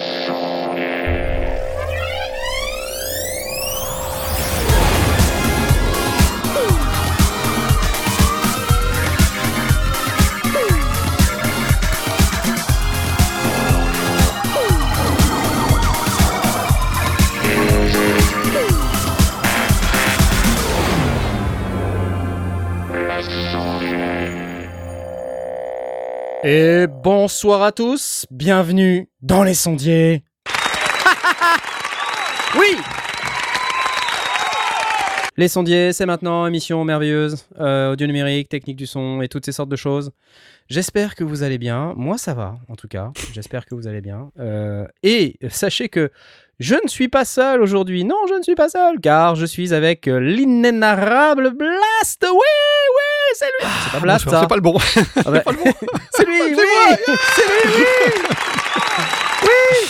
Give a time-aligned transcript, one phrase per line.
[0.00, 0.39] Et
[27.42, 30.24] bonsoir à tous, bienvenue dans les sondiers.
[32.58, 32.76] oui
[35.38, 39.52] Les sondiers, c'est maintenant, émission merveilleuse, euh, audio numérique, technique du son et toutes ces
[39.52, 40.10] sortes de choses.
[40.68, 44.02] J'espère que vous allez bien, moi ça va en tout cas, j'espère que vous allez
[44.02, 44.30] bien.
[44.38, 46.10] Euh, et sachez que
[46.58, 49.72] je ne suis pas seul aujourd'hui, non je ne suis pas seul, car je suis
[49.72, 52.79] avec l'inénarrable Blast, oui, oui
[53.34, 54.76] c'est lui C'est pas Blast, ça C'est pas le bon.
[55.16, 55.72] Ah bah, pas le bon.
[56.12, 56.96] C'est lui, oui moi,
[57.34, 57.84] C'est lui, oui
[59.42, 59.88] Oui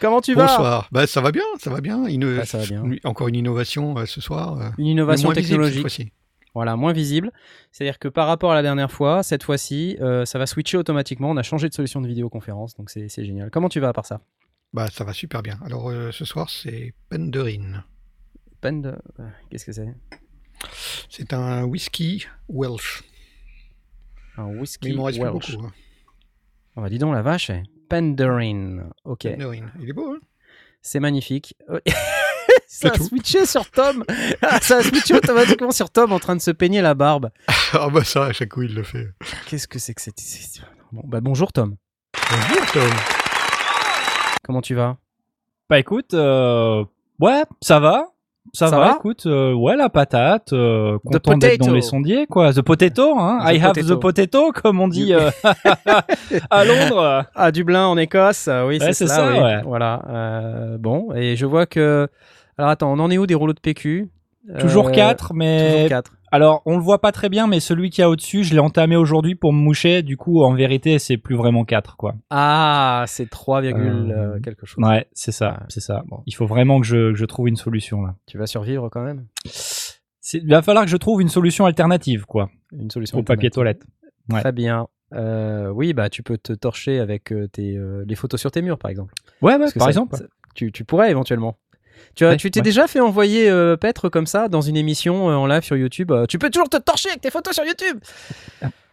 [0.00, 0.46] Comment tu vas?
[0.46, 0.88] Bonsoir.
[0.92, 2.04] Bah, ça va bien, ça va bien.
[2.06, 2.82] Une- Bah, ça va bien.
[3.04, 4.60] Encore une innovation euh, ce soir.
[4.60, 6.12] euh, Une innovation visible technologique.
[6.54, 7.32] Voilà, moins visible.
[7.72, 11.30] C'est-à-dire que par rapport à la dernière fois, cette fois-ci, euh, ça va switcher automatiquement.
[11.30, 13.50] On a changé de solution de vidéoconférence, donc c'est c'est génial.
[13.50, 14.20] Comment tu vas à part ça?
[14.72, 15.58] Bah, ça va super bien.
[15.64, 17.84] Alors, euh, ce soir, c'est Penderin.
[18.60, 18.88] Peine de...
[18.90, 19.88] euh, Qu'est-ce que c'est?
[21.08, 23.02] C'est un whisky Welsh.
[24.36, 25.52] Un Mais whisky il m'en reste plus Welsh.
[25.52, 25.66] beaucoup.
[25.66, 25.72] hein.
[26.76, 27.50] On va dis donc la vache.
[27.50, 27.62] eh.
[27.88, 28.90] Penderyn.
[29.04, 29.66] Ok, Penderin.
[29.80, 30.18] Il est beau, hein
[30.82, 31.56] c'est magnifique.
[32.66, 34.04] ça a switché sur Tom.
[34.42, 37.30] Ah, ça a switché automatiquement sur Tom en train de se peigner la barbe.
[37.76, 39.08] Ah, bah, ça, à chaque coup, il le fait.
[39.48, 40.20] Qu'est-ce que c'est que cette...
[40.20, 40.60] c'est-
[40.92, 41.74] Bon, bah bonjour Tom.
[42.30, 42.90] Bonjour, Tom.
[44.44, 44.96] Comment tu vas?
[45.68, 46.84] Bah écoute, euh,
[47.18, 48.12] ouais, ça va.
[48.54, 52.26] Ça, Ça va, va écoute, euh, ouais, la patate, euh, content d'être dans les sondiers,
[52.26, 52.52] quoi.
[52.52, 53.40] The potato, hein.
[53.44, 55.28] The I have the potato, comme on dit euh,
[56.50, 57.24] à Londres.
[57.34, 59.38] Ah, Dublin en Écosse, euh, oui, Ouais, c'est ça, oui.
[59.38, 59.60] ouais.
[59.64, 60.02] Voilà.
[60.08, 62.08] euh, bon, et je vois que.
[62.56, 64.08] Alors attends, on en est où des rouleaux de PQ
[64.60, 65.74] Toujours Euh, 4, mais...
[65.74, 66.12] Toujours 4.
[66.34, 68.96] Alors, on le voit pas très bien, mais celui qui a au-dessus, je l'ai entamé
[68.96, 70.02] aujourd'hui pour me moucher.
[70.02, 72.16] Du coup, en vérité, c'est plus vraiment 4, quoi.
[72.30, 74.84] Ah, c'est 3, virgule, Euh, euh, quelque chose.
[74.84, 76.02] Ouais, c'est ça, c'est ça.
[76.08, 76.22] Bon.
[76.26, 78.16] Il faut vraiment que je, que je trouve une solution, là.
[78.26, 79.26] Tu vas survivre quand même?
[80.32, 83.18] Il va falloir que je trouve une solution alternative, quoi, Une solution.
[83.18, 83.84] au papier toilette.
[84.32, 84.40] Ouais.
[84.40, 84.88] Très bien.
[85.12, 88.60] Euh, oui, bah tu peux te torcher avec euh, tes, euh, les photos sur tes
[88.62, 89.14] murs, par exemple.
[89.40, 90.16] Ouais, ouais, par ça- exemple.
[90.16, 90.24] ça-
[90.56, 91.58] tu, tu pourrais éventuellement.
[92.14, 92.64] Tu as- Ouais, tu t'es ouais.
[92.64, 96.12] déjà fait envoyer euh, Petre comme ça dans une émission euh, en live sur YouTube.
[96.12, 97.98] euh, tu peux toujours te torcher avec tes photos sur YouTube.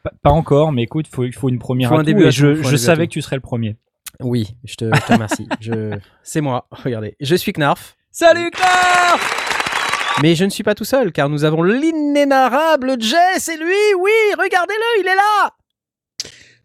[0.04, 2.76] Pas, pas encore, mais écoute, faut, il faut une première Faut un début et je,
[2.76, 3.78] savais que tu serais le premier.
[4.20, 5.48] Oui, je te, je te remercie.
[5.62, 5.98] je...
[6.24, 6.68] C'est moi.
[6.72, 7.96] Regardez, je suis Knarf.
[8.12, 13.58] Salut Knarf Mais je ne suis pas tout seul, car nous avons l'inénarrable Jay, c'est
[13.58, 15.52] lui, oui, regardez-le, il est là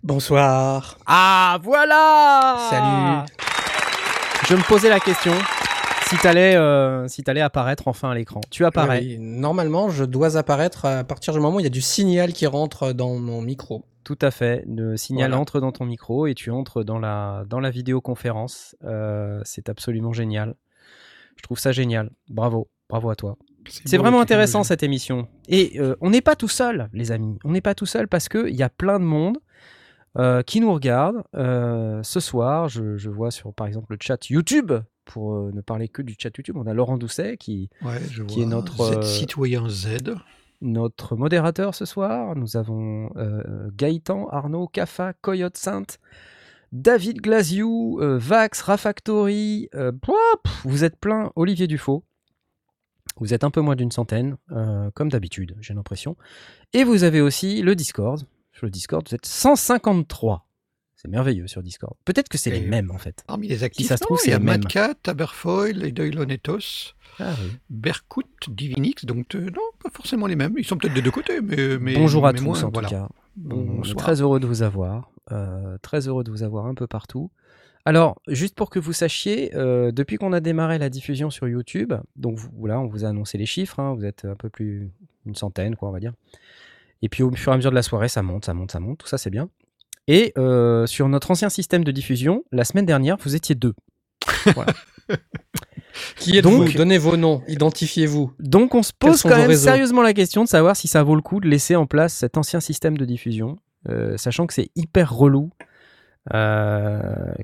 [0.02, 0.98] Bonsoir.
[1.06, 3.26] Ah, voilà Salut.
[4.48, 5.32] Je me posais la question,
[6.08, 8.40] si t'allais euh, si t'allais apparaître enfin à l'écran.
[8.50, 9.00] Tu apparais.
[9.00, 12.32] Oui, normalement, je dois apparaître à partir du moment où il y a du signal
[12.32, 13.84] qui rentre dans mon micro.
[14.04, 14.64] Tout à fait.
[14.68, 15.40] Le signal Voilà.
[15.40, 18.76] entre dans ton micro et tu entres dans la, dans la vidéoconférence.
[18.84, 20.54] Euh, c'est absolument génial.
[21.36, 22.10] Je trouve ça génial.
[22.28, 22.68] Bravo.
[22.88, 23.36] Bravo à toi.
[23.84, 25.26] C'est vraiment intéressant cette émission.
[25.48, 27.36] Et euh, on n'est pas tout seul, les amis.
[27.44, 29.38] On n'est pas tout seul parce qu'il y a plein de monde
[30.18, 31.16] euh, qui nous regarde.
[31.34, 34.72] Euh, ce soir, je, je vois sur par exemple le chat YouTube,
[35.06, 38.22] pour euh, ne parler que du chat YouTube, on a Laurent Doucet qui Ouais, je
[38.24, 40.14] qui est notre, Z- euh, citoyen Z.
[40.60, 42.36] notre modérateur ce soir.
[42.36, 45.98] Nous avons euh, Gaëtan, Arnaud, Kafa, Coyote Sainte,
[46.72, 49.68] David Glaziou, euh, Vax, Rafactory.
[49.74, 49.92] euh,
[50.64, 51.30] vous êtes plein.
[51.36, 52.04] Olivier Dufaux.
[53.18, 54.36] Vous êtes un peu moins d'une centaine,
[54.94, 56.18] comme d'habitude, j'ai l'impression.
[56.74, 58.20] Et vous avez aussi le Discord.
[58.52, 60.45] Sur le Discord, vous êtes 153.
[60.96, 61.94] C'est merveilleux sur Discord.
[62.06, 63.22] Peut-être que c'est les mêmes en fait.
[63.26, 64.60] Parmi les actifs, ça se trouve, il c'est y a les mêmes.
[64.62, 67.50] Madcat, Taberfoil, les Doilonetos, Ah oui.
[67.68, 70.54] Berkut, Divinix, donc euh, non, pas forcément les mêmes.
[70.56, 72.88] Ils sont peut-être des deux côtés, mais, mais Bonjour à mais tous moins, en voilà.
[72.88, 73.08] tout cas.
[73.50, 73.96] On est Bonsoir.
[73.96, 75.10] très heureux de vous avoir.
[75.32, 77.30] euh, très heureux de vous avoir un peu partout.
[77.84, 81.92] Alors, juste pour que vous sachiez, euh, depuis qu'on a démarré la diffusion sur YouTube,
[82.16, 84.90] donc voilà, on vous a annoncé les chiffres, hein, vous êtes un peu plus
[85.26, 86.12] une centaine, quoi, on va dire.
[87.02, 88.80] Et puis au fur et à mesure de la soirée, ça monte, ça monte, ça
[88.80, 89.50] monte, tout ça c'est bien.
[90.08, 93.74] Et euh, sur notre ancien système de diffusion, la semaine dernière, vous étiez deux.
[96.18, 98.32] Qui êtes-vous Donc- Donnez vos noms, identifiez-vous.
[98.38, 101.22] Donc on se pose quand même sérieusement la question de savoir si ça vaut le
[101.22, 103.56] coup de laisser en place cet ancien système de diffusion,
[103.88, 105.50] euh, sachant que c'est hyper relou,
[106.34, 107.00] euh,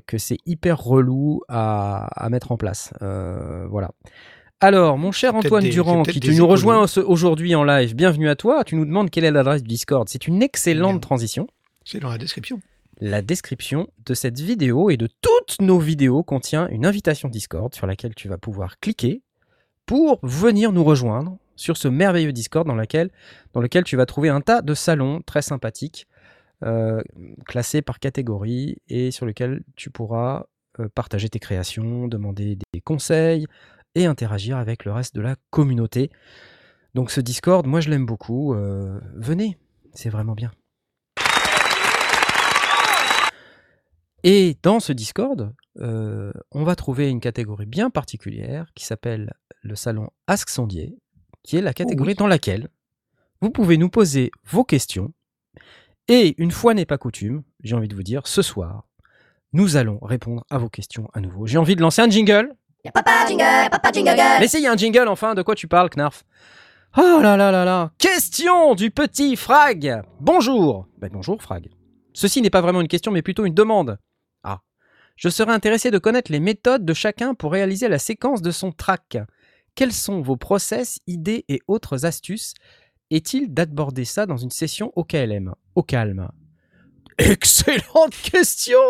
[0.07, 2.93] que c'est hyper relou à, à mettre en place.
[3.01, 3.91] Euh, voilà.
[4.59, 8.35] Alors, mon cher Antoine des- Durand, qui tu nous rejoins aujourd'hui en live, bienvenue à
[8.35, 8.63] toi.
[8.63, 10.07] Tu nous demandes quelle est l'adresse du Discord.
[10.09, 10.99] C'est une excellente Bien.
[10.99, 11.47] transition.
[11.85, 12.61] C'est dans la description.
[12.99, 17.87] La description de cette vidéo et de toutes nos vidéos contient une invitation Discord sur
[17.87, 19.21] laquelle tu vas pouvoir cliquer
[19.85, 23.11] pour venir nous rejoindre sur ce merveilleux Discord dans lequel,
[23.83, 26.07] tu vas trouver un tas de salons très sympathiques
[26.63, 27.01] euh,
[27.45, 30.45] classés par catégorie et sur lequel tu pourras
[30.79, 33.45] euh, partager tes créations, demander des conseils
[33.95, 36.09] et interagir avec le reste de la communauté.
[36.95, 38.53] Donc ce Discord, moi je l'aime beaucoup.
[38.53, 39.57] euh, venez,
[39.93, 40.51] c'est vraiment bien.
[44.23, 49.75] Et dans ce Discord, euh, on va trouver une catégorie bien particulière qui s'appelle le
[49.75, 50.95] salon Ask Sondier,
[51.43, 52.69] qui est la catégorie dans laquelle
[53.41, 55.13] vous pouvez nous poser vos questions.
[56.07, 58.87] Et une fois n'est pas coutume, j'ai envie de vous dire, ce soir,
[59.51, 61.45] nous allons répondre à vos questions à nouveau.
[61.45, 62.53] J'ai envie de lancer un jingle.
[62.85, 64.39] Y'a papa jingle, papa jingle girl.
[64.39, 66.23] Mais si, il y a un jingle enfin, de quoi tu parles, Knarf?
[66.97, 71.69] Oh là là là là Question du petit Frag Bonjour Ben bonjour, Frag.
[72.13, 73.97] Ceci n'est pas vraiment une question, mais plutôt une demande.
[75.23, 78.73] Je serais intéressé de connaître les méthodes de chacun pour réaliser la séquence de son
[78.73, 79.19] track.
[79.73, 82.53] Quels sont vos process, idées et autres astuces?
[83.09, 86.29] Est-il d'aborder ça dans une session au KLM Au calme.
[87.17, 88.81] Excellente question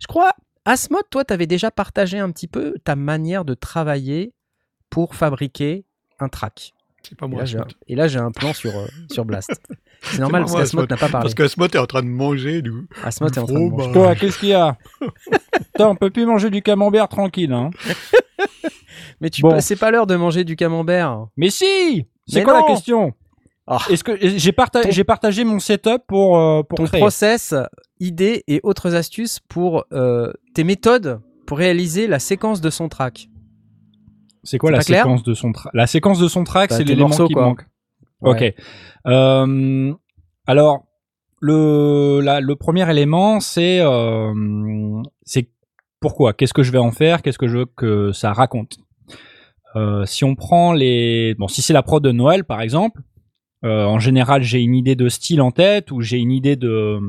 [0.00, 0.30] Je crois,
[0.64, 4.32] Asmod, toi, t'avais déjà partagé un petit peu ta manière de travailler
[4.90, 5.86] pour fabriquer
[6.20, 6.72] un track.
[7.08, 7.38] C'est pas Et moi.
[7.40, 7.74] là, j'ai un, Asmod.
[7.88, 9.50] et là, j'ai un plan sur, euh, sur Blast.
[10.02, 10.90] C'est normal parce qu'Asmod Asmod.
[10.90, 11.24] n'a pas parlé.
[11.24, 12.84] Parce qu'Asmod est en train de manger, du coup.
[13.02, 13.92] Asmod est en train de manger.
[13.92, 14.76] Toi, qu'est-ce qu'il y a
[15.72, 17.70] Putain, on peut plus manger du camembert tranquille, hein.
[19.20, 19.60] Mais tu Bon.
[19.60, 21.26] c'est pas l'heure de manger du camembert.
[21.36, 23.12] Mais si C'est quoi non la question
[23.66, 23.78] Ah.
[23.90, 27.54] Est-ce que j'ai parta- Ton- j'ai partagé mon setup pour euh, pour Ton créer process,
[28.00, 33.28] idées et autres astuces pour euh, tes méthodes pour réaliser la séquence de son track.
[34.44, 37.10] C'est quoi la séquence de son track La séquence de son track, Bah, c'est l'élément
[37.10, 37.42] qui quoi.
[37.46, 37.66] manque.
[38.20, 38.30] Ouais.
[38.52, 38.54] Ok.
[39.06, 39.92] Euh,
[40.46, 40.84] alors,
[41.40, 45.48] le, la- le premier élément, c'est euh, c'est
[46.00, 46.32] pourquoi?
[46.34, 47.22] Qu'est-ce que je vais en faire?
[47.22, 48.76] Qu'est-ce que je veux que ça raconte?
[49.76, 51.34] Euh, Si on prend les...
[51.38, 53.00] Bon, si c'est la prod de Noël, par exemple,
[53.64, 57.00] euh, en général, j'ai une idée de style en tête ou j'ai une idée de...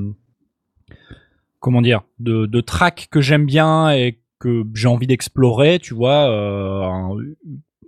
[1.59, 6.29] Comment dire De, de track que j'aime bien et que j'ai envie d'explorer, tu vois.
[6.29, 7.17] euh, un-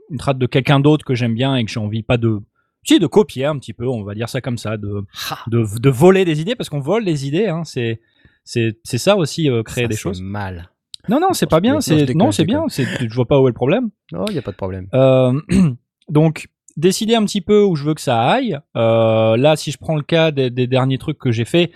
[0.10, 2.40] une track de quelqu'un d'autre que j'aime bien et que j'ai envie pas de
[2.84, 5.04] si de copier un petit peu on va dire ça comme ça de
[5.48, 8.00] de, de voler des idées parce qu'on vole des idées hein, c'est
[8.46, 10.70] c'est c'est ça aussi euh, créer Ça, des choses mal.
[11.10, 13.52] non non c'est pas bien c'est non c'est bien c'est je vois pas où est
[13.52, 14.88] le problème Non, il y a pas de problème.
[14.94, 15.34] euh,
[16.10, 19.78] donc décider un petit peu où je veux que ça aille Euh, là si je
[19.78, 21.72] prends le cas des, des derniers trucs que j'ai fait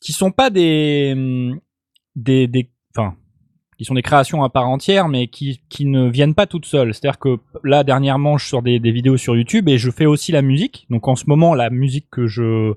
[0.00, 1.14] qui sont pas des
[2.14, 3.14] des des enfin
[3.78, 6.94] qui sont des créations à part entière, mais qui, qui ne viennent pas toutes seules.
[6.94, 10.32] C'est-à-dire que là, dernièrement, je sors des, des vidéos sur YouTube et je fais aussi
[10.32, 10.86] la musique.
[10.88, 12.72] Donc en ce moment, la musique que je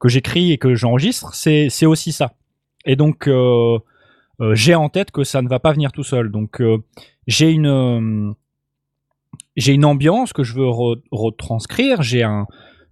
[0.00, 2.32] que j'écris et que j'enregistre, c'est c'est aussi ça.
[2.84, 3.78] Et donc euh,
[4.40, 6.30] euh, j'ai en tête que ça ne va pas venir tout seul.
[6.30, 6.78] Donc euh,
[7.26, 8.34] j'ai une
[9.56, 12.02] j'ai une ambiance que je veux re- retranscrire.
[12.02, 12.46] J'ai un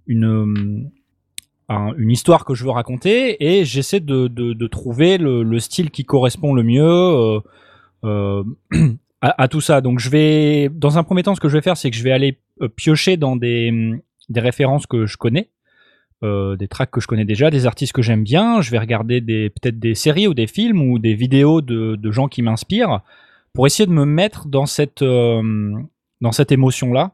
[0.06, 0.90] une
[1.68, 5.58] un- une histoire que je veux raconter et j'essaie de, de, de trouver le, le
[5.60, 7.40] style qui correspond le mieux euh,
[8.04, 8.42] euh,
[9.20, 9.80] à, à tout ça.
[9.80, 12.02] Donc je vais, dans un premier temps, ce que je vais faire, c'est que je
[12.02, 13.92] vais aller euh, piocher dans des,
[14.28, 15.50] des références que je connais,
[16.24, 18.60] euh, des tracks que je connais déjà, des artistes que j'aime bien.
[18.60, 22.10] Je vais regarder des peut-être des séries ou des films ou des vidéos de, de
[22.10, 23.00] gens qui m'inspirent
[23.52, 25.72] pour essayer de me mettre dans cette euh,
[26.20, 27.12] dans cette émotion là.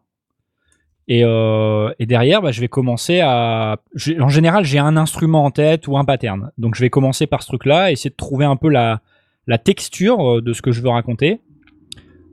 [1.06, 3.76] Et, euh, et derrière, bah, je vais commencer à.
[4.20, 6.50] En général, j'ai un instrument en tête ou un pattern.
[6.56, 9.00] Donc, je vais commencer par ce truc-là, essayer de trouver un peu la,
[9.46, 11.40] la texture euh, de ce que je veux raconter.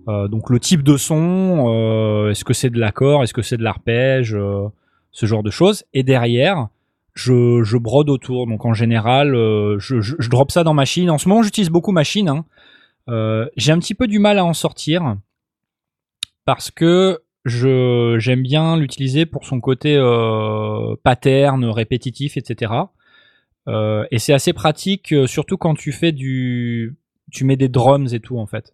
[0.08, 3.58] Euh, donc, le type de son, euh, est-ce que c'est de l'accord, est-ce que c'est
[3.58, 4.68] de l'arpège, euh,
[5.12, 5.84] ce genre de choses.
[5.94, 6.70] Et derrière,
[7.14, 8.48] je, je brode autour.
[8.48, 11.10] Donc, en général, euh, je, je, je drop ça dans Machine.
[11.10, 12.30] En ce moment, j'utilise beaucoup Machine.
[12.30, 12.46] hein.
[13.58, 15.18] J'ai un petit peu du mal à en sortir
[16.46, 22.74] parce que je j'aime bien l'utiliser pour son côté euh, pattern, répétitif, etc.
[23.68, 26.96] Euh, et c'est assez pratique, euh, surtout quand tu fais du,
[27.32, 28.74] tu mets des drums et tout en fait.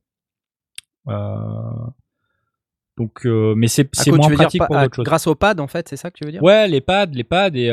[1.07, 1.45] Euh,
[2.97, 5.05] donc, mais c'est moins dire pratique pour d'autres choses.
[5.05, 6.41] Grâce au pad, en fait, c'est ça que tu veux dire?
[6.41, 7.69] Ouais, les pads, les pads et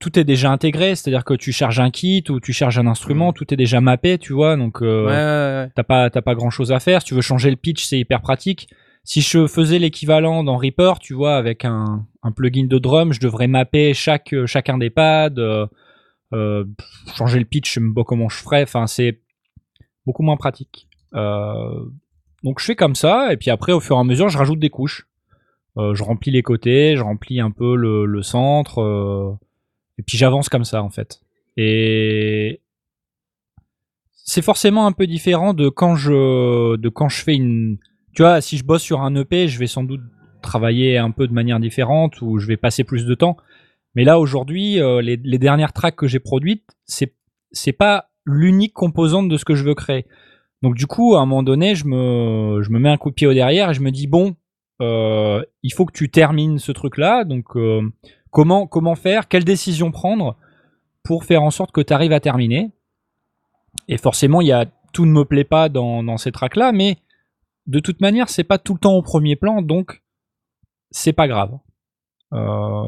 [0.00, 3.32] tout est déjà intégré, c'est-à-dire que tu charges un kit ou tu charges un instrument,
[3.34, 4.80] tout est déjà mappé, tu vois, donc.
[4.80, 5.70] Ouais, ouais, ouais.
[5.74, 7.02] t'as pas t'as pas grand chose à faire.
[7.02, 8.68] Si tu veux changer le pitch, c'est hyper pratique.
[9.10, 13.48] Si je faisais l'équivalent dans Reaper, tu vois, avec un, plugin de drum, je devrais
[13.48, 15.66] mapper chaque chacun des pads, euh,
[16.32, 16.64] euh,
[17.16, 18.62] changer le pitch, je sais pas comment je ferais.
[18.62, 19.20] Enfin, c'est
[20.06, 20.86] beaucoup moins pratique.
[21.14, 21.86] Euh,
[22.44, 24.60] donc je fais comme ça, et puis après, au fur et à mesure, je rajoute
[24.60, 25.08] des couches.
[25.76, 29.32] Euh, je remplis les côtés, je remplis un peu le, centre, euh,
[29.98, 31.20] et puis j'avance comme ça en fait.
[31.56, 32.60] Et
[34.12, 37.78] c'est forcément un peu différent de quand je de quand je fais une
[38.14, 40.02] tu vois si je bosse sur un EP je vais sans doute
[40.42, 43.36] travailler un peu de manière différente ou je vais passer plus de temps.
[43.94, 47.14] Mais là aujourd'hui euh, les, dernières tracks que j'ai produites c'est
[47.52, 50.06] c'est pas l'unique composante de ce que je veux créer.
[50.62, 53.14] Donc du coup à un moment donné je me je me mets un coup de
[53.14, 54.36] pied au derrière et je me dis bon
[54.80, 57.82] euh, il faut que tu termines ce truc là donc euh,
[58.30, 59.28] comment comment faire?
[59.28, 60.36] Quelle décision prendre
[61.02, 62.70] pour faire en sorte que tu arrives à terminer?
[63.88, 66.72] Et forcément, il y a tout ne me plaît pas dans, dans ces tracks là,
[66.72, 66.96] mais
[67.66, 70.02] de toute manière, c'est pas tout le temps au premier plan, donc
[70.90, 71.58] c'est pas grave.
[72.32, 72.84] Euh,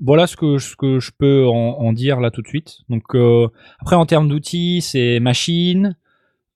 [0.00, 2.78] voilà ce que, ce que je peux en, en dire là tout de suite.
[2.88, 3.48] Donc euh,
[3.80, 5.96] après, en termes d'outils, c'est Machine,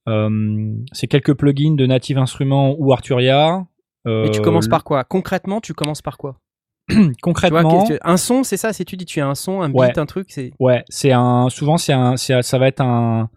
[0.09, 3.67] euh, c'est quelques plugins de Native Instruments ou Arturia.
[4.07, 5.05] Et tu commences par quoi?
[5.05, 6.41] Concrètement, tu commences par quoi?
[6.91, 7.89] Vois, concrètement.
[8.03, 8.73] un son, c'est ça?
[8.73, 9.99] C'est tu dis tu as un son, un beat, Ouais.
[9.99, 11.49] un truc, c'est Ouais, c'est un.
[11.49, 12.17] Souvent, c'est un.
[12.17, 13.31] Ça va être un.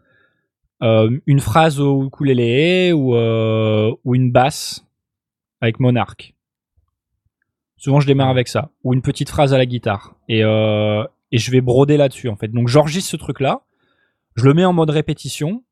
[0.83, 4.85] Euh, une phrase au ukulélé ou euh, ou une basse
[5.61, 6.33] avec Monarch.
[7.77, 11.37] Souvent, je démarre avec ça ou une petite phrase à la guitare et euh, et
[11.37, 12.49] je vais broder là-dessus en fait.
[12.49, 13.61] Donc, j'enregistre ce truc-là,
[14.35, 15.63] je le mets en mode répétition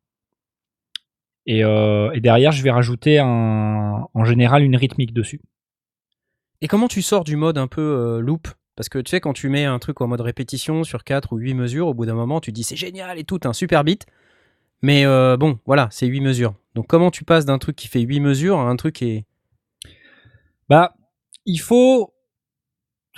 [1.46, 5.42] et euh, et derrière, je vais rajouter un en général une rythmique dessus.
[6.62, 8.48] Et comment tu sors du mode un peu euh, loop?
[8.76, 11.38] Parce que tu sais, quand tu mets un truc en mode répétition sur 4 ou
[11.38, 14.08] 8 mesures, au bout d'un moment, tu dis c'est génial et tout, un super beat.
[14.84, 16.56] Mais euh, bon, voilà, c'est 8 mesures.
[16.76, 19.26] Donc comment tu passes d'un truc qui fait 8 mesures à un truc qui est.
[20.70, 20.94] Bah,
[21.46, 22.14] il faut.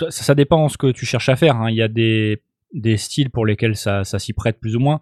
[0.10, 1.56] Ça, dépend ce que tu cherches à faire.
[1.56, 1.70] hein.
[1.72, 2.42] Il y a des,
[2.98, 5.02] styles pour lesquels ça, s'y prête plus ou moins.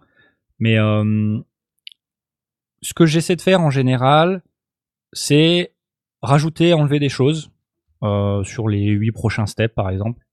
[0.58, 1.38] Mais euh,
[2.80, 4.42] ce que j'essaie de faire en général,
[5.12, 5.74] c'est
[6.22, 7.50] rajouter, enlever des choses
[8.04, 10.24] euh, sur les huit prochains steps, par exemple.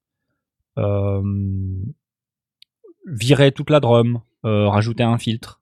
[3.08, 5.61] Virer toute la drum, rajouter un filtre,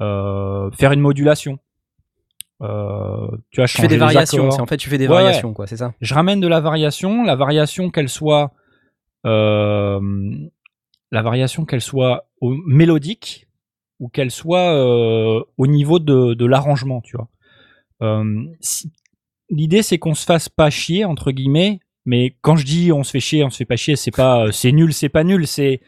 [0.00, 1.58] faire une modulation.
[2.62, 4.48] Euh, tu as Tu fais des variations.
[4.48, 5.94] En fait, tu fais des Ouais, variations, quoi, c'est ça?
[6.00, 8.52] Je ramène de la variation, la variation qu'elle soit
[9.26, 10.00] euh,
[11.10, 13.46] la variation qu'elle soit au- mélodique
[14.00, 17.28] ou qu'elle soit euh, au niveau de, de l'arrangement, tu vois.
[18.02, 18.92] Euh, si-
[19.50, 23.10] L'idée c'est qu'on se fasse pas chier entre guillemets, mais quand je dis on se
[23.10, 25.46] fait chier, on se fait pas chier, c'est pas euh, c'est nul, c'est pas nul,
[25.46, 25.80] c'est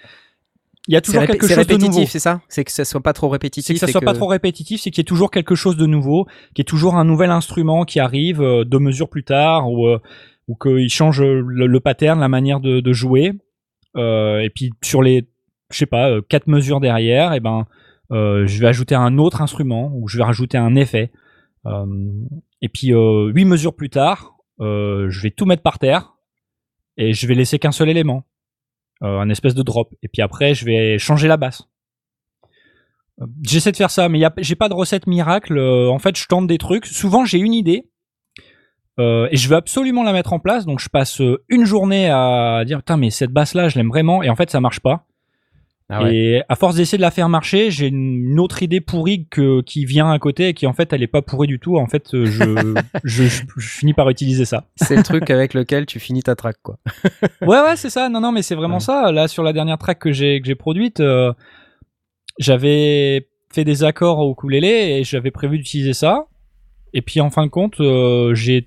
[0.90, 1.86] il y a toujours quelque chose de nouveau.
[1.86, 2.40] répétitif, c'est ça?
[2.48, 3.64] C'est que ça soit pas trop répétitif.
[3.64, 5.86] C'est que ça soit pas trop répétitif, c'est qu'il y ait toujours quelque chose de
[5.86, 9.70] nouveau, qu'il y ait toujours un nouvel instrument qui arrive euh, deux mesures plus tard,
[9.70, 10.00] ou, euh,
[10.48, 13.34] ou qu'il change le, le pattern, la manière de, de jouer.
[13.96, 15.28] Euh, et puis sur les,
[15.70, 17.66] je sais pas, euh, quatre mesures derrière, et ben,
[18.10, 21.12] euh, je vais ajouter un autre instrument, ou je vais rajouter un effet.
[21.66, 21.86] Euh,
[22.62, 26.14] et puis euh, huit mesures plus tard, euh, je vais tout mettre par terre,
[26.96, 28.29] et je vais laisser qu'un seul élément, euh,
[29.02, 29.94] un espèce de drop.
[30.02, 31.64] Et puis après, je vais changer la basse.
[33.20, 35.56] Euh, J'essaie de faire ça, mais j'ai pas de recette miracle.
[35.58, 36.86] Euh, en fait, je tente des trucs.
[36.86, 37.88] Souvent, j'ai une idée
[38.98, 40.66] euh, et je veux absolument la mettre en place.
[40.66, 44.22] Donc, je passe euh, une journée à dire putain, mais cette basse-là, je l'aime vraiment.
[44.22, 45.06] Et en fait, ça marche pas.
[45.92, 46.14] Ah ouais.
[46.14, 49.84] Et à force d'essayer de la faire marcher, j'ai une autre idée pourrie que, qui
[49.84, 51.76] vient à côté et qui en fait, elle est pas pourrie du tout.
[51.78, 54.66] En fait, euh, je, je, je, je finis par utiliser ça.
[54.76, 56.78] C'est le truc avec lequel tu finis ta track, quoi.
[57.42, 58.08] Ouais, ouais, c'est ça.
[58.08, 58.80] Non, non, mais c'est vraiment Ouais.
[58.80, 59.10] ça.
[59.10, 61.32] Là, sur la dernière track que j'ai que j'ai produite, euh,
[62.38, 66.26] j'avais fait des accords au ukulélé et j'avais prévu d'utiliser ça.
[66.92, 68.66] Et puis en fin de compte, euh, j'ai,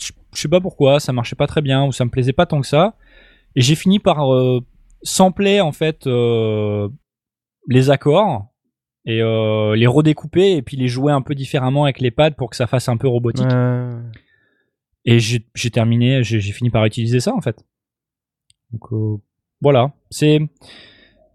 [0.00, 2.46] je je sais pas pourquoi, ça marchait pas très bien ou ça me plaisait pas
[2.46, 2.94] tant que ça.
[3.56, 4.60] Et j'ai fini par euh,
[5.02, 6.88] sampler en fait euh,
[7.68, 8.46] les accords
[9.04, 12.50] et euh, les redécouper et puis les jouer un peu différemment avec les pads pour
[12.50, 13.46] que ça fasse un peu robotique.
[13.50, 14.00] Euh,
[15.04, 17.64] Et j'ai terminé, j'ai fini par utiliser ça en fait.
[18.72, 19.16] Donc euh,
[19.60, 20.40] voilà, c'est.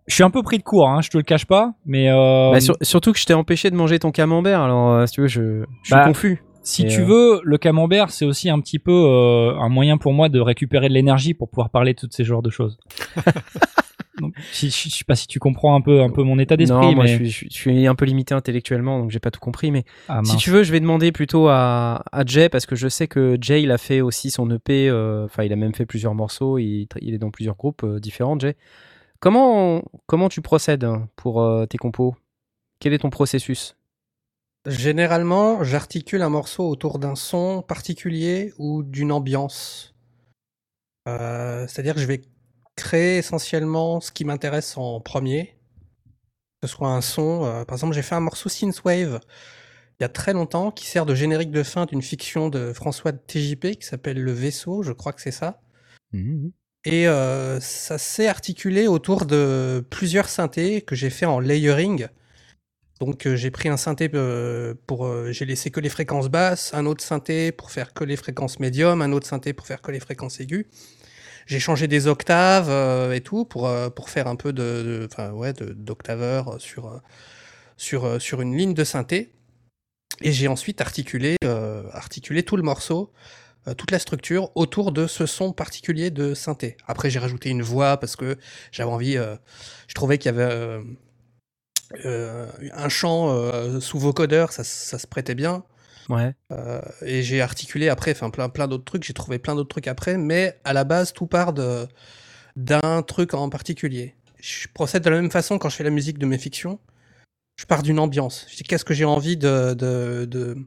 [0.05, 2.59] Je suis un peu pris de court, hein, je te le cache pas, mais bah,
[2.59, 5.63] sur- surtout que je t'ai empêché de manger ton camembert, alors si tu veux, je,
[5.81, 6.43] je suis Bah, confus.
[6.63, 9.97] Si et, tu euh, veux, le camembert c'est aussi un petit peu euh, un moyen
[9.97, 12.77] pour moi de récupérer de l'énergie pour pouvoir parler de tous ces genres de choses.
[14.19, 16.55] Donc, si, je je sais pas si tu comprends un peu un peu mon état
[16.55, 19.31] d'esprit, Non, moi mais je, suis, je je un peu limité intellectuellement, donc j'ai pas
[19.31, 19.71] tout compris.
[19.71, 22.87] Mais Ah, si tu veux, je vais demander plutôt à, à Jay, parce que je
[22.87, 25.87] sais que Jay, il a fait aussi son EP, euh, enfin, il a même fait
[25.87, 28.55] plusieurs morceaux, il, il est dans plusieurs groupes différents, Jay.
[29.19, 32.15] Comment, comment tu procèdes hein, pour tes compos?
[32.79, 33.75] Quel est ton processus?
[34.65, 39.93] Généralement, j'articule un morceau autour d'un son particulier ou d'une ambiance.
[41.07, 42.21] Euh, C'est-à-dire que je vais
[42.75, 45.57] créer essentiellement ce qui m'intéresse en premier.
[46.61, 47.43] Que ce soit un son.
[47.45, 49.19] euh, par exemple, j'ai fait un morceau Synthwave
[49.99, 53.11] il y a très longtemps qui sert de générique de fin d'une fiction de François
[53.11, 55.61] de TJP qui s'appelle Le Vaisseau, je crois que c'est ça.
[56.85, 62.07] Et euh, ça s'est articulé autour de plusieurs synthés que j'ai fait en layering.
[63.05, 65.05] Donc euh, j'ai pris un synthé euh, pour...
[65.05, 68.61] euh, j'ai laissé que les fréquences basses, un autre synthé pour faire que les fréquences
[68.61, 70.65] médium, un autre synthé pour faire que les fréquences aiguës.
[71.45, 72.71] J'ai changé des octaves
[73.11, 77.01] et tout pour, pour faire un peu de, ouais, d'octaveur sur,
[77.75, 79.33] sur, sur une ligne de synthé.
[80.21, 81.35] Et j'ai ensuite articulé,
[81.91, 83.11] articulé tout le morceau,
[83.75, 86.77] toute la structure autour de ce son particulier de synthé.
[86.87, 88.37] Après, j'ai rajouté une voix parce que
[88.71, 89.15] j'avais envie,
[89.87, 90.79] je trouvais qu'il y avait
[92.05, 95.63] euh, un chant euh, sous vocodeur, ça, ça se prêtait bien.
[96.09, 96.33] Ouais.
[96.51, 99.87] Euh, et j'ai articulé après, enfin plein, plein d'autres trucs, j'ai trouvé plein d'autres trucs
[99.87, 101.87] après, mais à la base, tout part de,
[102.55, 104.15] d'un truc en particulier.
[104.41, 106.79] Je procède de la même façon quand je fais la musique de mes fictions.
[107.55, 108.45] Je pars d'une ambiance.
[108.49, 110.57] Je dis qu'est-ce que j'ai envie de, de, de,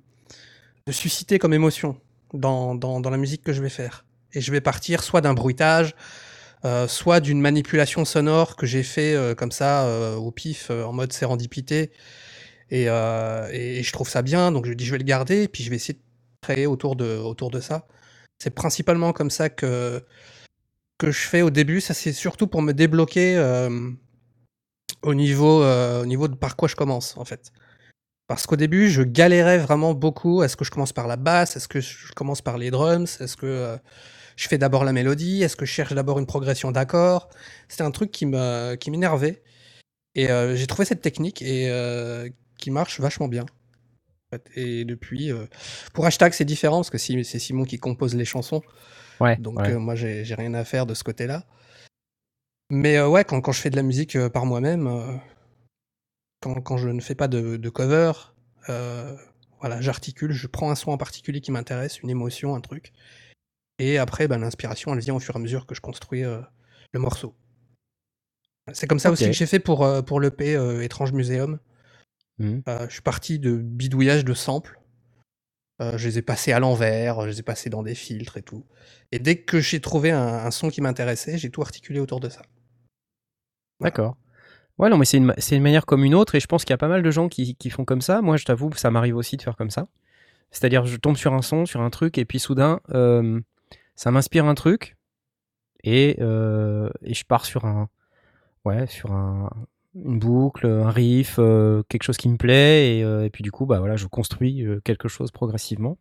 [0.87, 2.01] de susciter comme émotion
[2.33, 4.07] dans, dans, dans la musique que je vais faire?
[4.33, 5.95] Et je vais partir soit d'un bruitage,
[6.65, 10.93] euh, soit d'une manipulation sonore que j'ai fait euh, comme ça euh, au pif en
[10.93, 11.93] mode sérendipité.
[12.71, 15.63] Et, et, je trouve ça bien, donc je dis je vais le garder, et puis
[15.63, 16.03] je vais essayer de
[16.41, 17.87] créer autour de, autour de ça.
[18.41, 20.05] C'est principalement comme ça que,
[20.99, 21.81] que je fais au début.
[21.81, 23.39] Ça, c'est surtout pour me débloquer
[25.03, 27.53] au, niveau, au niveau de par quoi je commence, en fait.
[28.27, 30.43] Parce qu'au début, je galérais vraiment beaucoup.
[30.43, 31.55] Est-ce que je commence par la basse?
[31.55, 33.21] Est-ce que je commence par les drums?
[33.21, 33.79] Est-ce que
[34.37, 37.29] je fais d'abord la mélodie Est-ce que je cherche d'abord une progression d'accords
[37.69, 39.43] C'était un truc qui me- qui m'énervait.
[40.15, 42.29] Et euh, j'ai trouvé cette technique et euh,
[42.59, 43.45] qui marche vachement bien.
[44.55, 45.47] Et depuis, euh,
[45.95, 48.63] pour hashtag, c'est différent parce que c'est Simon qui compose les chansons.
[49.21, 49.37] Ouais.
[49.37, 49.75] Donc ouais.
[49.77, 51.47] moi, j'ai rien à faire de ce côté-là.
[52.71, 55.21] Mais ouais, quand, quand je fais de la musique par moi-même,
[56.41, 58.13] quand, quand je ne fais pas de, de cover,
[58.67, 62.93] voilà, j'articule, je prends un son en particulier qui m'intéresse, une émotion, un truc.
[63.79, 66.41] Et après, ben, l'inspiration, elle vient au fur et à mesure que je construis euh,
[66.93, 67.35] le morceau.
[68.73, 71.59] C'est comme ça aussi que j'ai fait pour, euh, pour l'EP euh, Étrange Muséum.
[72.39, 72.63] Mhm.
[72.69, 74.81] Euh, je suis parti de bidouillage de samples.
[75.79, 78.65] Je les ai passés à l'envers, je les ai passés dans des filtres et tout.
[79.13, 82.31] Et dès que j'ai trouvé un, un son qui m'intéressait, j'ai tout articulé autour de
[82.31, 82.41] ça.
[83.83, 84.17] D'accord.
[84.79, 86.75] Ouais, non, mais c'est une, une manière comme une autre, et je pense qu'il y
[86.75, 88.23] a pas mal de gens qui, qui font comme ça.
[88.23, 89.87] Moi, je t'avoue, ça m'arrive aussi de faire comme ça.
[90.51, 93.41] C'est-à-dire, je tombe sur un son, sur un truc, et puis soudain, euh,
[93.97, 94.97] ça m'inspire un truc,
[95.83, 97.89] et, euh, et je pars sur un,
[98.65, 99.51] ouais, sur un,
[99.95, 103.51] une boucle, un riff, euh, quelque chose qui me plaît, et, euh, et puis du
[103.51, 105.99] coup, bah voilà, je construis quelque chose progressivement.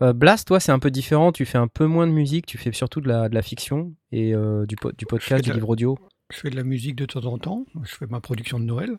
[0.00, 1.32] Blast, toi, c'est un peu différent.
[1.32, 3.94] Tu fais un peu moins de musique, tu fais surtout de la, de la fiction
[4.12, 4.32] et
[4.68, 5.98] du, po- du podcast, du la- livre audio.
[6.30, 7.66] Je fais de la musique de temps en temps.
[7.82, 8.96] Je fais ma production de Noël.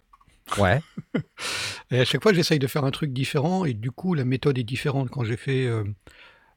[0.57, 0.81] Ouais.
[1.91, 3.63] Et à chaque fois, j'essaye de faire un truc différent.
[3.63, 5.09] Et du coup, la méthode est différente.
[5.09, 5.85] Quand j'ai fait euh,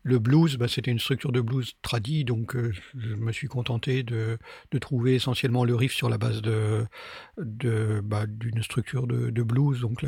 [0.03, 2.25] le blues, bah, c'était une structure de blues tradie.
[2.25, 4.38] Donc, euh, je me suis contenté de,
[4.81, 9.81] trouver essentiellement le riff sur la base bah, d'une structure de, blues.
[9.81, 10.05] Donc,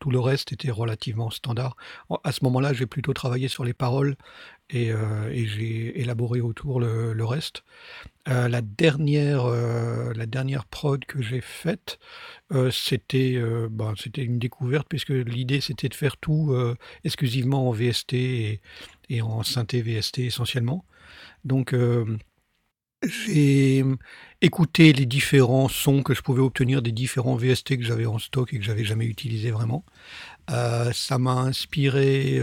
[0.00, 1.76] tout, le reste était relativement standard.
[2.24, 4.16] À ce moment-là, j'ai plutôt travaillé sur les paroles
[4.70, 7.64] et, euh, et j'ai élaboré autour le, reste.
[8.28, 11.98] Euh, la dernière, euh, la dernière prod que j'ai faite,
[12.70, 13.38] c'était,
[13.70, 16.56] bah, c'était une découverte puisque l'idée c'était de faire tout
[17.04, 18.60] exclusivement en VST et,
[19.10, 20.84] et en synthé VST essentiellement.
[21.44, 21.74] Donc
[23.02, 23.84] j'ai
[24.40, 28.52] écouté les différents sons que je pouvais obtenir des différents VST que j'avais en stock
[28.54, 29.84] et que j'avais jamais utilisé vraiment.
[30.48, 32.40] Ça m'a inspiré.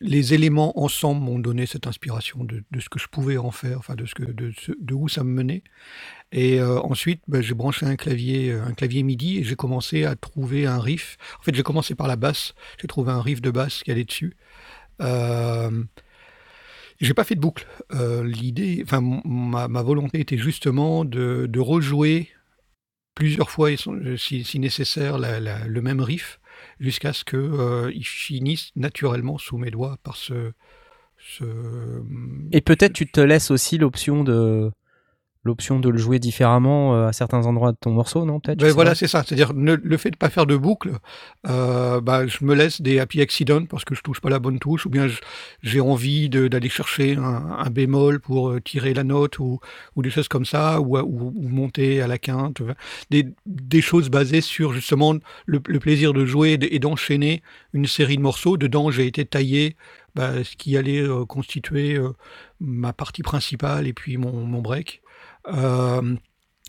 [0.00, 3.94] Les éléments ensemble m'ont donné cette inspiration de, ce que je pouvais en faire, enfin
[3.94, 5.62] de ce que de, de où ça me menait.
[6.32, 10.04] Et euh, ensuite, ben, j'ai branché un clavier, euh, un clavier MIDI et j'ai commencé
[10.04, 11.16] à trouver un riff.
[11.40, 12.54] En fait, j'ai commencé par la basse.
[12.80, 14.36] J'ai trouvé un riff de basse qui allait dessus.
[15.02, 15.84] Euh,
[17.00, 17.66] j'ai pas fait de boucle.
[17.92, 22.28] Euh, L'idée, enfin, ma, ma volonté était justement de, de rejouer
[23.14, 23.70] plusieurs fois,
[24.18, 26.39] si, si nécessaire, la- la- le même riff
[26.80, 30.52] jusqu'à ce que euh, il finisse naturellement sous mes doigts par ce.
[31.18, 31.44] ce
[32.50, 34.72] Et peut-être tu te laisses aussi l'option de
[35.42, 38.58] l'option de le jouer différemment euh, à certains endroits de ton morceau, non Peut-être.
[38.58, 39.22] Ben voilà, c'est ça.
[39.26, 40.92] C'est-à-dire ne- le fait de pas faire de boucle,
[41.48, 44.58] euh, bah, je me laisse des happy accidents parce que je touche pas la bonne
[44.58, 45.06] touche, ou bien
[45.62, 47.22] j'ai envie d'aller chercher un,
[47.58, 49.60] un bémol pour euh, tirer la note, ou,
[49.96, 52.60] ou des choses comme ça, ou, ou- ou monter à la quinte.
[53.10, 55.14] Des, des choses basées sur justement
[55.46, 58.56] le, le plaisir de jouer et d'enchaîner une série de morceaux.
[58.58, 59.76] Dedans, j'ai été taillé
[60.14, 62.10] bah, ce qui allait euh, constituer euh,
[62.60, 65.00] ma partie principale et puis mon, mon break.
[65.52, 66.16] Euh,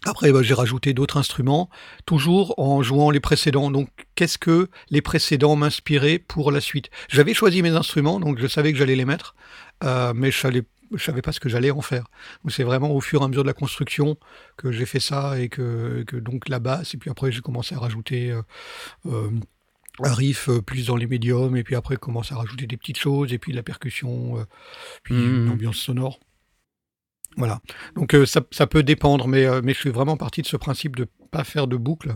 [0.05, 1.69] après, bah, j'ai rajouté d'autres instruments,
[2.07, 3.69] toujours en jouant les précédents.
[3.69, 6.89] Donc, qu'est-ce que les précédents m'inspiraient pour la suite?
[7.09, 9.35] J'avais choisi mes instruments, donc je savais que j'allais les mettre,
[9.83, 10.63] euh, mais je savais,
[10.95, 12.05] je savais pas ce que j'allais en faire.
[12.43, 14.17] Donc c'est vraiment au fur et à mesure de la construction
[14.57, 16.95] que j'ai fait ça et que, que donc la basse.
[16.95, 18.41] Et puis après, j'ai commencé à rajouter euh,
[19.05, 19.29] euh,
[20.03, 21.55] un riff plus dans les médiums.
[21.57, 23.33] Et puis après, commencer à rajouter des petites choses.
[23.33, 24.43] Et puis la percussion,
[25.03, 25.45] puis Mhm.
[25.45, 26.19] une ambiance sonore.
[27.37, 27.61] Voilà.
[27.95, 30.95] Donc euh, ça, peut dépendre, mais, euh, mais je suis vraiment parti de ce principe
[30.95, 32.13] de pas faire de boucle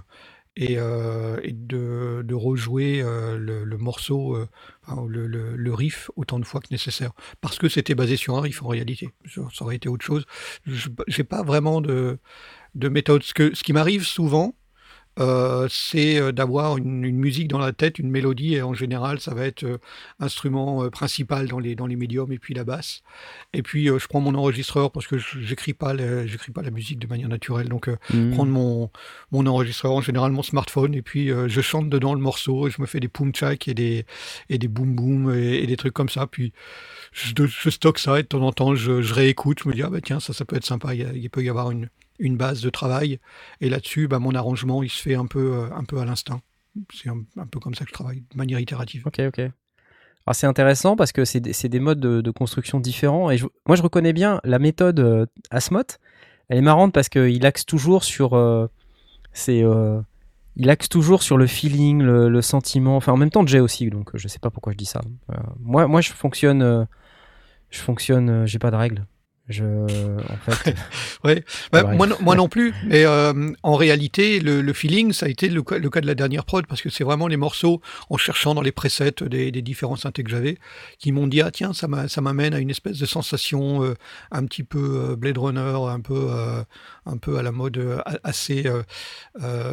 [0.58, 4.38] et, euh, de, rejouer le, morceau,
[4.88, 7.12] le, riff autant de fois que nécessaire.
[7.42, 9.10] Parce que c'était basé sur un riff en réalité.
[9.28, 10.26] Ça, aurait été autre chose.
[10.66, 12.20] Je n'ai pas vraiment de,
[12.76, 13.24] de méthode.
[13.24, 14.56] Ce qui m'arrive souvent,
[15.20, 19.20] euh, c'est euh, d'avoir une, une musique dans la tête, une mélodie, et en général,
[19.20, 19.78] ça va être euh,
[20.20, 23.02] instrument principal dans les, dans les médiums et puis la basse.
[23.54, 27.00] Et puis, je prends mon enregistreur parce que je- j'écris pas, j'écris pas la musique
[27.00, 27.70] de manière naturelle.
[27.70, 28.32] Donc, Mhm.
[28.32, 28.90] prendre mon,
[29.32, 32.82] mon enregistreur, en général mon smartphone, et puis je chante dedans le morceau, et je
[32.82, 34.06] me fais des poum tchak et des,
[34.50, 36.28] et des boum boum et, et des trucs comme ça.
[36.28, 36.54] Puis
[37.14, 39.84] je, je stocke ça et de temps en temps je, je réécoute, je me dis,
[39.84, 41.72] ah bah tiens, ça, ça peut être sympa, il, y a- il peut y avoir
[41.72, 43.20] une, une base de travail.
[43.62, 46.42] Et là-dessus, bah, mon arrangement, il se fait un peu, euh, à l'instinct.
[46.94, 49.04] C'est un, peu comme ça que je travaille, de manière itérative.
[49.06, 49.40] Ok, ok.
[49.40, 53.30] Alors c'est intéressant parce que c'est des, modes de, construction différents.
[53.30, 56.00] Et moi, je reconnais bien la méthode euh, Asmoth.
[56.50, 58.34] Elle est marrante parce qu'il axe toujours sur.
[58.34, 58.68] euh,
[59.32, 59.64] c'est,
[60.58, 62.98] il axe toujours sur le feeling, le, sentiment.
[62.98, 63.90] Enfin, en même temps, Jay aussi.
[63.90, 65.02] Donc, je sais pas pourquoi je dis ça.
[65.60, 66.88] Moi, je fonctionne.
[67.70, 68.46] je fonctionne.
[68.48, 69.06] j'ai pas de règles.
[69.48, 70.76] Je, en fait,
[71.24, 71.44] Ouais.
[71.72, 72.74] Bah, moi, non- moi non plus.
[72.88, 76.08] Mais euh, en réalité, le, le feeling, ça a été le, cas- le cas de
[76.08, 77.80] la dernière prod, parce que c'est vraiment les morceaux,
[78.10, 80.58] en cherchant dans les presets des, des différents synthés que j'avais,
[80.98, 83.94] qui m'ont dit, ah tiens, ça m'a- ça m'amène à une espèce de sensation euh,
[84.32, 86.28] un petit peu euh, Blade Runner, un peu,
[87.06, 88.66] un peu à la mode assez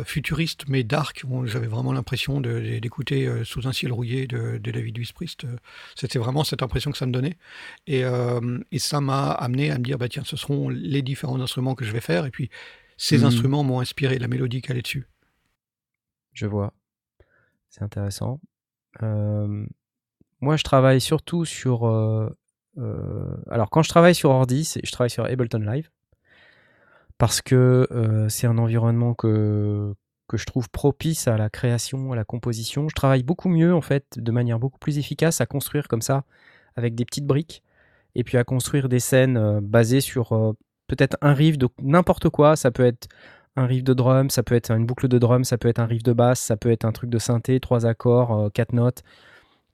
[0.04, 1.24] futuriste, mais dark.
[1.24, 5.46] Bon, J'avais vraiment l'impression d'écouter Sous un ciel rouillé de, de David Wisprist.
[5.94, 7.36] C'était vraiment cette impression que ça me donnait.
[7.86, 8.02] Et,
[8.72, 11.84] et ça m'a amené à me dire, bah tiens, ce seront les différents instruments que
[11.84, 12.26] je vais faire.
[12.26, 12.50] Et puis,
[12.96, 13.24] ces Mhm.
[13.24, 15.06] instruments m'ont inspiré la mélodie qu'elle est dessus.
[16.32, 16.72] je vois.
[17.68, 18.40] C'est intéressant.
[19.02, 19.66] Euh,
[20.40, 21.86] moi, je travaille surtout sur.
[21.86, 22.28] euh,
[22.78, 25.90] euh, alors, quand je travaille sur ordi, je travaille sur Ableton Live
[27.18, 29.94] parce que euh, c'est un environnement que
[30.28, 32.88] que je trouve propice à la création, à la composition.
[32.88, 36.24] Je travaille beaucoup mieux, en fait, de manière beaucoup plus efficace à construire comme ça,
[36.74, 37.62] avec des petites briques,
[38.14, 40.52] et puis à construire des scènes euh, basées sur euh,
[40.88, 42.56] peut-être un riff de n'importe quoi.
[42.56, 43.08] Ça peut être
[43.56, 45.86] un riff de drum, ça peut être une boucle de drum, ça peut être un
[45.86, 49.02] riff de basse, ça peut être un truc de synthé, trois accords, euh, quatre notes,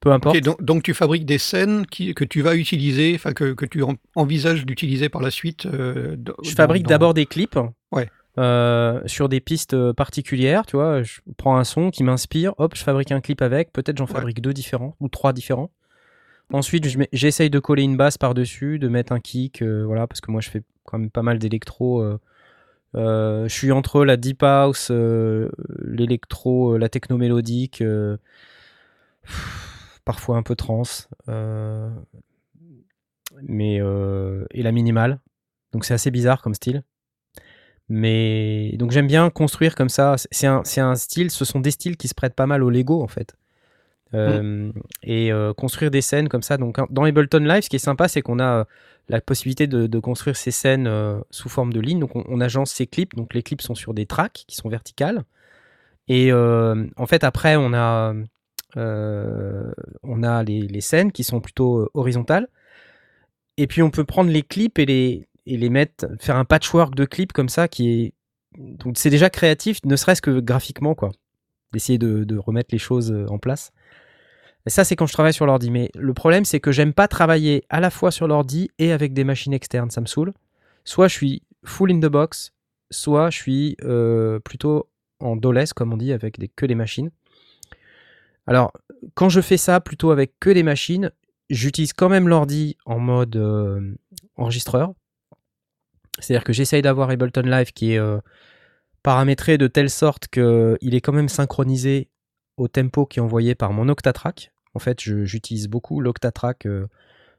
[0.01, 0.39] peu importe.
[0.41, 3.83] Donc, donc tu fabriques des scènes qui, que tu vas utiliser, enfin que, que tu
[3.83, 5.67] en- envisages d'utiliser par la suite.
[5.67, 7.59] euh, dans- Je fabrique dans- d'abord des clips
[7.93, 8.09] Ouais.
[8.39, 11.03] euh, sur des pistes particulières, tu vois.
[11.03, 13.73] Je prends un son qui m'inspire, hop, je fabrique un clip avec.
[13.73, 14.13] Peut-être j'en Ouais.
[14.13, 15.71] fabrique deux différents ou trois différents.
[16.53, 20.31] Ensuite, j'essaye de coller une basse par-dessus, de mettre un kick, euh, voilà, parce que
[20.31, 22.01] moi je fais quand même pas mal d'électro.
[22.03, 22.19] euh,
[22.97, 27.83] euh, je suis entre la deep house, l'électro, la techno mélodique,
[30.05, 31.09] parfois un peu trance,
[33.43, 35.21] mais et la minimale.
[35.73, 36.83] Donc c'est assez bizarre comme style.
[37.91, 40.17] Mais donc j'aime bien construire comme ça.
[40.31, 43.03] C'est- un, un style, ce sont des styles qui se prêtent pas mal au Lego
[43.03, 43.38] en fait.
[44.15, 46.57] Euh, Et euh, construire des scènes comme ça.
[46.57, 48.65] Donc dans Ableton Live, ce qui est sympa, c'est qu'on a euh,
[49.09, 50.91] la possibilité de, construire ces scènes
[51.31, 52.01] sous forme de ligne.
[52.01, 53.15] Donc on, on agence ces clips.
[53.15, 55.25] Donc les clips sont sur des tracks qui sont verticales.
[56.09, 58.15] Et en fait après on a
[58.77, 62.49] on a les, les scènes qui sont plutôt horizontales.
[63.57, 66.95] Et puis on peut prendre les clips et les, et les mettre, faire un patchwork
[66.95, 68.13] de clips comme ça qui est.
[68.57, 71.11] Donc c'est déjà créatif, ne serait-ce que graphiquement, quoi.
[71.73, 73.73] D'essayer de, remettre les choses euh, en place.
[74.67, 75.71] Et ça, c'est quand je travaille sur l'ordi.
[75.71, 79.13] Mais le problème, c'est que j'aime pas travailler à la fois sur l'ordi et avec
[79.13, 79.91] des machines externes.
[79.91, 80.33] Ça me saoule.
[80.85, 82.53] Soit je suis full in the box,
[82.91, 84.89] soit je suis euh, plutôt
[85.21, 87.11] en doless, comme on dit, avec que des machines.
[88.47, 88.73] Alors,
[89.15, 91.13] quand je fais ça plutôt avec que des machines,
[91.51, 93.95] j'utilise quand même l'ordi en mode euh,
[94.37, 94.93] enregistreur.
[96.19, 98.01] C'est-à-dire que j'essaye d'avoir Ableton Live qui est
[99.09, 102.11] paramétré de telle sorte qu'il est quand même synchronisé
[102.59, 104.53] au tempo qui est envoyé par mon Octatrack.
[104.75, 106.67] En fait, j'utilise beaucoup l'Octatrack.
[106.67, 106.89] euh,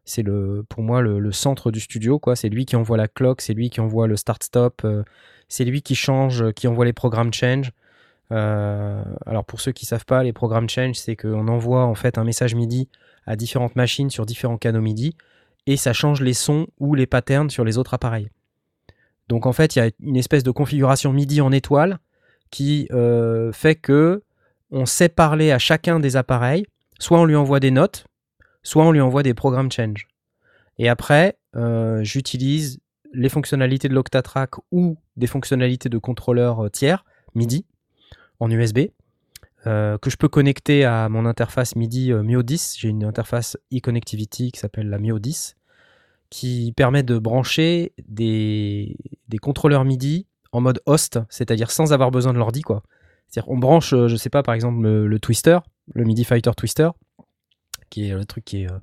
[0.04, 0.24] c'est
[0.68, 2.18] pour moi le, centre du studio.
[2.18, 2.36] quoi.
[2.36, 5.04] C'est lui qui envoie la clock, c'est lui qui envoie le start-stop, euh,
[5.48, 7.72] c'est lui qui change, qui envoie les programmes change.
[8.32, 12.18] Euh, alors pour ceux qui savent pas, les programmes change, c'est qu'on envoie en fait
[12.18, 12.90] un message MIDI
[13.28, 15.16] à différentes machines sur différents canaux MIDI
[15.68, 18.32] et ça change les sons ou les patterns sur les autres appareils.
[19.30, 22.00] Donc en fait, il y a une espèce de configuration MIDI en étoile
[22.50, 24.24] qui euh, fait que
[24.72, 26.66] on sait parler à chacun des appareils,
[27.00, 28.06] soit on lui envoie des notes,
[28.64, 30.08] soit on lui envoie des programmes change.
[30.80, 32.80] Et après, euh, j'utilise
[33.14, 37.66] les fonctionnalités de l'Octatrack ou des fonctionnalités de contrôleur euh, tiers MIDI
[38.40, 38.80] en USB
[39.66, 42.78] que je peux connecter à mon interface MIDI Mio 10.
[42.80, 45.59] J'ai une interface e-connectivity qui s'appelle la Mio 10
[46.30, 48.96] qui permet de brancher des,
[49.28, 52.62] des contrôleurs MIDI en mode host, c'est-à-dire sans avoir besoin de l'ordi.
[53.28, 55.60] C'est-à-dire on branche, euh, je sais pas, par exemple le, Twister,
[55.94, 56.90] le MIDI Fighter Twister,
[57.90, 58.80] qui est le truc qui est, euh,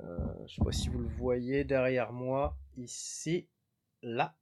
[0.00, 3.46] euh, je sais pas si vous le voyez derrière moi, ici,
[4.02, 4.34] là.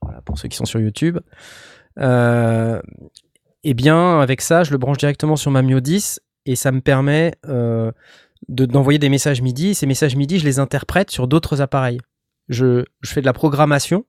[0.00, 1.18] Voilà pour ceux qui sont sur YouTube.
[1.98, 2.80] Euh,
[3.64, 6.80] et bien avec ça, je le branche directement sur ma Mio 10 et ça me
[6.80, 7.34] permet
[8.48, 9.74] de- d'envoyer des messages MIDI.
[9.74, 12.00] Ces messages MIDI, je les interprète sur d'autres appareils.
[12.48, 14.04] Je, je fais de la programmation,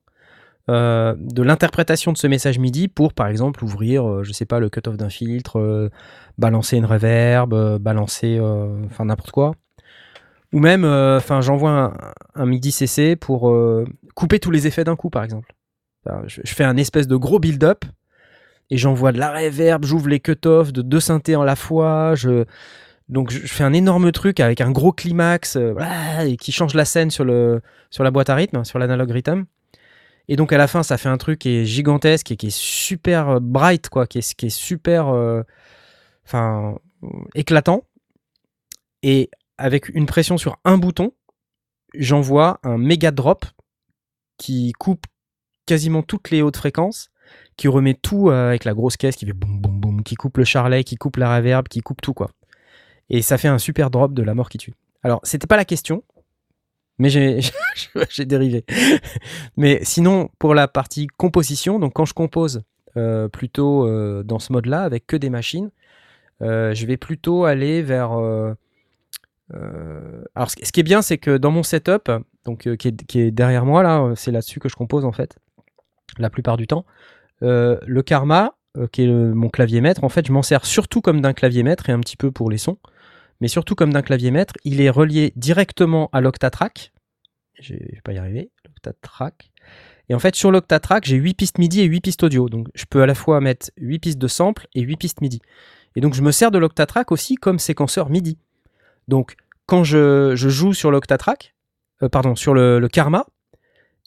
[0.70, 4.60] euh, de l'interprétation de ce message MIDI pour, par exemple, ouvrir, euh, je sais pas,
[4.60, 5.90] le cut-off d'un filtre, euh,
[6.38, 8.40] balancer une reverb, euh, balancer,
[8.86, 9.52] enfin n'importe quoi.
[10.52, 11.94] Ou même, enfin, j'envoie
[12.36, 13.52] un, MIDI CC pour
[14.14, 15.52] couper tous les effets d'un coup, par exemple.
[16.26, 17.84] Je, je fais un espèce de gros build-up
[18.70, 22.44] et j'envoie de la reverb, j'ouvre les cut-offs de deux synthés en la fois, je,
[23.08, 25.74] donc je fais un énorme truc avec un gros climax euh,
[26.36, 29.44] qui change la scène sur, la boîte à rythme, sur l'analog rhythm.
[30.28, 32.56] Et donc à la fin, ça fait un truc qui est gigantesque et qui est
[32.56, 35.42] super euh, bright, quoi, qui est, super euh,
[37.34, 37.84] éclatant.
[39.02, 41.12] Et avec une pression sur un bouton,
[41.94, 43.44] j'envoie un méga drop
[44.38, 45.04] qui coupe
[45.66, 47.10] quasiment toutes les hautes fréquences,
[47.58, 50.44] qui remet tout avec la grosse caisse qui fait boum boum boum, qui coupe le
[50.44, 52.30] charlet, qui coupe la reverb, qui coupe tout quoi.
[53.10, 54.74] Et ça fait un super drop de la mort qui tue.
[55.02, 56.02] Alors, c'était pas la question,
[56.98, 57.08] mais
[58.10, 58.64] j'ai dérivé.
[59.56, 62.62] mais sinon, pour la partie composition, donc quand je compose
[62.96, 65.70] euh, plutôt euh, dans ce mode-là, avec que des machines,
[66.42, 68.12] euh, je vais plutôt aller vers.
[70.34, 72.10] alors, ce qui est bien, c'est que dans mon setup,
[72.58, 75.36] qui, est, derrière moi là, c'est là-dessus que je compose en fait,
[76.18, 76.84] la plupart du temps.
[77.40, 78.54] Le Karma,
[78.92, 81.88] qui est mon clavier maître, en fait, je m'en sers surtout comme d'un clavier maître
[81.88, 82.78] et un petit peu pour les sons,
[83.40, 84.54] mais surtout comme d'un clavier maître.
[84.64, 86.92] Il est relié directement à l'Octatrack.
[87.60, 88.50] Je vais pas y arriver.
[90.08, 92.48] Et en fait, sur l'Octatrack, j'ai 8 pistes MIDI et 8 pistes audio.
[92.48, 95.40] Donc, je peux à la fois mettre 8 pistes de sample et 8 pistes MIDI.
[95.96, 98.38] Et donc, je me sers de l'Octatrack aussi comme séquenceur MIDI.
[99.08, 101.54] Donc, quand je, joue sur l'Octatrack,
[102.02, 103.26] euh, pardon, sur le, Karma,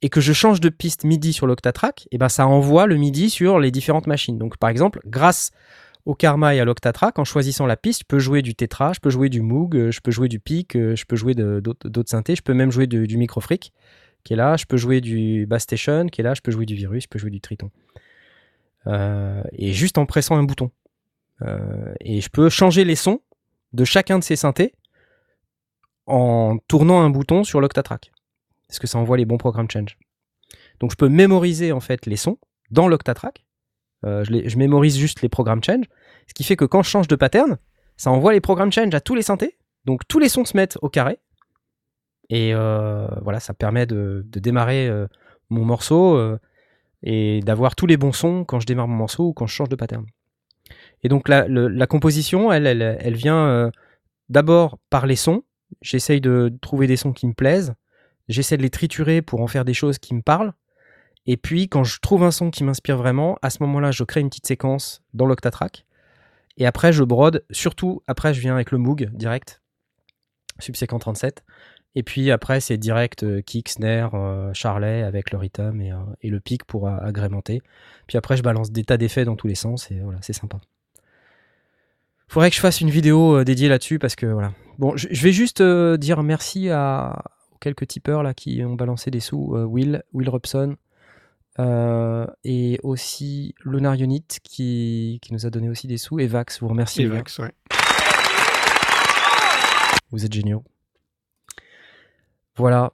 [0.04, 3.32] et que je change de piste MIDI sur l'Octatrack, et ben ça envoie le MIDI
[3.32, 4.38] sur les différentes machines.
[4.38, 5.52] Donc, par exemple, grâce
[6.08, 9.02] au Karma et à l'Octatrack, en choisissant la piste, je peux jouer du Tetra, je
[9.02, 10.42] peux jouer du Moog, euh, je peux jouer du
[10.76, 13.74] euh, je peux jouer d'autres synthés, je peux même jouer du Microfreak,
[14.24, 16.66] qui est là, je peux jouer du Bass Station, qui est là, je peux jouer
[16.66, 17.72] du Virus, je peux jouer du Triton.
[18.88, 20.72] Euh, et juste en pressant un bouton.
[21.42, 23.20] Euh, et je peux changer les sons
[23.74, 24.74] de chacun de ces synthés
[26.06, 28.14] en tournant un bouton sur l'Octatrack.
[28.70, 29.98] Parce que ça envoie les bons programmes change.
[30.80, 32.38] Donc je peux mémoriser en fait les sons
[32.72, 33.44] dans l'Octatrack.
[34.06, 35.86] Euh, je, mémorise juste les programmes change.
[36.28, 37.58] Ce qui fait que quand je change de pattern,
[37.96, 39.58] ça envoie les programmes change à tous les synthés.
[39.86, 41.20] Donc tous les sons se mettent au carré.
[42.30, 45.08] Et euh, voilà, ça permet de, démarrer euh,
[45.50, 46.20] mon morceau
[47.04, 49.70] et d'avoir tous les bons sons quand je démarre mon morceau ou quand je change
[49.70, 50.06] de pattern.
[51.04, 53.72] Et donc la, composition, elle, vient
[54.30, 55.44] d'abord par les sons.
[55.82, 57.74] J'essaye de trouver des sons qui me plaisent.
[58.28, 60.54] J'essaie de les triturer pour en faire des choses qui me parlent.
[61.28, 64.22] Et puis, quand je trouve un son qui m'inspire vraiment, à ce moment-là, je crée
[64.22, 65.86] une petite séquence dans l'Octatrack.
[66.58, 67.44] Et après, je brode.
[67.52, 69.62] Surtout, après, je viens avec le Moog direct,
[70.60, 71.44] subséquent 37.
[71.96, 75.98] Et puis après, c'est direct euh, kick, snare, euh, charlet avec le rhythm et, euh,
[76.22, 77.62] et le pic pour agrémenter.
[78.06, 80.60] Puis après, je balance des tas d'effets dans tous les sens et voilà, c'est sympa.
[82.28, 84.52] Faudrait que je fasse une vidéo dédiée là-dessus parce que voilà.
[84.78, 87.24] Bon, je, vais juste dire merci à
[87.62, 89.56] quelques tipeurs là qui ont balancé des sous.
[89.56, 90.76] Will, Will Robson,
[91.60, 96.20] euh, et aussi Lunar Unit qui, qui nous a donné aussi des sous.
[96.20, 97.04] Et Vax, vous remercie.
[97.04, 97.08] Et.
[97.08, 97.52] Vax, ouais.
[100.12, 100.64] Vous êtes géniaux.
[102.56, 102.94] Voilà,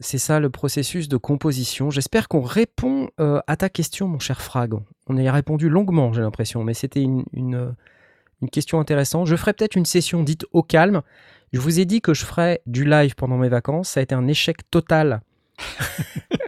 [0.00, 1.90] c'est ça le processus de composition.
[1.90, 4.74] J'espère qu'on répond euh, à ta question, mon cher Frag.
[5.08, 7.74] On y a répondu longuement, j'ai l'impression, mais c'était une, une,
[8.40, 9.26] une question intéressante.
[9.26, 11.02] Je ferai peut-être une session dite au calme.
[11.52, 13.90] Je vous ai dit que je ferais du live pendant mes vacances.
[13.90, 15.20] Ça a été un échec total.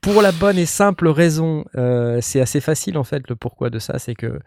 [0.00, 3.78] Pour la bonne et simple raison, euh, c'est assez facile en fait le pourquoi de
[3.78, 4.40] ça, c'est que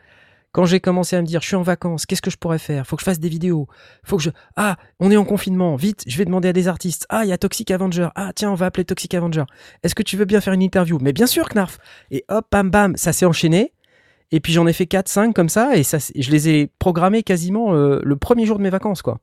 [0.52, 2.88] quand j'ai commencé à me dire je suis en vacances, qu'est-ce que je pourrais faire?
[2.88, 3.68] Faut que je fasse des vidéos.
[4.04, 7.06] Faut que je ah on est en confinement, vite je vais demander à des artistes.
[7.10, 8.10] Ah il y a Toxic Avenger.
[8.16, 9.44] Ah tiens on va appeler Toxic Avenger.
[9.84, 10.98] Est-ce que tu veux bien faire une interview?
[11.02, 11.78] Mais bien sûr Knarf.
[12.12, 13.74] Et hop bam bam ça s'est enchaîné.
[14.32, 18.02] Et puis j'en ai fait 4-5 comme ça et je les ai programmés quasiment euh,
[18.04, 19.20] le premier jour de mes vacances quoi.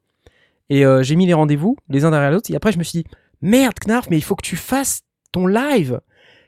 [0.71, 3.03] Et euh, j'ai mis les rendez-vous les uns derrière l'autre et après je me suis
[3.03, 3.09] dit
[3.43, 5.03] merde, Knarf, mais il faut que tu fasses
[5.35, 6.01] ton live.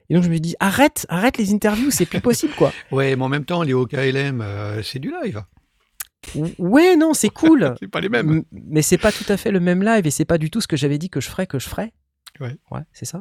[0.08, 2.72] Et donc je me dis, arrête, arrête les interviews, c'est plus possible, quoi.
[2.92, 5.42] Ouais, mais en même temps, les OKLM, euh, c'est du live.
[6.36, 7.74] Ou- Ouais, non, c'est cool.
[7.80, 8.42] C'est pas les mêmes.
[8.52, 10.66] Mais c'est pas tout à fait le même live et c'est pas du tout ce
[10.68, 11.92] que j'avais dit que je ferais que je ferais.
[12.40, 12.56] Ouais.
[12.70, 13.20] Ouais, c'est ça.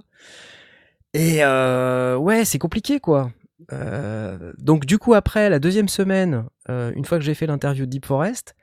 [1.13, 3.31] Et euh, ouais, c'est compliqué quoi.
[3.73, 7.85] Euh, donc du coup après la deuxième semaine, euh, une fois que j'ai fait l'interview
[7.85, 8.55] de Deep Forest,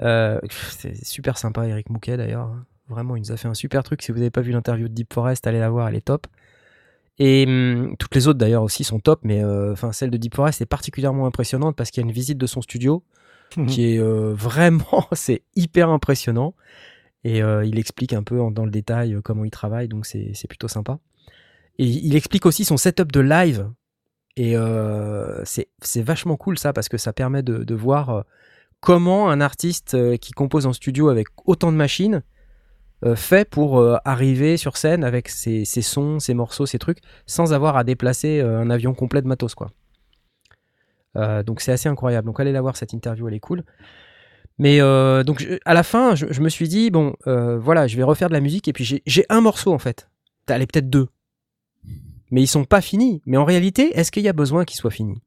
[0.00, 2.46] c'est super sympa Eric Mouquet d'ailleurs.
[2.48, 2.66] hein.
[2.88, 4.02] Vraiment, il nous a fait un super truc.
[4.02, 6.26] Si vous n'avez pas vu l'interview de Deep Forest, allez la voir, elle est top.
[7.18, 10.60] Et hum, toutes les autres d'ailleurs aussi sont top, mais euh, celle de Deep Forest
[10.62, 13.04] est particulièrement impressionnante parce qu'il y a une visite de son studio
[13.66, 16.54] qui est euh, vraiment, c'est hyper impressionnant.
[17.24, 20.32] Et euh, il explique un peu en- dans le détail comment il travaille, donc c'est
[20.34, 20.98] c'est plutôt sympa.
[21.78, 23.70] Et il explique aussi son setup de live.
[24.36, 24.54] Et
[25.44, 28.24] c'est c'est vachement cool ça, parce que ça permet de, de voir
[28.80, 32.22] comment un artiste qui compose en studio avec autant de machines
[33.16, 37.52] fait pour euh, arriver sur scène avec ses, ses sons, ses morceaux, ses trucs, sans
[37.52, 39.70] avoir à déplacer euh, un avion complet de matos, quoi.
[41.16, 42.26] Euh, donc c'est assez incroyable.
[42.26, 43.64] Donc allez la voir cette interview, elle est cool.
[44.58, 47.86] Mais euh, donc je- à la fin, je, je me suis dit bon, euh, voilà,
[47.86, 50.08] je vais refaire de la musique et puis j'ai- un morceau en fait.
[50.48, 51.08] Allez peut-être deux,
[52.30, 53.22] mais ils sont pas finis.
[53.26, 55.20] Mais en réalité, est-ce qu'il y a besoin qu'ils soient finis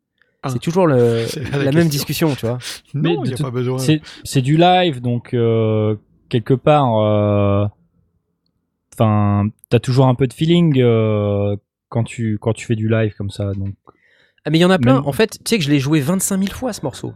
[0.44, 0.50] Ah.
[0.50, 2.58] C'est toujours le- la, la même discussion, tu vois.
[2.94, 3.78] Mais Non, de il n'y a toute- pas besoin.
[3.78, 5.96] C'est c'est du live, donc euh,
[6.30, 7.66] quelque part, euh,
[8.94, 11.56] enfin, t'as toujours un peu de feeling euh,
[11.90, 13.54] quand tu quand tu fais du live comme ça.
[13.54, 13.74] Donc,
[14.46, 14.96] Ah, mais il y en a plein.
[14.96, 17.14] Même- En fait, tu sais que je l'ai joué 25 000 fois ce morceau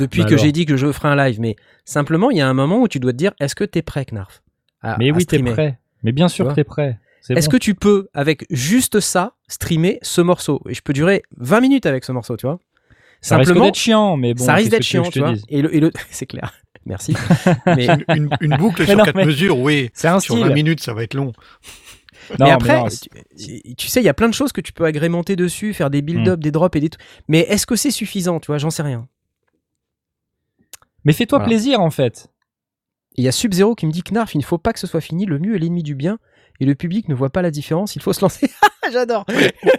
[0.00, 1.40] depuis bah que j'ai dit que je ferai un live.
[1.40, 3.82] Mais simplement, il y a un moment où tu dois te dire est-ce que t'es
[3.82, 4.42] prêt, Knarf?
[4.82, 5.78] À- mais à oui, t'es prêt.
[6.02, 6.98] Mais bien sûr que t'es prêt.
[7.30, 7.52] Est-ce bon.
[7.52, 10.62] que tu peux, avec juste ça, streamer ce morceau?
[10.68, 12.58] Et je peux durer 20 minutes avec ce morceau, tu vois?
[13.20, 15.34] Ça risque Simplement, d'être chiant, mais bon, ça risque d'être chiant, tu vois.
[15.48, 16.54] Et le, et le- c'est clair.
[16.88, 17.14] Merci.
[17.66, 19.90] mais, Une, une- une boucle Mais sur non, 4 mais- mesures, oui.
[19.94, 20.46] C'est un Sur style.
[20.48, 21.32] 20 minutes, ça va être long.
[22.38, 24.72] Non, mais après, non, tu, tu sais, il y a plein de choses que tu
[24.72, 27.02] peux agrémenter dessus, faire des build-up, des drops et des trucs.
[27.28, 28.58] Mais est-ce que c'est suffisant, tu vois?
[28.58, 29.06] J'en sais rien.
[31.04, 31.48] mais fais-toi Voilà.
[31.48, 32.28] plaisir en fait.
[33.16, 35.00] Il y a Sub-Zero qui me dit Knarf, il ne faut pas que ce soit
[35.00, 36.18] fini, le mieux est l'ennemi du bien,
[36.60, 38.50] et le public ne voit pas la différence, il faut se lancer.
[38.92, 39.24] J'adore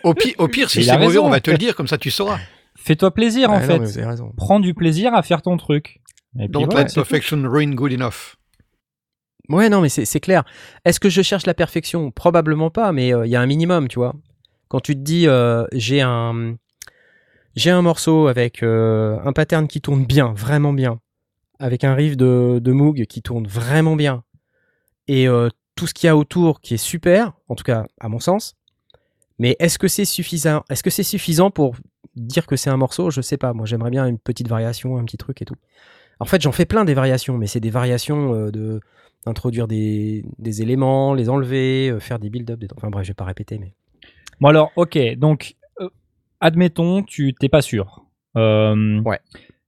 [0.04, 2.12] Au pire, au pire si c'est mauvais, on va te le dire, comme ça tu
[2.12, 2.40] sauras.
[2.76, 4.02] Fais-toi plaisir en non, fait.
[4.38, 6.00] Prends du plaisir à faire ton truc.
[6.38, 6.96] Et puis Don't let tout.
[6.96, 8.36] perfection ruin good enough.
[9.50, 10.44] Ouais, non, mais c'est c'est clair.
[10.86, 12.12] Est-ce que je cherche la perfection?
[12.12, 14.14] Probablement pas, mais euh, il y a un minimum, tu vois.
[14.68, 16.56] Quand tu te dis, euh, j'ai un,
[17.56, 21.00] j'ai un morceau avec euh, un pattern qui tourne bien, vraiment bien,
[21.58, 24.24] avec un riff de, de Moog qui tourne vraiment bien,
[25.08, 28.08] et euh, tout ce qu'il y a autour qui est super, en tout cas à
[28.10, 28.56] mon sens.
[29.40, 31.76] Mais est-ce que c'est suffisant Est-ce que c'est suffisant pour
[32.16, 33.10] dire que c'est un morceau?
[33.10, 33.54] Je sais pas.
[33.54, 35.56] Moi, j'aimerais bien une petite variation, un petit truc et tout.
[36.20, 38.82] En fait, j'en fais plein des variations, mais c'est des variations euh, de
[39.26, 42.68] introduire des, des éléments, les enlever, euh, faire des build-up, des...
[42.76, 43.74] enfin bref, je vais pas répéter, mais
[44.42, 45.90] Bon alors, ok, donc euh,
[46.40, 48.06] admettons, tu t'es pas sûr.
[48.38, 49.20] Euh, Ouais.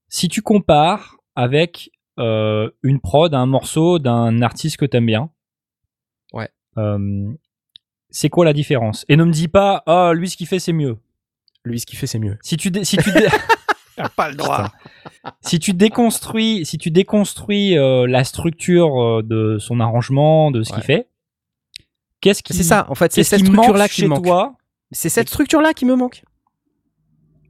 [0.08, 5.30] Si tu compares avec euh, une prod, un morceau d'un artiste que t'aimes bien,
[6.34, 6.50] Ouais.
[6.78, 7.32] euh,
[8.10, 9.06] c'est quoi la différence?
[9.10, 10.98] Et ne me dis pas, ah lui ce qu'il fait c'est mieux.
[11.66, 12.38] lui, ce qu'il fait, c'est mieux.
[12.42, 13.10] Si tu dé- si tu
[14.16, 14.72] pas le droit.
[15.42, 20.72] Si tu déconstruis si tu déconstruis euh, la structure euh, de son arrangement, de ce
[20.72, 20.76] Ouais.
[20.76, 21.08] qu'il fait,
[22.22, 24.28] qu'est-ce qui C'est ça, en fait, c'est cette qui structure-là qui me manque.
[24.92, 26.24] C'est cette structure-là qui me manque.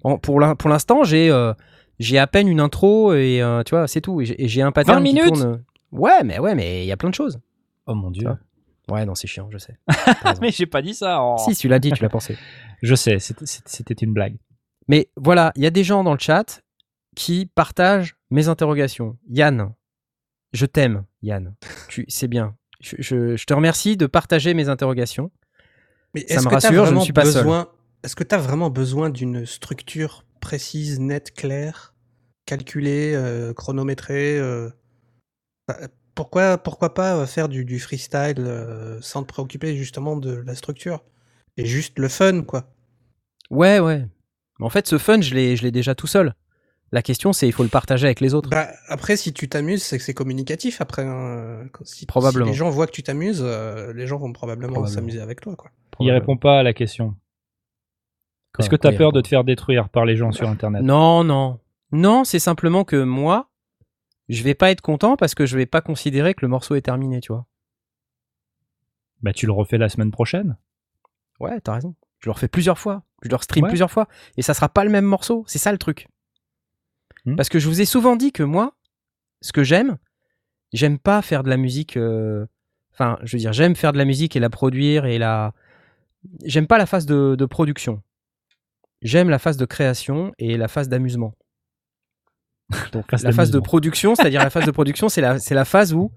[0.03, 1.53] En- pour l'in- pour l'instant, j'ai euh,
[1.99, 4.21] j'ai à peine une intro et euh, tu vois, c'est tout.
[4.21, 5.63] Et j'ai- un pattern 20 qui minutes tourne.
[5.91, 7.39] Ouais, mais ouais, mais il y a plein de choses.
[7.85, 8.29] Oh mon dieu.
[8.89, 9.77] Ouais, non, c'est chiant, je sais.
[10.41, 11.19] Mais j'ai pas dit ça.
[11.23, 11.35] oh.
[11.37, 12.35] Si, tu l'as dit, tu l'as pensé.
[12.81, 14.35] Je sais, c'était une blague.
[14.87, 16.61] Mais voilà, il y a des gens dans le chat
[17.15, 19.17] qui partagent mes interrogations.
[19.29, 19.73] Yann,
[20.53, 21.55] je t'aime, Yann.
[21.87, 22.55] Tu, c'est bien.
[22.79, 25.31] Je, je- je te remercie de partager mes interrogations.
[26.13, 27.41] Mais Ça est-ce me que rassure, je ne vraiment suis pas seul.
[27.43, 27.69] besoin...
[28.03, 31.93] Est-ce que tu as vraiment besoin d'une structure précise, nette, claire,
[32.47, 34.69] calculée, euh, chronométrée euh,
[35.67, 35.77] bah,
[36.15, 40.55] pourquoi, pourquoi pas euh, faire du, du freestyle euh, sans te préoccuper justement de la
[40.55, 41.03] structure
[41.57, 42.73] Et juste le fun, quoi?
[43.49, 44.07] Ouais, ouais.
[44.59, 46.33] Mais en fait, ce fun, je l'ai, je l'ai déjà tout seul.
[46.93, 48.49] La question, c'est il faut le partager avec les autres.
[48.49, 50.81] Bah, après, si tu t'amuses, c'est que c'est communicatif.
[50.81, 51.63] Après, hein.
[51.83, 52.45] Si, Probablement.
[52.47, 54.93] si les gens voient que tu t'amuses, euh, les gens vont probablement Probablement.
[54.93, 55.71] s'amuser avec toi, quoi.
[56.01, 57.15] Il répond pas à la question.
[58.59, 60.83] Est-ce que tu as peur de te faire détruire par les gens sur Internet?
[60.83, 61.59] Non, non.
[61.93, 63.49] Non, c'est simplement que moi,
[64.27, 66.81] je vais pas être content parce que je vais pas considérer que le morceau est
[66.81, 67.45] terminé, tu vois.
[69.21, 70.57] Bah tu le refais la semaine prochaine.
[71.39, 71.95] Ouais, t'as raison.
[72.19, 73.03] Je le refais plusieurs fois.
[73.23, 73.69] Je le stream Ouais.
[73.69, 74.07] plusieurs fois.
[74.35, 75.43] Et ça sera pas le même morceau.
[75.47, 76.07] C'est ça le truc.
[77.25, 77.35] Hmm.
[77.35, 78.73] Parce que je vous ai souvent dit que moi,
[79.41, 79.97] ce que j'aime,
[80.73, 82.45] j'aime pas faire de la musique euh,
[82.93, 85.53] Enfin, je veux dire, j'aime faire de la musique et la produire et la.
[86.43, 88.01] J'aime pas la phase de, de production.
[89.01, 91.33] J'aime la phase de création et la phase d'amusement.
[92.91, 95.65] Donc, Phase la phase de production, c'est-à-dire la phase de production, c'est la, c'est la
[95.65, 96.11] phase où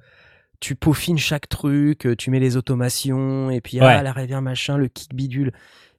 [0.61, 3.87] tu peaufines chaque truc, tu mets les automations, et puis Ouais.
[3.87, 5.53] ah, la revient machin, le kick bidule,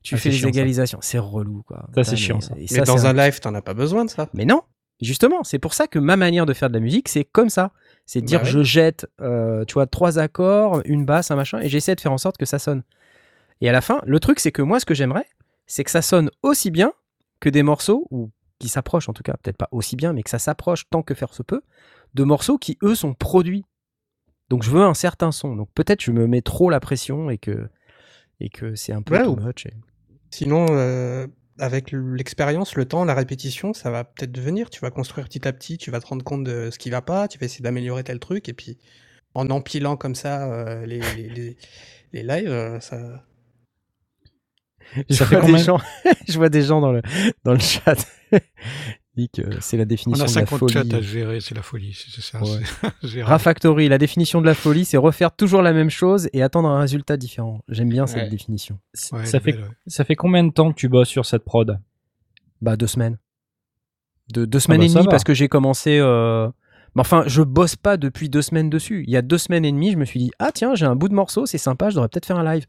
[0.03, 0.99] tu Ah, fais les chiant, égalisations.
[1.01, 1.87] C'est relou, quoi.
[1.95, 2.53] Ça, c'est chiant, mais- ça.
[2.57, 4.29] et Mais ça, dans c'est un live, t'en as pas besoin de ça.
[4.33, 4.61] mais non,
[5.01, 7.71] justement, c'est pour ça que ma manière de faire de la musique, c'est comme ça.
[8.05, 8.51] C'est de dire, Bah ouais.
[8.51, 12.11] je jette, euh, tu vois, trois accords, une basse, un machin, et j'essaie de faire
[12.11, 12.83] en sorte que ça sonne.
[13.61, 15.25] Et à la fin, le truc, c'est que moi, ce que j'aimerais,
[15.65, 16.93] c'est que ça sonne aussi bien
[17.39, 18.29] que des morceaux, ou
[18.59, 21.13] qui s'approchent en tout cas, peut-être pas aussi bien, mais que ça s'approche tant que
[21.13, 21.61] faire se peut,
[22.13, 23.65] de morceaux qui, eux, sont produits.
[24.49, 25.55] Donc je veux un certain son.
[25.55, 27.67] Donc peut-être je me mets trop la pression et que,
[28.39, 29.65] et que c'est un peu Ouais, too much.
[29.65, 29.73] et-
[30.29, 31.27] Sinon, euh,
[31.59, 34.69] avec l'expérience, le temps, la répétition, ça va peut-être devenir.
[34.69, 37.01] Tu vas construire petit à petit, tu vas te rendre compte de ce qui va
[37.01, 38.77] pas, tu vas essayer d'améliorer tel truc, et puis
[39.33, 41.57] en empilant comme ça euh, les, les, les-
[42.13, 42.97] les lives, euh, ça.
[45.09, 45.79] Je Ça vois, des gens,
[46.27, 47.01] je vois des gens dans le,
[47.43, 47.95] dans le chat.
[49.17, 50.73] Dit que c'est la On définition a de la 50 folie.
[50.73, 52.41] chats à gérer, c'est la folie, c'est ça.
[52.41, 52.59] Ouais.
[53.01, 53.31] c'est gérable.
[53.31, 56.79] Rafactory, la définition de la folie, c'est refaire toujours la même chose et attendre un
[56.81, 57.61] résultat différent.
[57.69, 58.29] J'aime bien cette Ouais.
[58.29, 58.77] définition.
[59.13, 59.69] Ouais, ça, fait, belle, ouais.
[59.87, 61.79] ça fait combien de temps que tu bosses sur cette prod?
[62.61, 63.17] Bah deux semaines.
[64.33, 65.97] De, deux semaines bah, et demie parce que j'ai commencé.
[65.99, 66.47] euh,
[66.95, 69.03] mais enfin, je bosse pas depuis deux semaines dessus.
[69.07, 70.95] Il y a deux semaines et demie, je me suis dit ah tiens j'ai un
[70.95, 72.65] bout de morceau, c'est sympa, je devrais peut-être faire un live.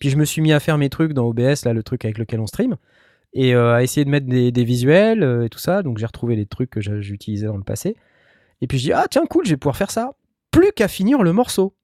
[0.00, 2.18] Puis je me suis mis à faire mes trucs dans OBS là, le truc avec
[2.18, 2.76] lequel on stream,
[3.32, 5.82] et euh, à essayer de mettre des, des visuels euh, et tout ça.
[5.82, 7.96] Donc j'ai retrouvé les trucs que j'utilisais dans le passé.
[8.60, 10.12] Et puis je dis ah tiens cool, je vais pouvoir faire ça.
[10.50, 11.74] Plus qu'à finir le morceau.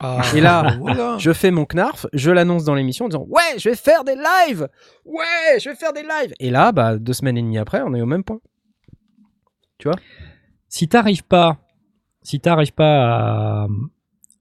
[0.00, 1.16] Ah, Et là, voilà.
[1.18, 4.14] Je fais mon knarf, je l'annonce dans l'émission en disant Ouais, je vais faire des
[4.14, 4.68] lives
[5.04, 7.94] Ouais, je vais faire des lives Et là, bah, deux semaines et demie après, on
[7.94, 8.40] est au même point.
[10.68, 11.58] Si t'arrives pas,
[12.22, 13.66] si t'arrives pas à,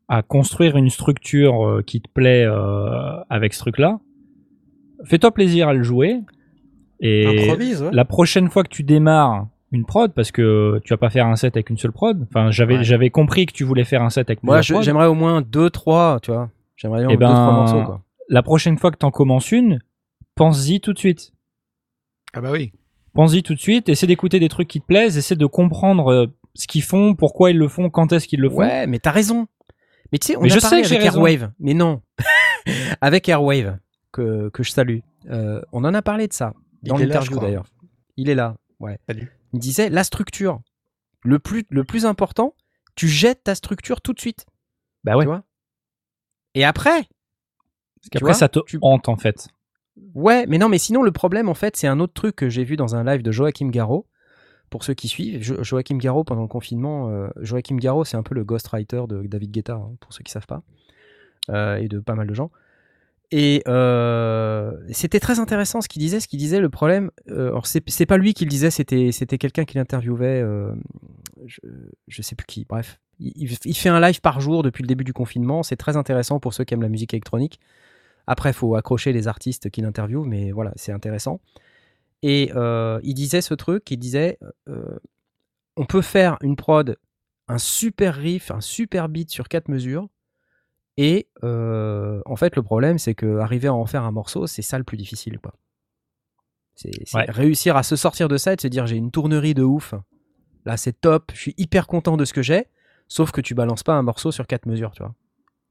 [0.08, 4.00] à construire une structure euh, qui te plaît euh, avec ce truc-là,
[5.06, 6.22] fais-toi plaisir à le jouer.
[7.00, 7.90] Et ouais.
[7.92, 11.36] la prochaine fois que tu démarres une prod, parce que tu vas pas faire un
[11.36, 12.26] set avec une seule prod.
[12.30, 12.84] Enfin, j'avais Ouais.
[12.84, 16.20] j'avais compris que tu voulais faire un set avec Moi, j'aimerais au moins deux, trois,
[16.22, 16.50] tu vois.
[16.76, 18.02] J'aimerais bien Eh deux, trois ben, morceaux, quoi.
[18.30, 19.80] La prochaine fois que t'en commences une,
[20.36, 21.34] pense-y tout de suite.
[22.34, 22.72] Ah bah oui.
[23.14, 26.28] Pense-y tout de suite, essaie d'écouter des trucs qui te plaisent, essaie de comprendre euh,
[26.54, 28.58] ce qu'ils font, pourquoi ils le font, quand est-ce qu'ils le font.
[28.58, 29.48] Ouais, mais t'as raison.
[30.12, 31.26] Mais tu sais, on Mais a je parlé sais que raison.
[31.26, 31.52] Airwave.
[31.60, 32.02] Mais non.
[33.02, 33.78] avec Airwave,
[34.12, 35.00] que, que je salue.
[35.30, 36.54] Euh, on en a parlé de ça.
[36.84, 37.66] Il Dans est là, je l'interview, d'ailleurs.
[38.18, 39.00] Il est là, ouais.
[39.08, 39.32] Salut.
[39.54, 40.62] Il disait la structure.
[41.24, 42.54] Le plus, le plus important,
[42.96, 44.46] tu jettes ta structure tout de suite.
[45.04, 45.24] Bah ouais.
[45.24, 45.44] Tu vois?
[46.54, 49.48] Et après, Parce qu'après, ça te tu- hante en fait.
[50.14, 52.64] Ouais, mais non, mais sinon, le problème, en fait, c'est un autre truc que j'ai
[52.64, 54.06] vu dans un live de Joachim Garraud.
[54.70, 58.24] Pour ceux qui suivent, Jo- Joachim Garraud, pendant le confinement, euh, Joachim Garraud, c'est un
[58.24, 60.62] peu le ghostwriter de David Guetta, hein, pour ceux qui savent pas,
[61.50, 62.52] euh, et de pas mal de gens.
[63.32, 66.20] Et euh, c'était très intéressant ce qu'il disait.
[66.20, 69.38] Ce qu'il disait, le problème, euh, alors c'est c'est pas lui qui le disait, c'était
[69.38, 70.74] quelqu'un qui l'interviewait, euh,
[71.46, 71.60] je,
[72.08, 72.66] je sais plus qui.
[72.66, 75.64] Bref, il, fait un live par jour depuis le début du confinement.
[75.64, 77.60] C'est très intéressant pour ceux qui aiment la musique électronique.
[78.28, 81.40] Après, faut accrocher les artistes qu'il interviewe, mais voilà, c'est intéressant.
[82.24, 85.00] Et euh, il disait ce truc, il disait, euh,
[85.76, 86.98] on peut faire une prod,
[87.48, 90.08] un super riff, un super beat sur quatre mesures,
[90.98, 94.62] et euh, en fait, le problème, c'est que arriver à en faire un morceau, c'est
[94.62, 95.54] ça le plus difficile, quoi.
[96.76, 97.26] C'est Ouais.
[97.30, 99.94] réussir à se sortir de ça et de se dire, j'ai une tournerie de ouf.
[100.66, 102.68] Là, c'est top, je suis hyper content de ce que j'ai,
[103.08, 105.16] sauf que tu balances pas un morceau sur quatre mesures, tu vois.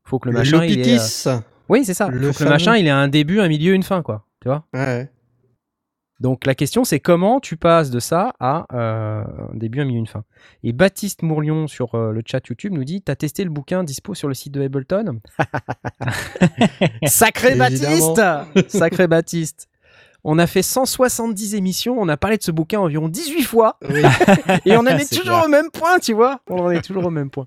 [0.05, 2.09] Faut que le, Le machin, il ait, euh, oui, c'est ça.
[2.09, 4.25] Le Faut que le machin, il ait un début, un milieu, une fin, quoi.
[4.41, 5.11] Tu vois Ouais.
[6.19, 9.99] Donc la question, c'est comment tu passes de ça à euh, un début, un milieu,
[9.99, 10.25] une fin.
[10.65, 14.15] Et Baptiste Mourlion sur euh, le chat YouTube nous dit T'as testé le bouquin dispo
[14.15, 15.21] sur le site de Ableton?
[17.07, 17.55] Sacré.
[17.57, 18.21] Baptiste
[18.69, 19.69] Sacré Baptiste
[20.25, 24.03] On a fait 170 émissions, on a parlé de ce bouquin environ 18 fois, Oui.
[24.65, 25.45] et on en est, toujours clair.
[25.45, 27.47] au même point, tu vois On en est toujours au même point.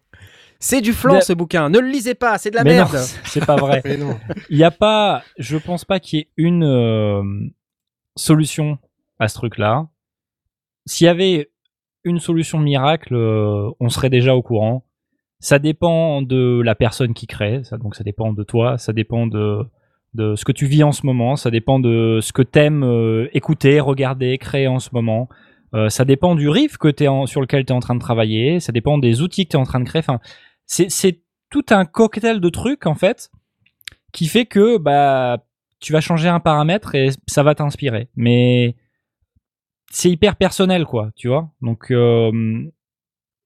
[0.61, 2.97] C'est du flan Mais- ce bouquin, ne le lisez pas, c'est de la Mais merde
[3.25, 3.81] c'est pas vrai.
[4.49, 7.23] Il y a pas, je pense pas qu'il y ait une euh,
[8.19, 8.77] solution
[9.19, 9.87] à ce truc-là.
[10.85, 11.49] S'il y avait
[12.03, 14.85] une solution miracle, euh, on serait déjà au courant.
[15.39, 19.25] Ça dépend de la personne qui crée, ça, donc ça dépend de toi, ça dépend
[19.25, 19.65] de,
[20.15, 23.79] ce que tu vis en ce moment, ça dépend de ce que t'aimes euh, écouter,
[23.79, 25.29] regarder, créer en ce moment.
[25.75, 26.93] Euh, ça dépend du riff que
[27.25, 29.59] sur lequel tu es en train de travailler, ça dépend des outils que tu es
[29.59, 30.01] en train de créer.
[30.01, 30.19] Enfin,
[30.65, 33.31] c'est tout un cocktail de trucs en fait
[34.11, 35.43] qui fait que bah
[35.79, 38.09] tu vas changer un paramètre et ça va t'inspirer.
[38.15, 38.75] Mais
[39.91, 41.51] c'est hyper personnel quoi, tu vois.
[41.61, 42.31] Donc euh,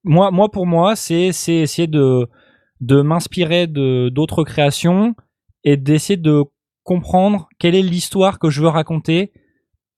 [0.02, 2.28] moi moi pour moi c'est essayer de
[2.80, 5.14] de m'inspirer d'autres créations
[5.62, 6.44] et d'essayer de
[6.82, 9.32] comprendre quelle est l'histoire que je veux raconter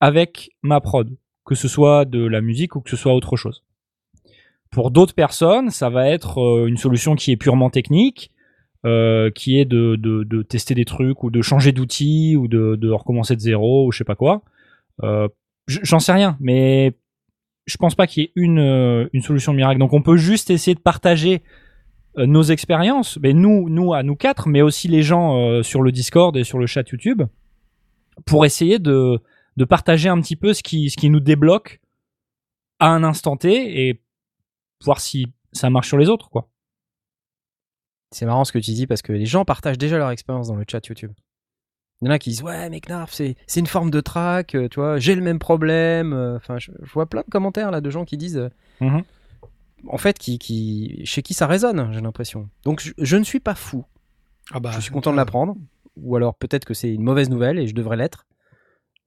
[0.01, 3.65] avec ma prod, que ce soit de la musique ou que ce soit autre chose.
[4.71, 8.31] Pour d'autres personnes, ça va être euh, une solution qui est purement technique,
[8.87, 12.77] euh, qui est de, de, de tester des trucs ou de changer d'outil ou de,
[12.77, 14.43] de recommencer de zéro ou je sais pas quoi.
[15.03, 15.29] Euh,
[15.69, 16.95] J'en sais rien, mais
[17.67, 19.81] je pense pas qu'il y ait une, euh, une solution miracle.
[19.81, 21.43] Donc on peut juste essayer de partager
[22.17, 25.91] euh, nos expériences, mais nous, nous à nous quatre, mais aussi les gens sur le
[25.91, 27.23] Discord et sur le chat YouTube,
[28.27, 29.21] pour essayer de,
[29.57, 31.81] de partager un petit peu ce qui, ce qui nous débloque
[32.79, 34.01] à un instant T et
[34.85, 36.49] voir si ça marche sur les autres, quoi.
[38.13, 40.57] C'est marrant ce que tu dis parce que les gens partagent déjà leur expérience dans
[40.57, 41.13] le chat YouTube.
[42.03, 44.69] Il y en a qui disent ouais mais Knarf c'est une forme de track, euh,
[44.69, 46.13] tu vois, j'ai le même problème.
[46.13, 48.49] euh, Enfin je, je vois plein de commentaires là de gens qui disent euh,
[48.81, 49.03] Mhm.
[49.89, 52.49] en fait qui, qui chez qui ça résonne j'ai l'impression.
[52.65, 53.85] Donc je, je ne suis pas fou.
[54.53, 55.57] Ah bah, je suis content de l'apprendre.
[55.97, 58.27] Ou alors peut-être que c'est une mauvaise nouvelle et je devrais l'être.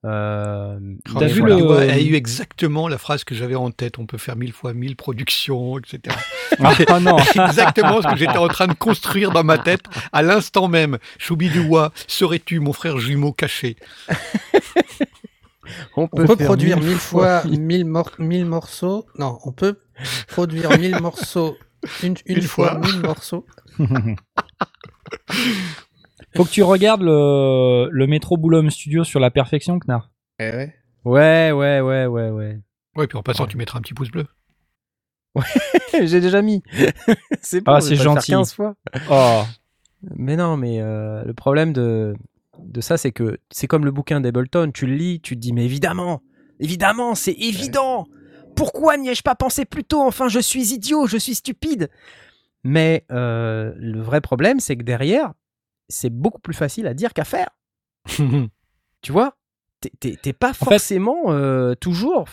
[0.05, 0.79] Euh,
[1.19, 1.55] mais vu voilà.
[1.57, 3.99] le- elle a eu exactement la phrase que j'avais en tête.
[3.99, 6.15] On peut faire mille fois mille productions, etc.
[6.89, 9.83] Ah non, exactement ce que j'étais en train de construire dans ma tête
[10.13, 10.97] à l'instant même.
[11.17, 13.75] Choubi-Doua, serais-tu mon frère jumeau caché?
[15.95, 19.05] On peut faire produire mille mille fois mille, mor- mille morceaux.
[19.17, 19.79] Non, on peut
[20.27, 21.57] produire mille morceaux
[22.03, 22.79] une, une Une fois, fois.
[22.79, 23.45] mille morceaux.
[26.35, 30.05] faut que tu regardes le, le métro Boulogne Studio sur la perfection, Knarf.
[30.39, 30.75] Eh ouais.
[31.05, 32.59] Ouais ouais ouais ouais ouais.
[32.95, 34.25] Ouais, puis en passant, tu mettras un petit pouce bleu.
[35.93, 36.61] j'ai déjà mis.
[37.41, 38.31] c'est bon, Ah, je vais c'est gentil.
[38.31, 38.75] 15 fois.
[39.09, 39.43] Oh,
[40.15, 42.15] Mais non, mais euh, le problème de,
[42.59, 44.71] de ça, c'est que c'est comme le bouquin d'Ableton.
[44.73, 46.21] Tu le lis, tu te dis, mais évidemment,
[46.59, 48.07] évidemment, c'est évident.
[48.55, 50.01] Pourquoi n'y ai-je pas pensé plus tôt?
[50.01, 51.89] Enfin, je suis idiot, je suis stupide.
[52.63, 55.31] Mais euh, le vrai problème, c'est que derrière,
[55.89, 57.49] c'est beaucoup plus facile à dire qu'à faire.
[59.01, 59.35] Tu vois?
[60.01, 62.25] T'es- pas fait- forcément euh, toujours.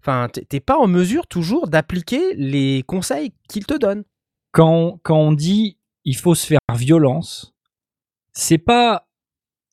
[0.00, 4.04] Enfin, t'es- pas en mesure toujours d'appliquer les conseils qu'il te donne.
[4.52, 7.52] quand, on- quand on dit il faut se faire violence,
[8.32, 9.06] c'est pas,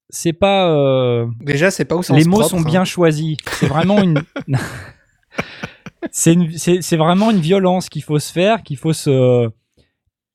[0.10, 2.64] c'est pas, euh, Déjà, c'est pas sens les mots propre, sont hein.
[2.70, 3.38] bien choisis.
[3.54, 4.22] C'est vraiment une,
[6.12, 9.50] c'est une- c'est c'est vraiment une violence qu'il faut se faire, qu'il faut se,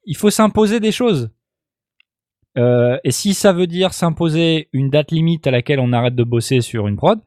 [0.05, 1.31] il faut s'imposer des choses.
[2.57, 6.25] Euh, et si ça veut dire s'imposer une date limite à laquelle on arrête de
[6.25, 7.21] bosser sur une prod,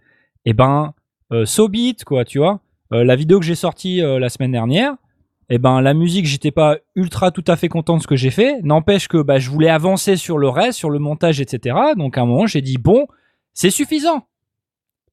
[0.45, 0.93] eh ben,
[1.32, 2.59] euh, so be it, quoi, tu vois.
[2.93, 4.93] Euh, la vidéo que j'ai sortie euh, la semaine dernière,
[5.49, 8.32] eh ben, la musique, j'étais pas ultra tout à fait content de ce que j'ai
[8.32, 8.61] fait.
[8.63, 11.76] N'empêche que bah, je voulais avancer sur le reste, sur le montage, etc.
[11.97, 13.05] Donc à un moment, j'ai dit bon,
[13.53, 14.28] c'est suffisant.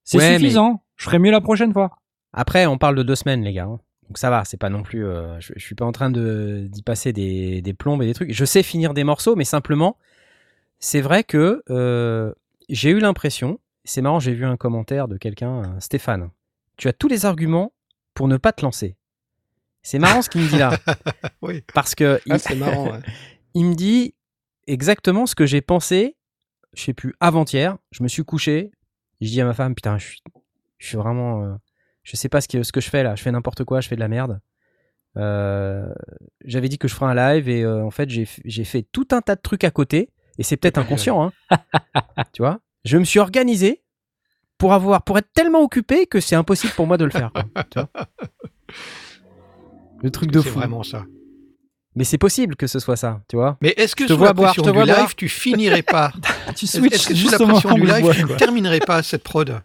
[0.04, 0.82] C'est Ouais, mais- suffisant.
[0.96, 1.90] Je ferai mieux la prochaine fois.
[2.32, 3.68] Après, on parle de deux semaines, les gars.
[4.08, 5.04] Donc ça va, c'est pas non plus.
[5.06, 8.32] euh, je, je suis pas en train d'y passer des, des plombes et des trucs.
[8.32, 9.96] Je sais finir des morceaux, mais simplement,
[10.78, 12.32] c'est vrai que euh,
[12.68, 13.60] j'ai eu l'impression.
[13.84, 16.30] C'est marrant, j'ai vu un commentaire de quelqu'un, euh, Stéphane.
[16.76, 17.72] Tu as tous les arguments
[18.14, 18.96] pour ne pas te lancer.
[19.82, 20.78] C'est marrant ce qu'il me dit là,
[21.42, 21.62] oui.
[21.74, 22.90] parce que Ah, il, marrant.
[22.92, 23.00] ouais.
[23.54, 24.14] il me dit
[24.66, 26.16] exactement ce que j'ai pensé.
[26.74, 27.76] Je sais plus avant-hier.
[27.92, 28.70] Je me suis couché.
[29.20, 30.22] Je dis à ma femme, putain, je suis,
[30.78, 31.54] je suis vraiment, euh,
[32.08, 33.14] je sais pas ce que, ce que je fais là.
[33.16, 33.80] Je fais n'importe quoi.
[33.80, 34.40] Je fais de la merde.
[35.16, 35.88] Euh,
[36.44, 38.24] J'avais dit que je ferais un live et euh, en fait j'ai
[38.64, 41.58] fait tout un tas de trucs à côté et c'est peut-être inconscient, hein.
[42.32, 42.60] tu vois?
[42.84, 43.82] Je me suis organisé
[44.58, 47.30] pour avoir, pour être tellement occupé que c'est impossible pour moi de le faire.
[47.32, 47.88] quoi, tu vois?
[50.02, 50.58] Le truc de C'est fou.
[50.58, 51.04] vraiment ça.
[51.96, 53.58] Mais c'est possible que ce soit ça, tu vois?
[53.60, 54.94] Mais est-ce que Je te sous vois la boire, pression je te du vois live,
[54.96, 55.14] boire.
[55.16, 56.12] tu finirais pas?
[56.54, 59.60] Tu Est-ce est-ce que sous la pression du live, tu ne terminerais pas cette prod?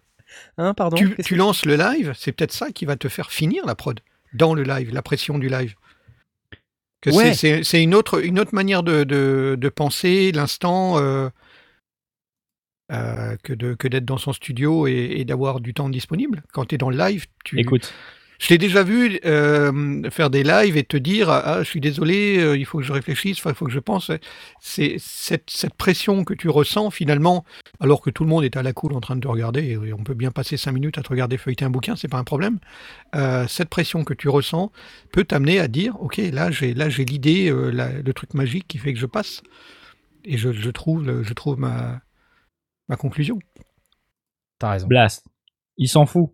[0.58, 0.98] Hein, pardon.
[1.24, 4.00] tu, lances le live, c'est peut-être ça qui va te faire finir la prod
[4.34, 5.76] dans le live, la pression du live.
[7.02, 7.64] Que c'est- Ouais.
[7.64, 11.30] c'est une autre, une autre manière de, de, de penser l'instant euh,
[12.92, 16.44] euh, que de- que d'être dans son studio et, et d'avoir du temps disponible.
[16.52, 17.94] Quand tu es dans le live, tu, Écoute,
[18.44, 22.40] je t'ai déjà vu euh, faire des lives et te dire ah je suis désolé
[22.40, 24.12] euh, il faut que je réfléchisse il faut que je pense
[24.60, 27.46] c'est cette, cette pression que tu ressens finalement
[27.80, 29.94] alors que tout le monde est à la cool en train de te regarder et
[29.94, 32.26] on peut bien passer cinq minutes à te regarder feuilleter un bouquin c'est pas un
[32.26, 32.60] problème
[33.16, 34.72] Euh, cette pression que tu ressens
[35.14, 37.72] peut t'amener à dire ok là j'ai là j'ai l'idée euh,
[38.04, 39.42] le truc magique qui fait que je passe
[40.26, 42.02] et je, je trouve je trouve ma
[42.90, 43.40] ma conclusion
[44.60, 44.88] T'as raison.
[44.88, 45.26] Blast,
[45.78, 46.32] il s'en fout.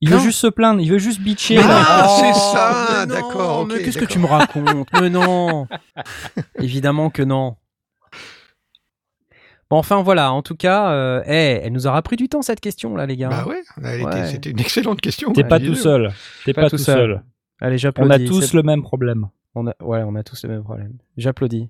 [0.00, 0.18] Il Non.
[0.18, 1.58] veut juste se plaindre, il veut juste bitcher.
[1.60, 5.66] Ah, Oh, c'est ça, d'accord, Mais qu'est-ce que tu me racontes Mais non
[6.60, 7.56] Évidemment que non.
[9.70, 12.60] Bon, enfin voilà, en tout cas, euh, eh, elle nous aura pris du temps cette
[12.60, 13.28] question là, les gars.
[13.28, 13.62] bah ouais,
[14.26, 16.12] c'était une excellente question T'es pas tout seul.
[16.44, 17.22] T'es pas, tout seul.
[17.60, 18.12] Allez, On j'applaudis.
[18.24, 19.28] a tous le même problème.
[19.54, 20.92] On a, ouais, on a tous le même problème.
[21.16, 21.66] J'applaudis.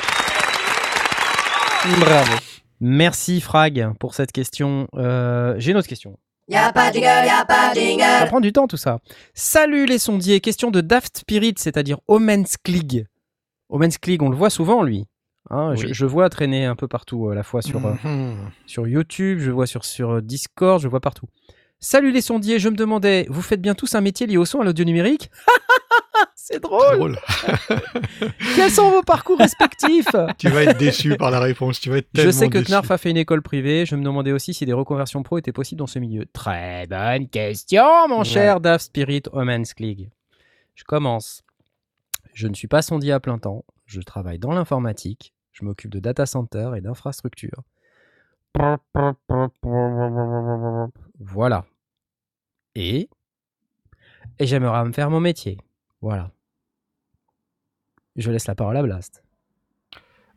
[2.00, 2.32] Bravo.
[2.80, 4.86] Merci Frag pour cette question.
[4.94, 6.18] Euh, J'ai une autre question.
[6.48, 8.26] Y'a pas de jingle, y'a pas de Ça jingle.
[8.28, 9.00] prend du temps tout ça.
[9.34, 10.40] Salut les sondiers.
[10.40, 13.06] Question de Daft Spirit, c'est-à-dire Omen's League.
[13.68, 15.04] Omen's League, on le voit souvent lui.
[15.50, 15.94] Hein, je, Oui.
[15.94, 18.50] je vois traîner un peu partout, à la fois sur, euh, Mhm.
[18.66, 21.26] sur YouTube, je le vois sur, sur euh, Discord, je le vois partout.
[21.80, 24.60] Salut les sondiers, je me demandais, vous faites bien tous un métier lié au son
[24.60, 25.30] à l'audio numérique?
[26.40, 27.18] C'est drôle drôle.
[28.54, 30.06] Quels sont vos parcours respectifs?
[30.38, 31.80] Tu vas être déçu par la réponse.
[31.80, 32.70] Tu vas être Je tellement sais que déçu.
[32.70, 33.84] Knarf a fait une école privée.
[33.84, 36.26] Je me demandais aussi si des reconversions pro étaient possibles dans ce milieu.
[36.32, 38.24] Très bonne question, mon Ouais.
[38.24, 40.10] cher Daft Spirit Omen's League.
[40.76, 41.42] Je commence.
[42.34, 43.64] Je ne suis pas sondier à plein temps.
[43.86, 45.34] Je travaille dans l'informatique.
[45.50, 47.64] Je m'occupe de data center et d'infrastructure.
[51.18, 51.64] Voilà.
[52.76, 53.08] Et
[54.38, 55.58] et j'aimerais me faire mon métier.
[56.00, 56.32] Voilà.
[58.16, 59.22] Je laisse la parole à Blast.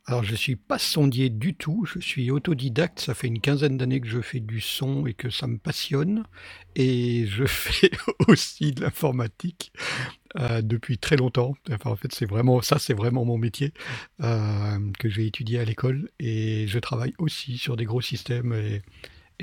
[0.06, 1.86] Alors, je suis pas sondier du tout.
[1.86, 3.00] Je suis autodidacte.
[3.00, 6.24] Ça fait une quinzaine d'années que je fais du son et que ça me passionne.
[6.76, 7.92] Et je fais
[8.28, 9.72] aussi de l'informatique
[10.40, 11.54] euh, depuis très longtemps.
[11.72, 13.74] Enfin, en fait, c'est vraiment ça, c'est vraiment mon métier
[14.22, 16.10] euh, que j'ai étudié à l'école.
[16.20, 18.82] Et je travaille aussi sur des gros systèmes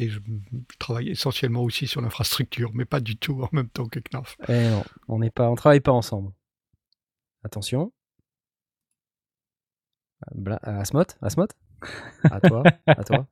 [0.01, 3.87] et je, je travaille essentiellement aussi sur l'infrastructure, mais pas du tout en même temps
[3.89, 4.37] que Knarf.
[4.49, 6.33] Eh non, on n'est pas, on travaille pas ensemble.
[7.45, 7.93] Attention.
[10.35, 11.47] Bla- euh, Asmot, Asmot,
[12.25, 13.27] à toi, à toi.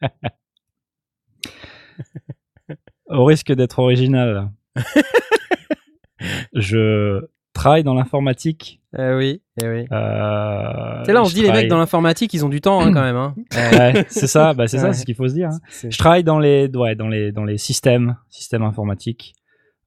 [3.06, 4.50] Au risque d'être original,
[6.52, 7.26] je
[7.56, 8.80] travaille dans l'informatique.
[8.98, 9.84] Eh oui, eh oui.
[9.92, 12.80] Euh, C'est là, on se je dit les mecs dans l'informatique, ils ont du temps
[12.80, 13.16] hein, quand même.
[13.16, 13.34] Hein.
[13.72, 15.48] Ouais, c'est ça, bah, c'est ça, c'est ce qu'il faut se dire.
[15.50, 15.58] hein.
[15.90, 19.34] Je travaille dans les, ouais, dans les, dans les systèmes, systèmes informatiques,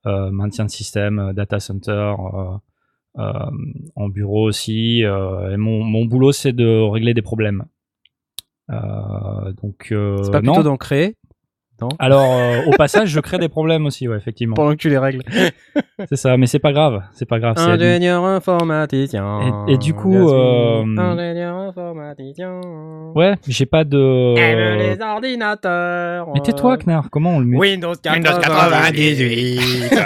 [0.06, 2.14] euh, maintien de système, euh, data center,
[3.18, 3.34] euh,
[3.96, 5.02] en bureau aussi.
[5.02, 7.64] et mon, mon boulot, c'est de régler des problèmes.
[8.70, 10.54] Donc, C'est pas non.
[10.54, 11.16] plutôt d'en créer
[12.00, 14.56] Alors, euh, au passage, je crée des problèmes aussi, ouais, effectivement.
[14.56, 15.22] pendant que tu les règles.
[16.10, 17.56] C'est ça, mais c'est pas grave, c'est pas grave.
[17.58, 19.66] Ingénieur informaticien.
[19.68, 22.62] Et- et du coup, euh, ingénieur informaticien.
[23.16, 24.36] Ouais, j'ai pas de.
[24.38, 26.30] Aime les ordinateurs.
[26.34, 29.60] Mais tais-toi, Knarr, comment on le mute Windows 98.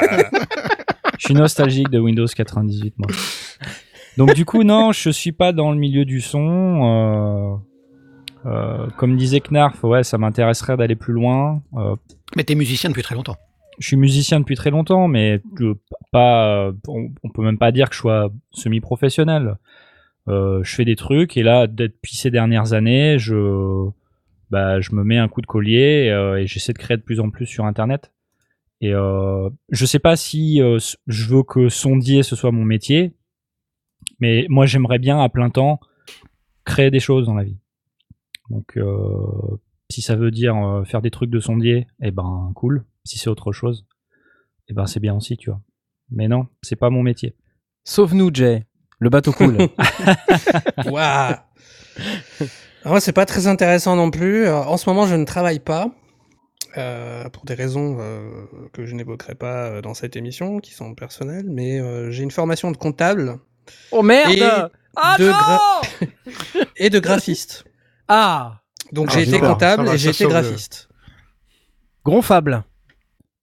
[1.19, 3.07] Je suis nostalgique de Windows 98, moi.
[4.17, 6.81] Donc du coup, non, je suis pas dans le milieu du son.
[6.83, 7.55] euh,
[8.45, 11.61] euh, comme disait Knarf, ouais, ça m'intéresserait d'aller plus loin.
[11.75, 11.95] Euh,
[12.35, 13.37] Mais t'es musicien depuis très longtemps.
[13.79, 15.73] je suis musicien depuis très longtemps, mais je-
[16.11, 19.55] pas, euh, on, on peut même pas dire que je sois semi-professionnel.
[20.29, 23.89] Euh, je fais des trucs et là, depuis ces dernières années, je,
[24.51, 27.19] bah, je me mets un coup de collier euh, et j'essaie de créer de plus
[27.19, 28.11] en plus sur Internet.
[28.81, 30.77] Et euh, je sais pas si euh,
[31.07, 33.13] je veux que sondier ce soit mon métier,
[34.19, 35.79] mais moi j'aimerais bien à plein temps
[36.65, 37.57] créer des choses dans la vie.
[38.53, 39.57] Donc euh,
[39.89, 42.85] si ça veut dire euh, faire des trucs de sondier, eh ben cool.
[43.03, 43.85] Si c'est autre chose,
[44.69, 45.59] eh ben c'est bien aussi, tu vois.
[46.11, 47.35] Mais non, c'est pas mon métier.
[47.83, 48.65] Sauve-nous, Jay.
[48.99, 49.57] Le bateau coule.
[50.85, 51.41] Waouh Alors
[52.85, 54.45] Moi, c'est pas très intéressant non plus.
[54.45, 55.87] Euh, En ce moment, je ne travaille pas.
[56.77, 58.29] euh, pour des raisons euh,
[58.71, 62.31] que je n'évoquerai pas euh, dans cette émission, qui sont personnelles, mais euh, j'ai une
[62.31, 63.39] formation de comptable
[63.91, 64.41] oh merde Et
[64.95, 67.65] Ah de non et de graphiste.
[68.15, 68.61] Ah
[68.91, 70.87] Donc Ah, j'ai été comptable va, et j'ai été sauve le- graphiste.
[72.05, 72.63] Gonfable.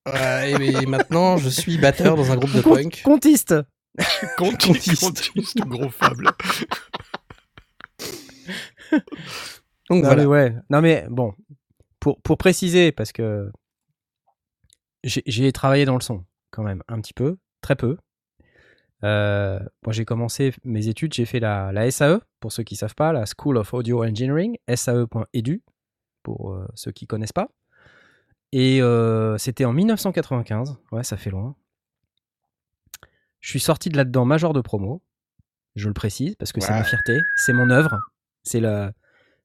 [0.06, 3.02] Euh, et, maintenant, je suis batteur dans un groupe de punk.
[3.02, 3.54] Comptiste.
[4.38, 6.30] Comptiste, comptiste, gros fable.
[8.92, 9.00] Donc
[9.90, 10.16] Non, voilà.
[10.22, 10.54] mais ouais.
[10.70, 11.34] Non mais bon,
[11.98, 13.50] pour, pour préciser, parce que
[15.02, 17.96] j'ai travaillé dans le son quand même un petit peu, très peu.
[19.02, 22.94] Euh, moi j'ai commencé mes études, j'ai fait la, la SAE, pour ceux qui savent
[22.94, 25.62] pas, la School of Audio Engineering, sae.edu,
[26.22, 27.48] pour euh, ceux qui connaissent pas.
[28.52, 31.54] Et euh, c'était en 1995, ouais ça fait loin.
[33.40, 35.02] Je suis sorti de là-dedans major de promo,
[35.76, 37.98] je le précise, parce que c'est ma fierté, c'est mon œuvre,
[38.42, 38.92] c'est le...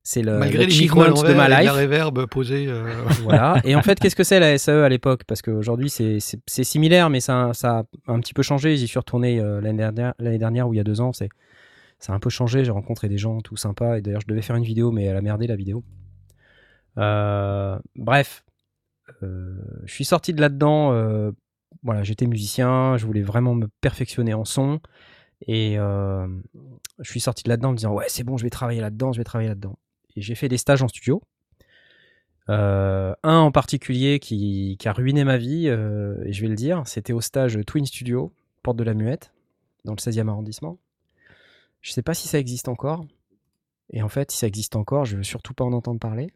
[0.07, 1.65] C'est le, Malgré les micros de ma life.
[1.65, 2.67] la réverb posée.
[2.67, 2.83] euh,
[3.23, 3.59] Voilà.
[3.63, 5.23] Et en fait, qu'est-ce que c'est la SAE à l'époque?
[5.25, 8.77] Parce qu'aujourd'hui, c'est c'est- c'est similaire, mais ça, ça a un petit peu changé.
[8.77, 11.11] J'y suis retourné euh, l'année dernière, l'année dernière ou il y a deux ans.
[11.11, 11.29] C'est
[11.97, 12.63] ça a un peu changé.
[12.63, 13.97] J'ai rencontré des gens tout sympas.
[13.97, 15.83] Et d'ailleurs, je devais faire une vidéo, mais elle a merdé la vidéo.
[16.97, 18.45] Euh, bref,
[19.21, 20.91] je suis sorti de là-dedans.
[21.83, 22.95] voilà, j'étais musicien.
[22.97, 24.79] Je voulais vraiment me perfectionner en son.
[25.47, 26.27] Et euh,
[26.99, 29.11] je suis sorti de là-dedans en me disant ouais, c'est bon, je vais travailler là-dedans,
[29.13, 29.77] je vais travailler là-dedans.
[30.15, 31.21] J'ai fait des stages en studio.
[32.49, 36.83] Euh, un en particulier qui, a ruiné ma vie, euh, et je vais le dire,
[36.85, 38.31] c'était au stage Twin Studio,
[38.63, 39.31] Porte de la Muette,
[39.83, 40.77] dans le 16e arrondissement.
[41.81, 43.05] Je sais pas si ça existe encore.
[43.91, 46.31] Et en fait, si ça existe encore, je veux surtout pas en entendre parler.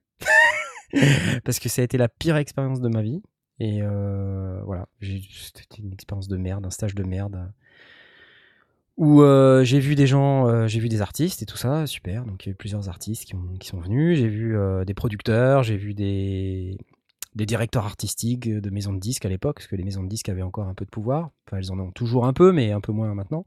[1.43, 3.21] Parce que ça a été la pire expérience de ma vie.
[3.59, 7.51] Et euh, voilà, c'était une expérience de merde, un stage de merde.
[8.99, 12.25] Où euh, j'ai vu des gens, euh, j'ai vu des artistes et tout ça, super.
[12.25, 14.19] Donc il y a eu plusieurs artistes qui, ont- qui sont venus.
[14.19, 16.77] J'ai vu euh, des producteurs, j'ai vu des,
[17.33, 20.41] directeurs artistiques de maisons de disques à l'époque, parce que les maisons de disques avaient
[20.41, 21.29] encore un peu de pouvoir.
[21.47, 23.45] Enfin, elles en ont toujours un peu, mais un peu moins maintenant.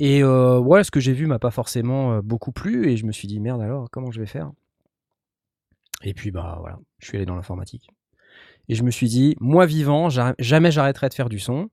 [0.00, 3.28] Et ouais, ce que j'ai vu m'a pas forcément beaucoup plu, et je me suis
[3.28, 4.50] dit merde alors, comment je vais faire?
[6.02, 7.88] Et puis bah voilà, je suis allé dans l'informatique.
[8.68, 11.70] Et je me suis dit, moi vivant, jamais j'arrêterai de faire du son.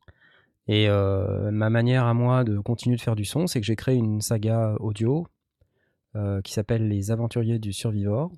[0.67, 3.75] Et euh, ma manière à moi de continuer de faire du son, c'est que j'ai
[3.75, 5.27] créé une saga audio
[6.15, 8.31] euh, qui s'appelle Les Aventuriers du Survivor.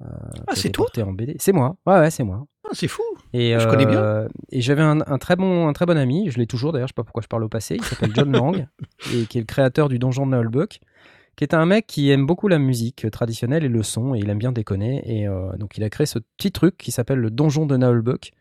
[0.00, 0.06] euh,
[0.48, 1.36] qui a c'est toi en BD.
[1.38, 2.44] C'est moi, ouais, ouais, c'est moi.
[2.64, 3.02] Ah, c'est fou.
[3.32, 4.26] Et, Je connais bien.
[4.50, 6.92] Et j'avais un, un très bon, un très bon ami, je l'ai toujours d'ailleurs, je
[6.92, 8.66] sais pas pourquoi je parle au passé, il s'appelle John Lang,
[9.14, 10.80] et qui est le créateur du donjon de Nullbuck,
[11.36, 14.28] qui est un mec qui aime beaucoup la musique traditionnelle et le son, et il
[14.28, 15.02] aime bien déconner.
[15.06, 18.32] Et donc il a créé ce petit truc qui s'appelle le donjon de Nullbuck,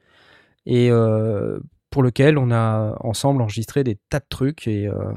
[0.65, 1.59] et euh,
[1.89, 5.13] pour lequel on a ensemble enregistré des tas de trucs, et, euh,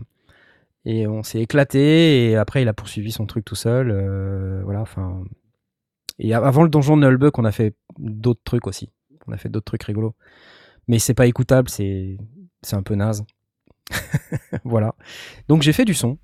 [0.84, 3.90] et on s'est éclaté, et après il a poursuivi son truc tout seul.
[3.90, 5.22] euh, voilà, enfin.
[6.18, 8.90] Et avant le donjon de Nullbuck, on a fait d'autres trucs aussi.
[9.26, 10.14] On a fait d'autres trucs rigolos.
[10.88, 12.16] Mais c'est pas écoutable, c'est
[12.62, 13.24] c'est un peu naze.
[14.64, 14.94] voilà.
[15.48, 16.18] Donc j'ai fait du son.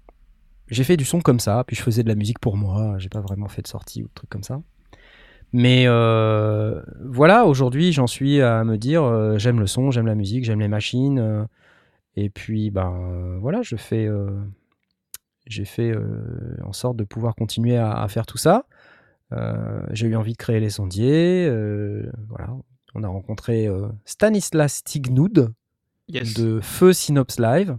[0.68, 2.98] J'ai fait du son comme ça, puis je faisais de la musique pour moi.
[2.98, 4.60] J'ai pas vraiment fait de sortie ou de trucs comme ça.
[5.52, 10.14] Mais euh, voilà, aujourd'hui j'en suis à me dire euh, j'aime le son, j'aime la
[10.14, 11.18] musique, j'aime les machines.
[11.18, 11.44] euh,
[12.16, 14.28] et puis ben voilà, je fais, euh,
[15.46, 18.66] j'ai fait euh, en sorte de pouvoir continuer à, à faire tout ça.
[19.32, 21.46] Euh, j'ai eu envie de créer les sondiers.
[21.48, 22.48] euh, voilà,
[22.94, 25.52] on a rencontré euh, Stanislas Tignoud
[26.08, 26.34] Yes.
[26.34, 27.76] de Feu Synops Live,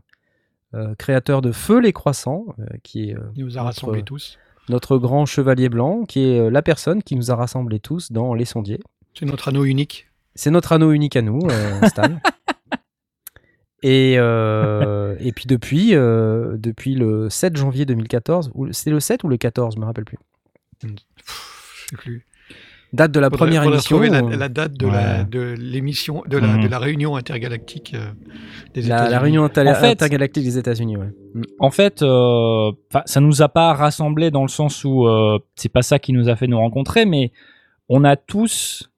[0.75, 4.03] euh, créateur de Feu les Croissants, euh, qui est euh, Il nous a notre- rassemblés
[4.03, 4.37] tous.
[4.69, 8.33] Notre grand chevalier blanc, qui est euh, la personne qui nous a rassemblés tous dans
[8.33, 8.79] Les Sondiers.
[9.13, 10.07] C'est notre anneau unique.
[10.35, 12.17] C'est notre anneau unique à nous, euh, Stan.
[13.81, 19.23] Et, euh, et puis depuis, euh, depuis le 7 janvier 2014, ou c'est le 7
[19.23, 20.17] ou le 14, je me rappelle plus.
[20.83, 20.89] Je
[21.89, 22.25] sais plus.
[22.91, 23.99] Date de la Faudrait- première faudrait émission.
[24.29, 25.55] la, la date de Ouais.
[25.57, 26.63] l'émission, de, la, Mhm.
[26.63, 28.11] de la réunion intergalactique euh,
[28.73, 29.11] des États-Unis.
[29.11, 31.09] la réunion inter- En fait- intergalactique des États-Unis, ouais.
[31.59, 32.71] En fait, euh,
[33.05, 36.29] ça nous a pas rassemblés dans le sens où euh, c'est pas ça qui nous
[36.29, 37.31] a fait nous rencontrer, mais
[37.89, 38.89] on a tous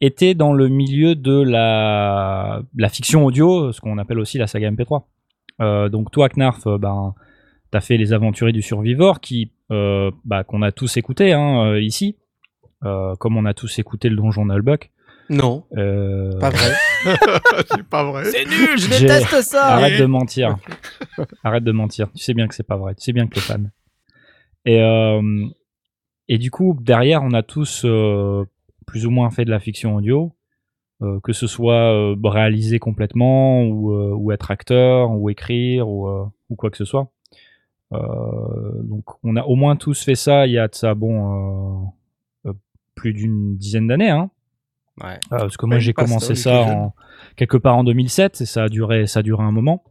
[0.00, 4.68] été dans le milieu de la, la fiction audio, ce qu'on appelle aussi la saga
[4.70, 5.04] MP3.
[5.60, 7.14] Euh, donc toi, Knarf, euh, ben,
[7.70, 12.16] t'as fait les Aventuriers du Survivor, qui, euh, bah, qu'on a tous écouté hein, ici,
[12.18, 12.23] euh,
[13.18, 14.90] comme on a tous écouté le Donjon Nullbuck.
[15.30, 16.72] Non, Euh, pas vrai.
[17.70, 18.24] c'est pas vrai.
[18.26, 20.58] C'est nul, je déteste ça Arrête de mentir.
[21.42, 22.10] Arrête de mentir.
[22.12, 22.94] Tu sais bien que c'est pas vrai.
[22.94, 23.70] Tu sais bien que t'es fan.
[24.66, 25.46] Et, euh,
[26.28, 28.44] et du coup, derrière, on a tous euh,
[28.86, 30.32] plus ou moins fait de la fiction audio,
[31.02, 36.06] euh, que ce soit euh, réalisé complètement, ou, euh, ou être acteur, ou écrire, ou,
[36.06, 37.10] euh, ou quoi que ce soit.
[37.92, 37.98] Euh,
[38.82, 41.82] donc, on a au moins tous fait ça il y a de ça, bon, euh,
[41.82, 41.86] euh,
[42.94, 44.30] plus d'une dizaine d'années, hein.
[45.02, 45.18] Ouais.
[45.32, 46.94] Euh, parce que moi j'ai commencé on ça en,
[47.34, 49.82] quelque part en 2007 et ça a duré ça a duré un moment.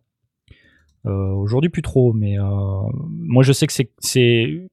[1.05, 2.43] Euh, Aujourd'hui plus trop, mais euh,
[3.09, 4.69] moi je sais que c'est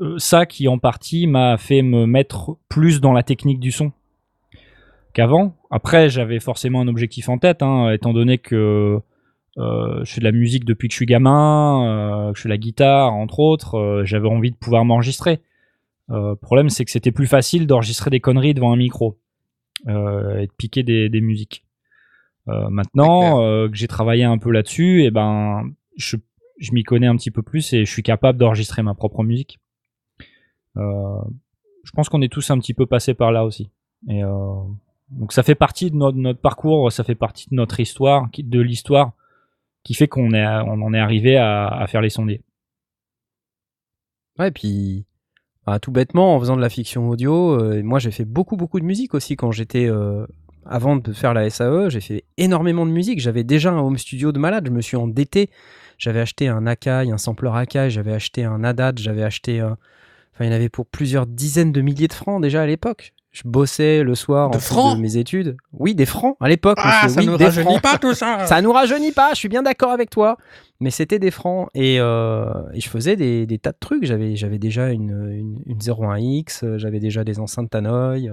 [0.00, 3.92] euh, ça qui en partie m'a fait me mettre plus dans la technique du son
[5.12, 5.56] qu'avant.
[5.70, 9.02] Après j'avais forcément un objectif en tête, hein, étant donné que
[9.58, 12.48] euh, je fais de la musique depuis que je suis gamin, euh, que je fais
[12.48, 15.40] la guitare entre autres, euh, j'avais envie de pouvoir m'enregistrer.
[16.10, 19.18] Euh, le problème c'est que c'était plus facile d'enregistrer des conneries devant un micro
[19.88, 21.64] euh, et de piquer des, des musiques.
[22.48, 26.16] Euh, maintenant euh, que j'ai travaillé un peu là-dessus, et ben je,
[26.58, 29.58] je m'y connais un petit peu plus et je suis capable d'enregistrer ma propre musique.
[30.78, 31.20] Euh,
[31.84, 33.70] je pense qu'on est tous un petit peu passés par là aussi.
[34.08, 34.62] Et euh,
[35.10, 38.60] donc ça fait partie de notre, notre parcours, ça fait partie de notre histoire, de
[38.60, 39.12] l'histoire
[39.84, 42.42] qui fait qu'on est, on en est arrivé à, à faire les sondiers.
[44.38, 45.04] Ouais, et puis
[45.70, 48.80] bah, tout bêtement, en faisant de la fiction audio, euh, moi j'ai fait beaucoup beaucoup
[48.80, 50.26] de musique aussi quand j'étais euh,
[50.64, 53.20] avant de faire la SAE, j'ai fait énormément de musique.
[53.20, 55.50] J'avais déjà un home studio de malade, je me suis endetté.
[55.98, 60.46] J'avais acheté un Akai, un sampler Akai, j'avais acheté un Haddad, j'avais acheté enfin il
[60.46, 63.12] y en avait pour plusieurs dizaines de milliers de francs déjà à l'époque.
[63.38, 65.56] Je bossais le soir De en francs de mes études.
[65.72, 66.78] Oui, des francs à l'époque.
[66.82, 68.44] Ah, monsieur, ça oui, ne des rajeunit pas tout ça.
[68.46, 70.38] Ça nous rajeunit pas, je suis bien d'accord avec toi.
[70.80, 71.68] Mais c'était des francs.
[71.72, 74.04] Et, euh, et je faisais des, des tas de trucs.
[74.04, 78.28] J'avais, j'avais déjà une, une, une 01X, euh, j'avais déjà des enceintes Tannoy,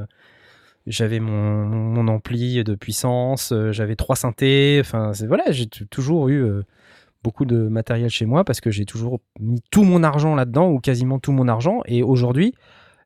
[0.87, 4.79] j'avais mon, mon ampli de puissance, j'avais trois synthés.
[4.81, 6.63] Enfin, voilà, j'ai toujours eu euh,
[7.23, 10.79] beaucoup de matériel chez moi parce que j'ai toujours mis tout mon argent là-dedans ou
[10.79, 11.81] quasiment tout mon argent.
[11.85, 12.55] Et aujourd'hui,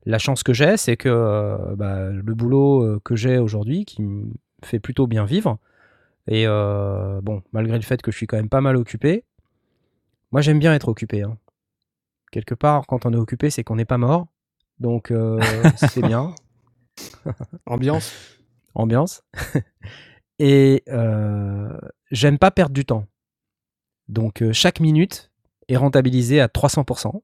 [0.10, 4.01] la chance que j'ai, c'est que euh, bah, le boulot euh, que j'ai aujourd'hui, qui
[4.01, 4.32] me
[4.64, 5.60] fait plutôt bien vivre,
[6.28, 9.24] et euh, bon, malgré le fait que je suis quand même pas mal occupé,
[10.32, 11.24] moi j'aime bien être occupé.
[11.24, 11.38] hein.
[12.32, 14.28] Quelque part, quand on est occupé, c'est qu'on n'est pas mort.
[14.80, 15.39] Donc euh,
[15.76, 16.34] c'est bien.
[17.66, 18.14] Ambiance.
[18.76, 19.24] ambiance.
[20.39, 21.78] Et euh,
[22.12, 23.05] j'aime pas perdre du temps.
[24.07, 25.32] Donc chaque minute
[25.68, 27.22] est rentabilisée à 300%.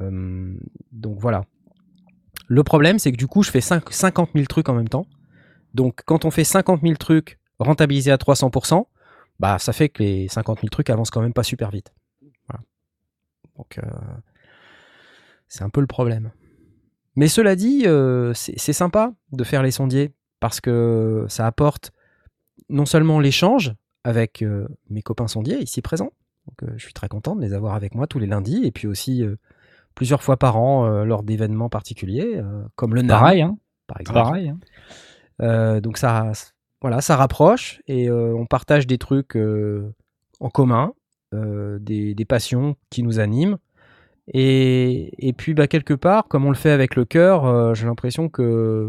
[0.00, 0.54] Euh,
[0.92, 1.44] donc voilà.
[2.48, 5.06] Le problème, c'est que du coup, je fais cinq- 50 000 trucs en même temps.
[5.74, 8.86] Donc quand on fait 50 000 trucs rentabilisés à 300%,
[9.38, 11.92] bah ça fait que les 50 000 trucs avancent quand même pas super vite.
[12.48, 12.64] Voilà.
[13.56, 13.82] Donc euh,
[15.48, 16.32] c'est un peu le problème.
[17.16, 21.92] Mais cela dit, euh, c'est sympa de faire les sondiers parce que ça apporte
[22.68, 23.74] non seulement l'échange
[24.04, 24.44] avec
[24.88, 26.12] mes copains sondiers ici présents,
[26.46, 28.86] donc je suis très content de les avoir avec moi tous les lundis et puis
[28.86, 29.22] aussi
[30.00, 33.58] plusieurs fois par an euh, lors d'événements particuliers euh, comme le NAM Pareil, hein.
[33.86, 34.18] par exemple.
[34.18, 34.48] Pareil.
[34.48, 34.58] hein.
[35.42, 36.32] Euh, donc ça,
[36.80, 40.94] voilà, ça rapproche et on partage des trucs en commun,
[41.34, 43.58] des, des passions qui nous animent.
[44.32, 48.30] Et, et puis bah, quelque part, comme on le fait avec le cœur, j'ai l'impression
[48.30, 48.88] que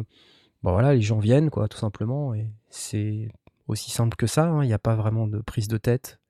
[0.63, 2.33] bon, voilà, les gens viennent, quoi, tout simplement.
[2.33, 3.27] Et c'est
[3.67, 4.45] aussi simple que ça.
[4.45, 4.63] hein.
[4.63, 6.20] Il n'y a pas vraiment de prise de tête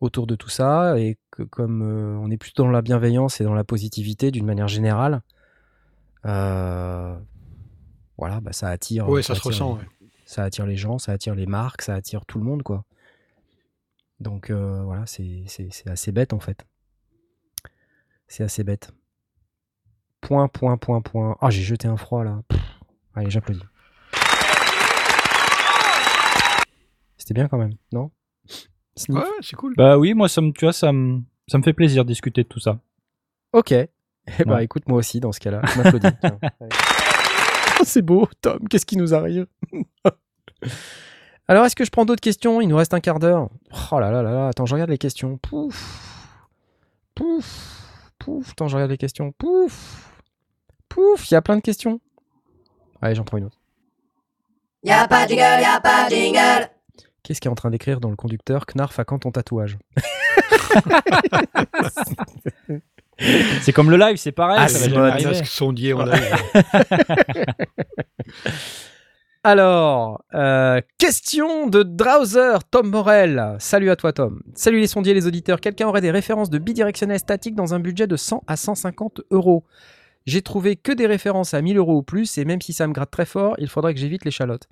[0.00, 0.98] autour de tout ça.
[0.98, 4.46] Et que comme euh, on est plutôt dans la bienveillance et dans la positivité d'une
[4.46, 5.22] manière générale,
[6.24, 7.16] euh,
[8.18, 9.08] voilà, bah, ça attire.
[9.08, 9.74] Ouais, ça se attire ressent.
[9.74, 9.84] ouais.
[10.24, 12.84] ça attire les gens, ça attire les marques, ça attire tout le monde, quoi.
[14.20, 15.44] Donc euh, voilà, c'est
[15.86, 16.66] assez bête en fait.
[18.28, 18.92] C'est assez bête.
[20.20, 21.36] Point, point, point, point.
[21.40, 22.42] Ah, j'ai jeté un froid là.
[22.48, 22.60] Pff.
[23.14, 23.62] Allez, j'applaudis.
[27.18, 28.10] C'était bien quand même, non?
[28.96, 29.74] Sniff Ouais, c'est cool.
[29.76, 32.42] Bah oui, moi, ça me, tu vois, ça me, ça me fait plaisir de discuter
[32.42, 32.78] de tout ça.
[33.52, 33.72] Ok.
[33.72, 33.88] Eh
[34.44, 34.64] bah Ouais.
[34.64, 35.60] écoute, moi aussi dans ce cas-là.
[35.64, 36.08] Je m'applaudis.
[37.78, 38.66] Oh, c'est beau, Tom.
[38.68, 39.46] Qu'est-ce qui nous arrive?
[41.46, 42.62] Alors, est-ce que je prends d'autres questions?
[42.62, 43.50] Il nous reste un quart d'heure.
[43.92, 44.48] Oh là là là là.
[44.48, 45.36] Attends, je regarde les questions.
[45.36, 46.48] Pouf.
[47.14, 48.00] Pouf.
[48.18, 48.50] Pouf.
[48.52, 49.30] Attends, je regarde les questions.
[49.32, 50.10] Pouf.
[50.88, 51.30] Pouf.
[51.30, 52.00] Il y a plein de questions.
[53.02, 53.60] Allez, j'en prends une autre.
[54.82, 56.70] Y'a pas de jingle, y'a pas de jingle.
[57.26, 59.78] Qu'est-ce qu'il est en train d'écrire dans le conducteur Knarf à quand ton tatouage
[63.62, 64.58] C'est comme le live, c'est pareil.
[64.60, 65.30] Ah, ça va c'est jamais bon, arriver.
[65.30, 66.36] Masque sondier en live.
[69.42, 73.56] Alors, euh, question de Drowser, Tom Morel.
[73.58, 74.40] Salut à toi, Tom.
[74.54, 75.60] Salut les sondiers, les auditeurs.
[75.60, 79.64] Quelqu'un aurait des références de bidirectionnel statique dans un budget de 100 à 150 euros?
[80.26, 82.92] J'ai trouvé que des références à 1000 euros ou plus, et même si ça me
[82.92, 84.68] gratte très fort, il faudrait que j'évite l'échalote.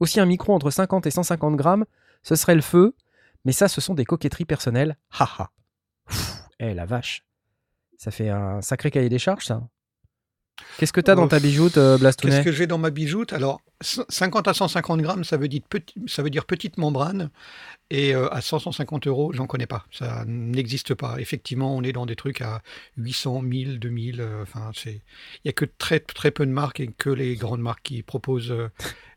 [0.00, 1.84] Aussi, un micro entre 50 et 150 grammes,
[2.22, 2.94] ce serait le feu,
[3.44, 4.96] mais ça, ce sont des coquetteries personnelles.
[5.18, 5.50] Haha.
[6.60, 7.24] Eh la vache.
[7.98, 9.62] Ça fait un sacré cahier des charges, ça.
[10.78, 13.32] Qu'est-ce que t'as dans ta Euh, bijoute, euh, Blastounet Qu'est-ce que j'ai dans ma bijoute?
[13.32, 17.30] Alors, 50 à 150 grammes, ça veut dire, petit, ça veut dire petite membrane.
[17.90, 19.84] Et euh, à 100, 150 euros, j'en connais pas.
[19.92, 21.16] Ça n'existe pas.
[21.18, 22.62] Effectivement, on est dans des trucs à
[22.96, 24.20] 800, 1000, 2000.
[24.20, 25.02] euh, Enfin, c'est,
[25.44, 28.02] il y a que très très peu de marques et que les grandes marques qui
[28.02, 28.68] proposent euh,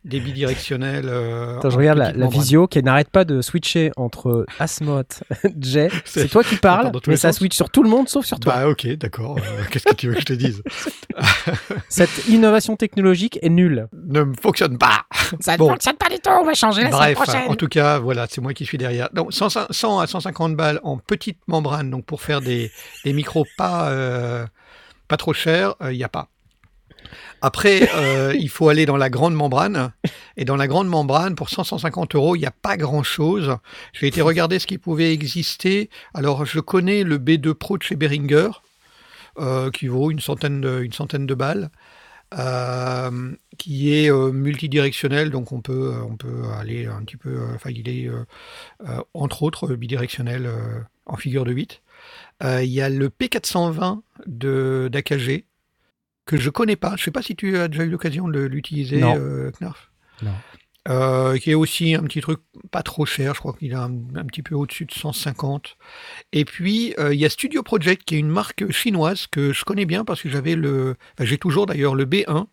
[0.04, 1.08] des bidirectionnels.
[1.08, 5.24] euh, Attends, je regarde la, visio qui n'arrête pas de switcher entre Asmoth,
[5.60, 5.90] Jay.
[6.06, 7.38] C'est toi qui parles, mais ça sens.
[7.38, 8.54] switch sur tout le monde sauf sur toi.
[8.54, 9.38] Bah ok, d'accord.
[9.38, 10.62] euh, Qu'est-ce que tu veux que je te dise?
[11.90, 13.88] Cette innovation technologique est nulle.
[13.94, 15.06] Ne me fonctionne pas.
[15.40, 15.66] Ça Bon.
[15.66, 17.50] ne fonctionne pas du tout, on va changer la semaine prochaine.
[17.50, 19.10] en tout cas, voilà, c'est moi qui suis derrière.
[19.14, 22.72] Donc 100, 100 à 150 balles en petite membrane, donc pour faire des,
[23.06, 24.46] des micros pas, euh,
[25.08, 26.30] pas trop chers, il n'y a pas.
[27.42, 29.92] Après, euh, il faut aller dans la grande membrane.
[30.38, 33.58] Et dans la grande membrane, pour 100, 150 euros, il n'y a pas grand-chose.
[33.94, 35.90] J'ai été regarder ce qui pouvait exister.
[36.14, 38.50] Alors, je connais le B2 Pro de chez Behringer,
[39.40, 41.70] euh, qui vaut une centaine de, une centaine de balles.
[42.34, 47.40] Euh, qui est euh, multidirectionnel, donc on peut, euh, on peut aller un petit peu,
[47.56, 48.10] enfin il est
[49.14, 50.50] entre autres bidirectionnel
[51.06, 51.82] en figure de 8.
[52.44, 55.46] Euh, Il y a le P420 de d'AKG
[56.26, 56.96] que je connais pas.
[56.98, 59.92] Je sais pas si tu as déjà eu l'occasion de l'utiliser, Knarf.
[60.22, 60.34] Non.
[60.90, 62.40] Euh, qui est aussi un petit truc
[62.72, 63.92] pas trop cher, je crois qu'il est un,
[64.28, 65.78] petit peu au-dessus de 150.
[66.32, 69.66] Et puis euh, il y a Studio Project qui est une marque chinoise que je
[69.66, 72.48] connais bien parce que j'avais le, j'ai toujours d'ailleurs le B1.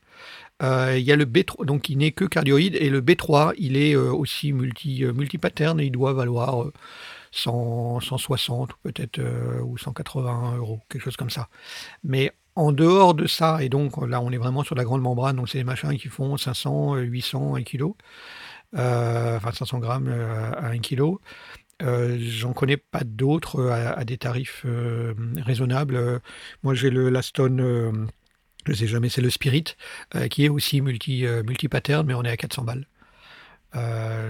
[0.63, 3.77] Euh, il y a le B3, donc il n'est que cardioïde, et le B3, il
[3.77, 6.73] est aussi multi, multi-pattern et il doit valoir euh,
[7.33, 9.21] 100, 160 ou peut-être
[9.63, 11.49] ou 180 euros, quelque chose comme ça.
[12.05, 15.37] Mais en dehors de ça, et donc là on est vraiment sur la grande membrane,
[15.37, 17.85] donc c'est des machins qui font 500, euh, 800, 1 kg,
[18.75, 21.15] enfin 500 grammes euh, à 1 kg.
[21.83, 24.65] Euh, J'en connais pas d'autres euh, à, des tarifs
[25.39, 26.21] raisonnables.
[26.63, 28.07] Moi, j'ai le l'Aston,
[28.67, 29.65] je sais jamais, c'est le Spirit,
[30.31, 32.87] qui est aussi multi, euh, multi-pattern, mais on est à 400 balles.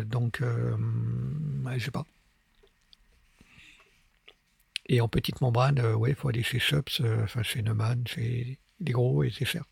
[0.06, 2.04] Donc, ouais, je sais pas.
[4.86, 8.02] Et en petite membrane, euh, ouais, il faut aller chez Shops, euh, enfin chez Neumann,
[8.06, 9.64] chez les gros, et c'est cher.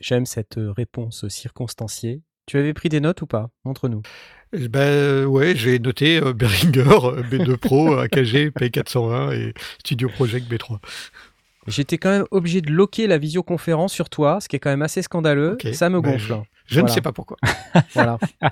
[0.00, 2.22] J'aime cette euh, réponse circonstanciée.
[2.46, 3.50] Tu avais pris des notes ou pas?
[3.64, 4.02] Montre-nous.
[4.52, 10.50] Eh Ben ouais, j'ai noté euh, Behringer euh, B2 Pro, AKG, P401 et Studio Project
[10.50, 10.78] B3.
[11.66, 14.82] J'étais quand même obligé de loquer la visioconférence sur toi, ce qui est quand même
[14.82, 15.54] assez scandaleux.
[15.54, 16.32] Ok, Ça me ben, gonfle.
[16.34, 16.44] hein.
[16.66, 16.94] Je ne Voilà.
[16.94, 17.36] sais pas pourquoi.
[17.94, 18.18] Voilà.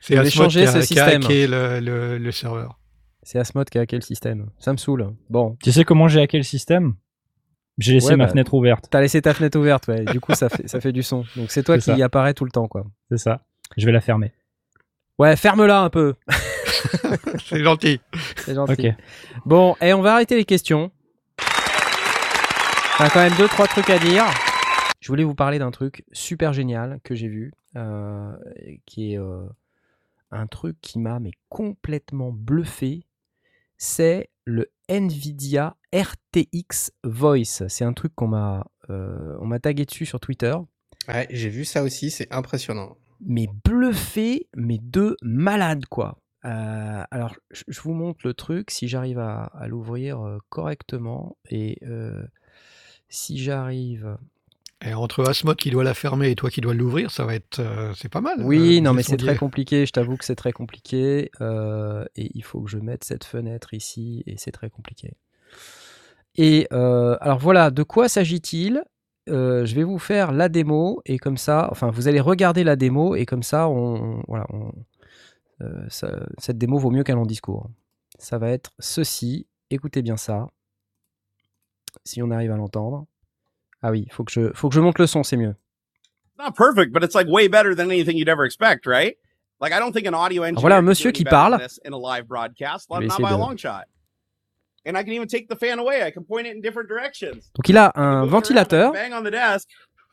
[0.00, 1.22] C'est qui a, ce qui a système.
[1.24, 2.78] hacké le, le- le serveur.
[3.26, 4.50] C'est Asmod qui a hacké le système.
[4.60, 5.12] Ça me saoule.
[5.30, 6.94] Bon, Tu sais comment j'ai hacké le système?
[7.76, 8.30] J'ai laissé Ouais, ma bah.
[8.30, 8.86] fenêtre ouverte.
[8.88, 10.04] t'as laissé ta fenêtre ouverte, ouais.
[10.04, 11.24] Du coup, ça fait, ça fait du son.
[11.34, 11.96] Donc c'est toi qui ça.
[12.04, 12.86] apparaît tout le temps, quoi.
[13.10, 13.42] C'est ça.
[13.76, 14.30] Je vais la fermer.
[15.18, 16.14] Ouais, ferme-la un peu.
[17.48, 18.00] C'est gentil.
[18.36, 18.90] C'est gentil.
[18.90, 18.94] Ok.
[19.44, 20.92] Bon, et on va arrêter les questions.
[23.00, 24.24] On a quand même deux, trois trucs à dire.
[25.00, 28.32] Je voulais vous parler d'un truc super génial que j'ai vu, euh,
[28.86, 29.42] qui est euh,
[30.30, 33.02] un truc qui m'a mais complètement bluffé.
[33.78, 37.66] C'est le Nvidia RTX Voice.
[37.68, 40.54] C'est un truc qu'on m'a euh, on m'a tagué dessus sur Twitter.
[41.08, 42.96] Ouais, j'ai vu ça aussi, c'est impressionnant.
[43.20, 46.18] mais bluffé, mais de malade quoi.
[46.44, 51.78] Euh, alors, je vous montre le truc si j'arrive à, à l'ouvrir euh, correctement et
[53.08, 54.16] si j'arrive.
[54.86, 57.58] Et entre Asmod qui doit la fermer et toi qui dois l'ouvrir, ça va être,
[57.58, 58.40] euh, c'est pas mal.
[58.42, 59.84] Oui, euh, non, mais c'est très compliqué.
[59.84, 63.74] Je t'avoue que c'est très compliqué euh, et il faut que je mette cette fenêtre
[63.74, 65.14] ici et c'est très compliqué.
[66.36, 68.84] Et alors voilà, de quoi s'agit-il?
[69.26, 73.16] Je vais vous faire la démo et comme ça, enfin, vous allez regarder la démo
[73.16, 74.72] et comme ça, on, voilà, on-
[75.88, 77.68] ça- cette démo vaut mieux qu'un long discours.
[78.18, 79.46] Ça va être ceci.
[79.70, 80.46] Écoutez bien ça.
[82.04, 83.06] Si on arrive à l'entendre.
[83.82, 85.54] Ah oui, faut que je, faut que je monte le son, c'est mieux.
[86.38, 89.16] not perfect, but it's like way better than anything you'd ever expect, right?
[89.60, 91.58] Like I don't think an audio engineer voilà un monsieur qui parle.
[91.84, 93.86] in a live broadcast, not by a long shot.
[94.84, 96.02] And I can even take the fan away.
[96.04, 97.50] I can point it in different directions.
[97.54, 99.66] Donc il a un ventilateur, bang on the desk.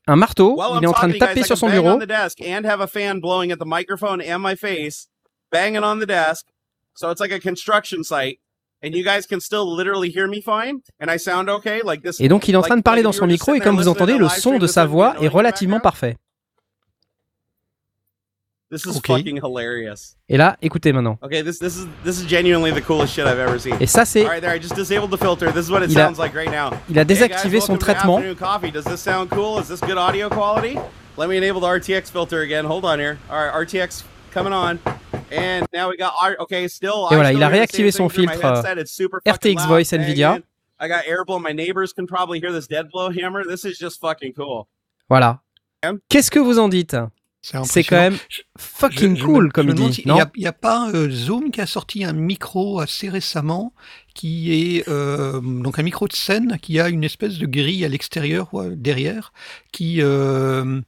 [0.08, 1.90] un marteau, While il I'm est en train de taper guys, sur son bureau.
[1.90, 5.08] on the desk and have a fan blowing at the microphone and my face,
[5.52, 6.46] banging on the desk.
[6.96, 8.40] So it's like a construction site,
[8.84, 11.82] and you guys can still literally hear me fine, and I sound okay.
[11.84, 12.20] Like this.
[12.20, 14.18] Et donc il est en train de parler dans son micro et comme vous entendez,
[14.18, 16.18] le son de sa voix est relativement parfait.
[18.72, 19.18] This is Okay.
[19.18, 20.16] fucking hilarious.
[20.28, 21.20] Et là, écoutez maintenant.
[21.22, 23.76] Okay, this this is this is genuinely the coolest shit I've ever seen.
[23.80, 24.52] Et ça, c'est, All right, there.
[24.56, 25.52] I just disabled the filter.
[25.52, 26.72] This is what it Il a- sounds like right now.
[26.90, 28.20] il a Hey, guys, désactivé son traitement.
[28.36, 28.72] Coffee.
[28.72, 29.60] Does this sound cool?
[29.60, 30.80] Is this good audio quality?
[31.18, 32.66] Let me enable the RTX filter again.
[32.66, 33.20] Hold on here.
[33.30, 34.04] All right, RTX
[34.34, 34.80] coming on.
[35.36, 37.08] And now we got R- okay, still.
[37.10, 38.62] Et I voilà, still il a réactivé son filtre, euh,
[39.26, 39.94] RTX loud, Voice.
[39.94, 40.40] Nvidia.
[40.82, 41.40] I got.
[41.40, 43.44] My neighbors can probably hear this dead blow hammer.
[43.48, 44.66] This is just fucking cool.
[45.10, 45.42] Voilà.
[46.10, 46.96] Qu'est-ce que vous en dites?
[47.66, 48.18] C'est quand même
[48.58, 50.04] fucking Je- je cool, me- comme il dit.
[50.06, 50.16] Non?
[50.16, 53.74] n'y a, il y a pas euh, Zoom qui a sorti un micro assez récemment,
[54.16, 57.90] qui est euh, donc un micro de scène qui a une espèce de grille à
[57.90, 59.34] l'extérieur, ou euh, derrière,
[59.74, 60.80] qui euh,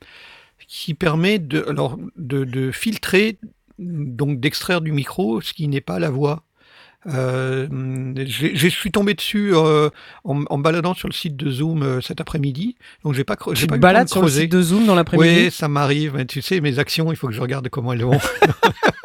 [0.67, 3.37] qui permet de alors de, de filtrer
[3.79, 6.43] donc d'extraire du micro ce qui n'est pas la voix.
[7.07, 7.67] Euh,
[8.25, 9.89] je suis tombé dessus euh,
[10.23, 13.67] en, en baladant sur le site de Zoom euh, cet après-midi, donc j'ai pas, Tu
[13.67, 16.41] pas balades de sur le site de Zoom dans Oui, l'après-midi ça m'arrive, mais tu
[16.41, 18.19] sais, mes actions, il faut que je regarde comment elles vont.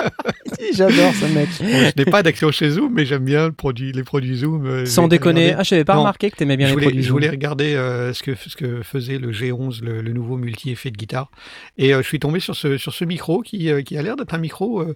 [0.74, 1.48] J'adore ce mec.
[1.60, 4.66] Bon, je n'ai pas d'action chez Zoom, mais j'aime bien le produit, les produits Zoom.
[4.66, 5.52] euh, Sans déconner.
[5.54, 6.00] Ah, je n'avais pas Non.
[6.00, 7.16] remarqué que t'aimais bien je les voulais, produits je Zoom.
[7.16, 10.96] voulais regarder euh, ce, que, ce que faisait le G11, le, le nouveau multi-effet de
[10.96, 11.30] guitare.
[11.78, 14.16] Et euh, je suis tombé sur ce, sur ce micro qui, euh, qui a l'air
[14.16, 14.94] d'être un micro euh,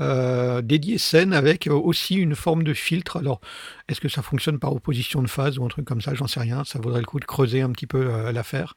[0.00, 3.16] euh, dédié scène avec aussi une forme de filtre.
[3.18, 3.40] Alors,
[3.88, 6.14] est-ce que ça fonctionne par opposition de phase ou un truc comme ça?
[6.14, 6.62] J'en sais rien.
[6.64, 8.74] Ça vaudrait le coup de creuser un petit peu euh, l'affaire.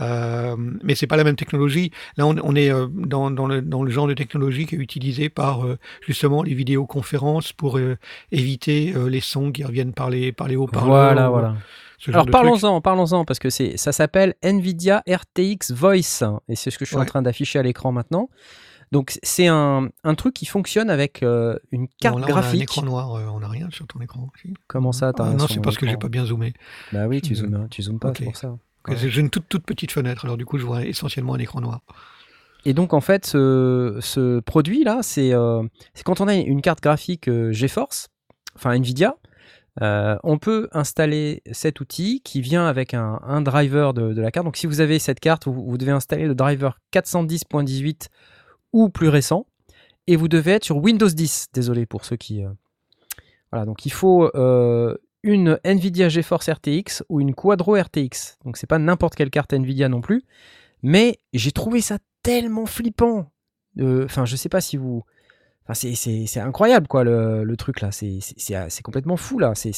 [0.00, 1.90] Euh, mais c'est pas la même technologie.
[2.16, 4.78] Là, on, on est euh, dans, dans, le, dans le genre de technologie qui est
[4.78, 5.71] utilisé par euh,
[6.06, 7.96] justement les vidéoconférences pour euh,
[8.30, 10.88] éviter euh, les sons qui reviennent par les, par les haut-parleurs.
[11.14, 11.56] Voilà, voilà.
[12.08, 16.84] Alors parlons-en, parlons-en, parce que c'est, ça s'appelle Nvidia RTX Voice, et c'est ce que
[16.84, 18.28] je suis en train d'afficher à l'écran maintenant.
[18.90, 22.28] Donc c'est un, un truc qui fonctionne avec euh, une carte là, On a un
[22.28, 22.62] graphique.
[22.62, 24.28] écran noir, euh, on n'a rien sur ton écran.
[24.66, 26.52] Comment ça Ah, Non, c'est parce que j'ai pas bien zoomé.
[26.92, 28.16] Bah oui, tu Euh, zoomes, tu zoomes pas, ok.
[28.18, 28.50] c'est pour ça.
[28.88, 28.96] Ouais.
[28.96, 31.80] J'ai une toute, toute petite fenêtre, alors du coup, je vois essentiellement un écran noir.
[32.64, 35.62] Et donc en fait, ce, produit-là, c'est euh,
[35.94, 38.08] c'est quand on a une carte graphique euh, GeForce,
[38.54, 39.16] enfin Nvidia,
[39.80, 44.44] euh, on peut installer cet outil qui vient avec un, driver de, la carte.
[44.44, 48.08] Donc si vous avez cette carte, vous, devez installer le driver 410.18
[48.72, 49.46] ou plus récent.
[50.06, 51.48] et vous devez être sur Windows 10.
[51.52, 52.44] Désolé pour ceux qui.
[53.50, 54.30] Voilà, donc il faut
[55.24, 58.38] une Nvidia GeForce RTX ou une Quadro RTX.
[58.44, 60.22] Donc c'est pas n'importe quelle carte Nvidia non plus,
[60.82, 63.30] mais j'ai trouvé ça tellement flippant.
[63.78, 65.02] Euh, Enfin, je sais pas si vous.
[65.64, 67.92] Enfin, c'est- c'est c'est incroyable quoi le, le truc là.
[67.92, 69.52] C'est c'est- c'est c'est complètement fou là.
[69.54, 69.72] C'est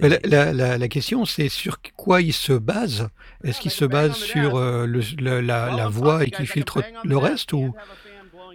[0.00, 3.08] La, la- la- la question, c'est sur quoi il se base?
[3.42, 7.16] Est-ce qu'il se base sur euh, le- le- la, la voix et qui filtre le
[7.16, 7.72] reste ou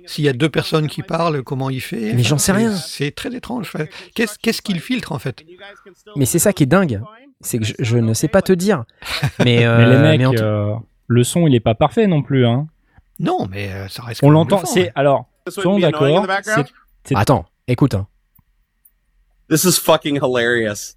[0.05, 2.13] s'il y a deux personnes qui parlent, comment il fait?
[2.13, 2.75] Mais j'en sais rien.
[2.75, 3.73] C'est très étrange.
[4.15, 5.43] Qu'est-ce qu'il filtre en fait?
[6.15, 7.01] Mais c'est ça qui est dingue.
[7.41, 8.85] C'est que je, je ne sais pas te dire.
[9.43, 10.75] Mais, euh, Mais les mecs, mais en tout- euh,
[11.07, 12.45] le son, il est pas parfait non plus.
[12.45, 12.67] Hein.
[13.19, 14.21] Non, mais euh, ça reste.
[14.23, 14.63] On l'entend.
[14.65, 14.91] C'est hein.
[14.95, 15.25] alors,
[15.65, 16.25] in d'accord.
[17.15, 18.07] Attends, écoute, hein,
[19.49, 20.95] This is fucking hilarious.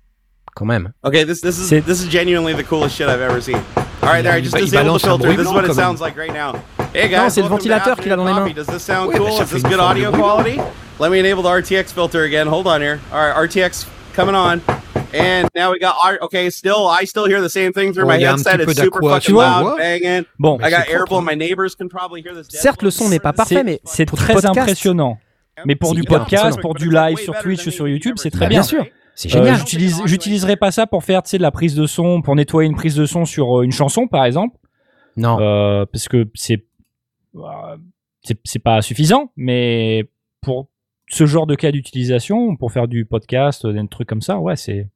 [0.57, 0.93] quand même.
[1.05, 3.63] Okay, this this is C'est- this is genuinely the coolest shit I've ever seen.
[4.03, 5.37] All right, there, I just disabled the filter.
[5.37, 6.55] This is what it sounds like right now.
[6.93, 8.51] Hey guys, Non, c'est le ventilateur qu'il a dans les mains.
[8.51, 9.29] Does this sound Ouais, cool?
[9.29, 10.59] Is this une good audio quality?
[10.99, 12.47] Let me enable the RTX filter again.
[12.49, 12.99] Hold on here.
[13.13, 14.61] All right, RTX coming on.
[15.13, 16.51] And now we got R- okay.
[16.51, 18.61] Still, I still hear the same thing through Oh, my headset.
[18.61, 20.25] It's super fucking loud, banging.
[20.39, 21.17] Bon, I got propre, Airble.
[21.19, 21.23] hein.
[21.25, 22.49] My neighbors can probably hear this.
[22.51, 25.19] Certes, le son n'est pas parfait, mais c'est très podcast, impressionnant.
[25.67, 28.61] Mais pour du podcast, pour du live sur Twitch, sur YouTube, c'est très Bah, bien.
[28.61, 28.87] bien sûr.
[29.17, 29.57] C'est Euh, génial.
[29.59, 32.67] j'utilise, j'utiliserai pas ça pour faire, tu sais, de la prise de son, pour nettoyer
[32.71, 34.57] une prise de son sur euh, une chanson, par exemple,
[35.17, 35.39] non.
[35.41, 36.65] euh, parce que c'est,
[37.35, 37.77] euh,
[38.23, 39.33] c'est, c'est pas suffisant.
[39.37, 40.09] Mais
[40.41, 40.69] pour
[41.09, 44.57] ce genre de cas d'utilisation, pour faire du podcast, euh, des trucs comme ça, ouais,
[44.57, 44.89] c'est.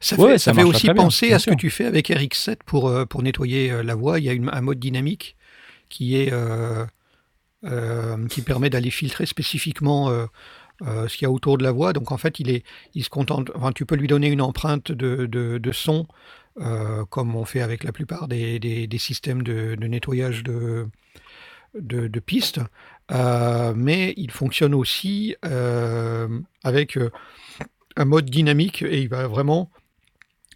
[0.00, 1.86] Ça Ouais, fait, ça ça fait marche aussi penser bien à ce que tu fais
[1.86, 4.18] avec RX7 pour, euh, pour nettoyer euh, la voix.
[4.18, 5.36] Il y a une- un mode dynamique
[5.88, 6.86] qui, est, euh,
[7.64, 10.26] euh, qui permet d'aller filtrer spécifiquement euh,
[11.08, 11.92] ce qu'il y a autour de la voix.
[11.92, 12.64] Donc en fait, il, est,
[12.94, 13.50] il se contente.
[13.56, 16.06] Enfin, tu peux lui donner une empreinte de, de, de son,
[17.10, 20.88] comme on fait avec la plupart des, des, des systèmes de, de nettoyage de,
[21.78, 22.60] de, de pistes.
[23.10, 25.36] Mais il fonctionne aussi
[26.64, 26.98] avec
[27.96, 29.70] un mode dynamique et il va vraiment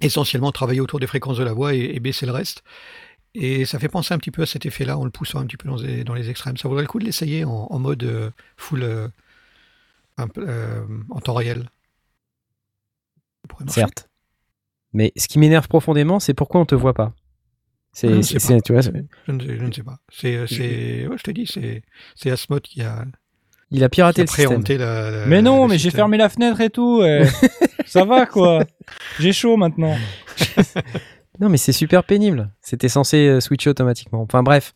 [0.00, 2.62] essentiellement travailler autour des fréquences de la voix et, et baisser le reste.
[3.34, 5.56] Et ça fait penser un petit peu à cet effet-là en le poussant un petit
[5.58, 6.56] peu dans les, dans les extrêmes.
[6.56, 9.08] Ça vaudrait le coup de l'essayer en, en mode euh, full euh,
[10.16, 11.68] un euh, en temps réel?
[13.68, 14.08] Certes.
[14.92, 17.12] Mais ce qui m'énerve profondément, c'est pourquoi on te voit pas?
[18.02, 18.92] Je ne C'est, sais c'est- c'est- tu vois, c'est-
[19.26, 19.98] Je ne, sais- je ne sais pas.
[20.10, 21.82] C'est, c'est, ouais, je te dis, c'est,
[22.14, 23.04] c'est Asmod qui a,
[23.70, 24.64] il a qui piraté a le système.
[24.78, 27.02] la, la- Mais non, mais j'ai fermé la fenêtre et tout.
[27.02, 27.24] et
[27.86, 28.64] ça va quoi.
[29.18, 29.96] J'ai chaud maintenant.
[31.38, 32.50] Non, mais c'est super pénible.
[32.62, 34.22] C'était censé euh, switcher automatiquement.
[34.22, 34.72] Enfin bref.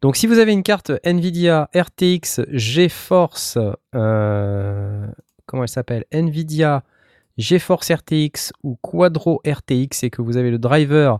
[0.00, 3.58] Donc si vous avez une carte Nvidia RTX GeForce,
[3.94, 5.06] euh,
[5.46, 6.04] comment elle s'appelle?
[6.12, 6.84] Nvidia
[7.36, 11.18] GeForce RTX ou Quadro RTX et que vous avez le driver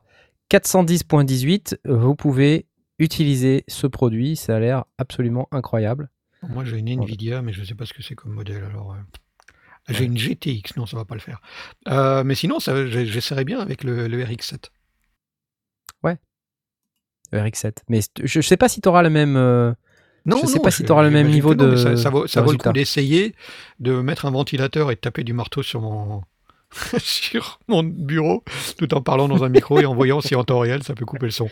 [0.50, 2.66] 410.18, vous pouvez
[2.98, 4.36] utiliser ce produit.
[4.36, 6.10] Ça a l'air absolument incroyable.
[6.48, 8.62] Moi, j'ai une Nvidia, mais je ne sais pas ce que c'est comme modèle.
[8.64, 8.94] Alors,
[9.88, 11.40] j'ai une GTX, non, ça va pas le faire.
[11.88, 14.70] Euh, mais sinon, j'essaierai bien avec le, le RX7.
[17.32, 17.78] le RX7.
[17.88, 19.36] Mais je ne sais pas si tu auras le même.
[19.36, 19.72] euh,
[20.24, 22.26] Non, Je sais non, pas si t'auras le même niveau non, de- Ça, ça vaut,
[22.28, 23.34] ça vaut le coup d'essayer
[23.80, 26.22] de mettre un ventilateur et de taper du marteau sur mon
[26.98, 28.44] sur mon bureau,
[28.78, 31.04] tout en parlant dans un micro et en voyant si en temps réel ça peut
[31.04, 31.48] couper le son.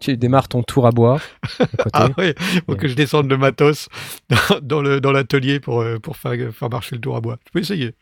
[0.00, 1.20] Tu démarres ton tour à côté.
[1.92, 2.34] Ah ouais,
[2.66, 3.88] faut que je descende le matos
[4.62, 7.38] dans, le dans l'atelier pour euh, pour faire faire marcher le tour à bois.
[7.46, 7.94] Je peux essayer.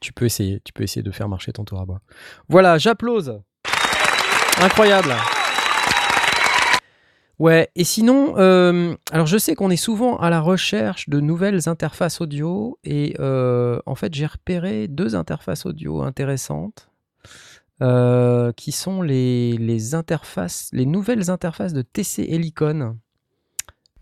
[0.00, 2.00] Tu peux essayer, tu peux essayer de faire marcher ton tour à bois.
[2.48, 3.40] Voilà, j'applause.
[4.60, 5.14] Incroyable.
[7.40, 11.70] Ouais, et sinon, euh, alors je sais qu'on est souvent à la recherche de nouvelles
[11.70, 16.90] interfaces audio, et euh, en fait j'ai repéré deux interfaces audio intéressantes,
[17.80, 22.98] euh, qui sont les, les interfaces, les nouvelles interfaces de TC Helicon.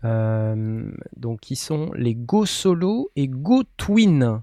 [0.03, 4.41] Donc qui sont les Go Solo et Go Twin.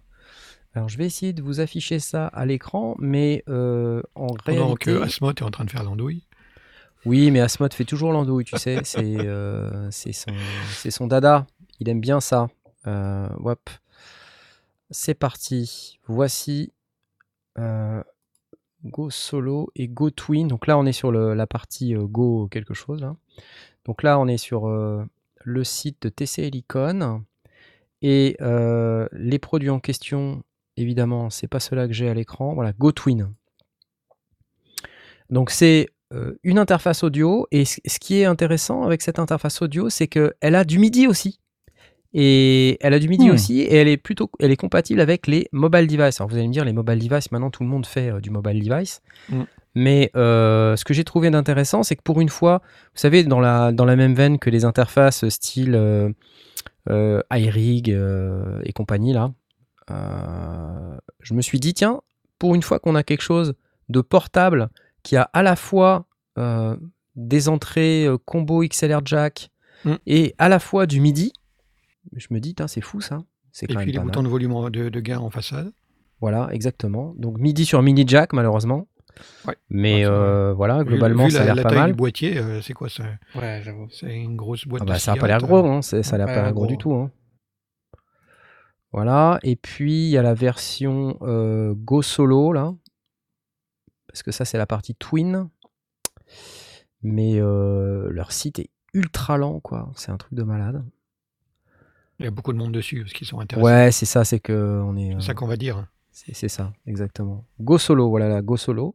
[0.72, 4.84] Alors je vais essayer de vous afficher ça à l'écran, mais en Pendant réalité...
[4.86, 6.25] que Asmod est en train de faire l'andouille.
[7.06, 8.80] Oui, mais Asmod fait toujours l'andouille, tu sais.
[8.82, 11.46] C'est euh, c'est son, dada.
[11.78, 12.48] Il aime bien ça.
[12.88, 13.28] Euh.
[14.90, 16.00] C'est parti.
[16.08, 16.72] Voici
[17.58, 18.02] euh,
[18.84, 20.48] Go Solo et Go Twin.
[20.48, 23.00] Donc là, on est sur la partie Go quelque chose.
[23.00, 23.14] là.
[23.84, 27.24] Donc là, on est sur le site de TC Helicon.
[28.02, 30.42] Et les produits en question,
[30.76, 32.52] évidemment, c'est pas cela que j'ai à l'écran.
[32.54, 33.32] Voilà, Go Twin.
[35.30, 35.88] Donc c'est
[36.42, 40.64] une interface audio et ce qui est intéressant avec cette interface audio, c'est qu'elle a
[40.64, 41.40] du MIDI aussi.
[42.18, 43.34] Et elle a du MIDI Hmm.
[43.34, 46.18] aussi et elle est plutôt elle est compatible avec les mobile devices.
[46.20, 48.30] Alors vous allez me dire les mobile devices maintenant tout le monde fait euh, du
[48.30, 49.02] mobile device.
[49.28, 49.42] Hmm.
[49.74, 52.62] Mais euh, ce que j'ai trouvé d'intéressant, c'est que pour une fois,
[52.94, 56.08] vous savez, dans la, dans la même veine que les interfaces style euh,
[56.88, 59.32] euh, iRig euh, et compagnie là.
[59.90, 62.00] Euh, je me suis dit tiens,
[62.38, 63.54] pour une fois qu'on a quelque chose
[63.90, 64.70] de portable
[65.06, 66.06] qui a à la fois
[66.36, 66.76] euh,
[67.14, 69.50] des entrées euh, combo XLR jack
[69.84, 69.94] Mm.
[70.06, 71.32] et à la fois du MIDI,
[72.16, 73.22] je me dis c'est fou ça.
[73.52, 74.26] C'est Et quand puis même les pas boutons mal.
[74.26, 75.70] de volume de, de gain en façade.
[76.20, 77.14] Voilà, exactement.
[77.18, 78.88] Donc MIDI sur mini jack malheureusement.
[79.46, 79.54] Ouais.
[79.70, 81.90] Mais Ouais, euh, voilà, globalement vu ça a la, l'air la pas taille mal.
[81.92, 83.04] du boîtier, euh, c'est quoi ça
[83.34, 83.86] Ouais, j'avoue.
[83.90, 86.16] C'est une grosse boîte Ah de bah, ça a pas l'air gros, hein, c'est- ça
[86.16, 86.82] a pas pas l'air l'air gros du gros.
[86.82, 86.94] tout.
[86.94, 87.10] hein.
[88.92, 92.74] Voilà, et puis il y a la version euh, Go Solo là,
[94.16, 95.50] parce que ça c'est la partie Twin,
[97.02, 100.82] mais euh, leur site est ultra lent quoi, c'est un truc de malade.
[102.18, 103.64] Il y a beaucoup de monde dessus parce qu'ils sont intéressés.
[103.66, 105.86] Ouais, c'est ça, c'est que on est, euh, C'est ça qu'on va dire.
[106.10, 107.44] c'est c'est ça, exactement.
[107.60, 108.94] Go Solo, voilà la Go Solo.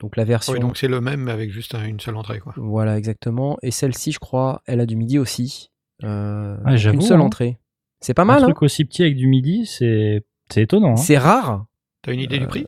[0.00, 2.40] Donc la version, Oui, donc c'est le même mais avec juste un- une seule entrée.
[2.40, 2.54] Quoi.
[2.56, 5.70] voilà exactement, et celle-ci je crois, elle a du MIDI aussi,
[6.02, 7.24] euh, Ah, une seule hein.
[7.24, 7.58] entrée.
[8.00, 10.92] C'est pas Un mal, hein truc aussi petit avec du midi, c'est c'est étonnant.
[10.92, 10.96] hein.
[10.96, 11.66] c'est rare.
[12.02, 12.66] T'as une idée du Euh, prix?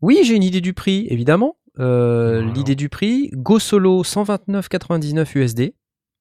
[0.00, 1.56] Oui, j'ai une idée du prix, évidemment.
[1.78, 2.42] Euh.
[2.52, 5.74] L'idée du prix, Go Solo 129,99 USD.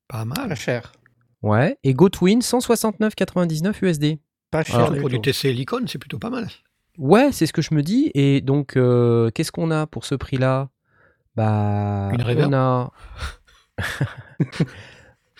[0.07, 0.47] Pas mal.
[0.47, 0.91] Pas cher.
[1.41, 1.77] Ouais.
[1.83, 4.19] Et Go Twin 169,99 USD.
[4.51, 4.75] Pas cher.
[4.79, 5.19] Alors, Pour du.
[5.21, 6.47] TC Helicon, c'est plutôt pas mal.
[6.97, 8.11] Ouais, c'est ce que je me dis.
[8.13, 10.69] Et donc, euh, qu'est-ce qu'on a pour ce prix-là?
[11.35, 12.91] Bah, Une reverb on a.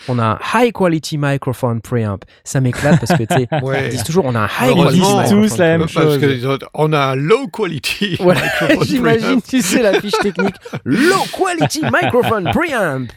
[0.08, 2.20] on a un high quality microphone preamp.
[2.44, 3.86] Ça m'éclate parce que tu sais, Ouais.
[3.88, 5.88] ils disent toujours on a un high quality ils disent microphone tous la même.
[5.88, 8.18] Parce on a un low quality.
[8.20, 9.44] Voilà, microphone j'imagine, preamp.
[9.48, 10.56] tu sais, la fiche technique.
[10.86, 13.08] Low quality microphone preamp.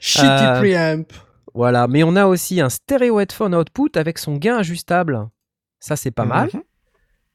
[0.00, 1.12] Shitty Euh, preamp.
[1.54, 5.28] Voilà, mais on a aussi un stéréo headphone output avec son gain ajustable.
[5.80, 6.48] Ça, c'est pas mal.
[6.54, 6.62] Mhm.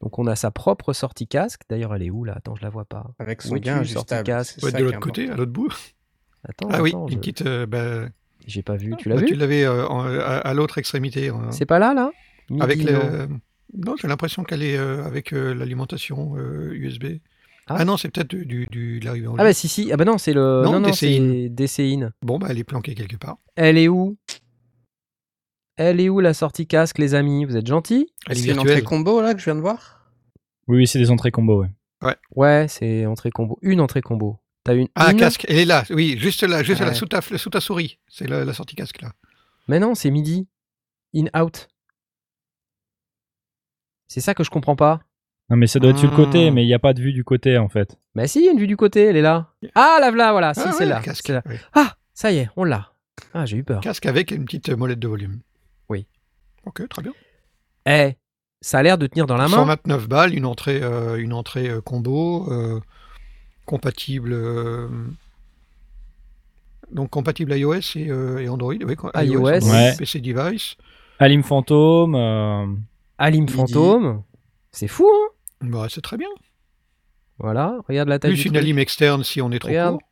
[0.01, 1.61] Donc, on a sa propre sortie casque.
[1.69, 2.33] D'ailleurs, elle est où là?
[2.37, 3.05] Attends, je la vois pas.
[3.19, 4.23] Avec son gain ajustable.
[4.23, 4.59] casque?
[4.59, 5.71] ça de l'autre côté, à l'autre bout.
[6.47, 7.41] Attends, Ah oui, attends, une je- petite.
[7.45, 8.07] euh, bah,
[8.47, 8.95] j'ai pas vu.
[8.97, 11.29] Tu l'as bah, vu Tu l'avais euh, à, à l'autre extrémité.
[11.29, 11.51] hein.
[11.51, 12.11] C'est pas là, là?
[12.49, 12.91] Midi, Avec non.
[12.91, 13.27] le.
[13.77, 17.05] Non, j'ai l'impression qu'elle est euh, avec euh, l'alimentation euh, USB.
[17.69, 17.75] Ah.
[17.79, 19.91] Ah, non, c'est peut-être du, du, du- de l'arrivée en Ah bah si, si.
[19.91, 20.61] Ah bah non, c'est le...
[20.63, 20.93] Non, Non, non, DCin.
[20.95, 22.11] c'est DCin.
[22.21, 23.37] Bon, bah, elle est planquée quelque part.
[23.57, 24.17] Elle est où?
[25.75, 27.43] Elle est où la sortie casque, les amis?
[27.45, 28.07] Vous êtes gentils?
[28.27, 30.09] Elle est C'est une entrée combo là que je viens de voir?
[30.67, 31.65] Oui, oui, c'est des entrées combo.
[32.01, 32.15] Ouais.
[32.35, 33.59] Ouais, c'est entrée combo.
[33.61, 34.39] Une entrée combo.
[34.67, 35.83] T'as une Ah, casque, elle est là.
[35.89, 36.93] Oui, juste là, juste là, Ouais.
[36.93, 37.97] sous ta, sous ta souris.
[38.07, 39.11] C'est la, la sortie casque là.
[39.67, 40.47] Mais non, c'est midi.
[41.15, 41.67] In-out.
[44.07, 45.01] C'est ça que je comprends pas.
[45.49, 46.51] Non, mais ça doit être sur le côté, Ah.
[46.51, 47.97] mais il n'y a pas de vue du côté en fait.
[48.15, 49.53] Bah si, il y a une vue du côté, elle est là.
[49.75, 50.99] Ah, la voilà, voilà, si, Ah, c'est ouais, là.
[50.99, 51.23] le casque.
[51.27, 51.41] c'est là.
[51.45, 51.55] oui.
[51.73, 52.91] Ah, ça y est, on l'a.
[53.33, 53.81] Ah, j'ai eu peur.
[53.81, 55.39] Casque avec une petite molette de volume.
[55.89, 56.05] Oui.
[56.65, 57.13] Ok, très bien.
[57.85, 58.17] Eh,
[58.61, 59.55] ça a l'air de tenir dans la main.
[59.57, 62.79] 129 balles, une entrée, euh, une entrée euh, combo, euh,
[63.67, 64.31] compatible.
[64.33, 64.87] euh,
[66.91, 68.73] donc compatible iOS et, euh, et Android.
[68.73, 69.35] Oui, quoi, iOS.
[69.37, 69.93] Android, Ouais.
[69.97, 70.75] PC device.
[71.19, 72.15] Alim Fantôme.
[72.15, 72.65] euh,
[73.17, 73.47] Alim.
[73.49, 74.23] Fantôme.
[74.71, 75.27] C'est fou, hein
[75.61, 76.29] Bah, c'est très bien.
[77.39, 78.63] Voilà, regarde la taille Plus du une truc.
[78.63, 79.97] alim externe si on est trop Regarde.
[79.99, 80.09] court.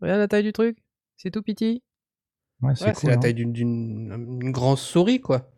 [0.00, 0.78] Regarde la taille du truc.
[1.16, 1.82] C'est tout petit.
[2.62, 3.18] Ouais, c'est Ouais, cool, la hein.
[3.20, 5.48] taille d'une- d'une une grosse souris quoi.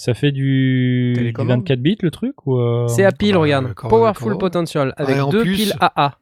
[0.00, 1.10] Ça fait du...
[1.12, 1.58] du Télécommande.
[1.62, 3.74] 24 bits le truc ou euh, C'est à pile, bah, regarde.
[3.74, 6.18] quand- Powerful Potential avec en deux plus- piles AA.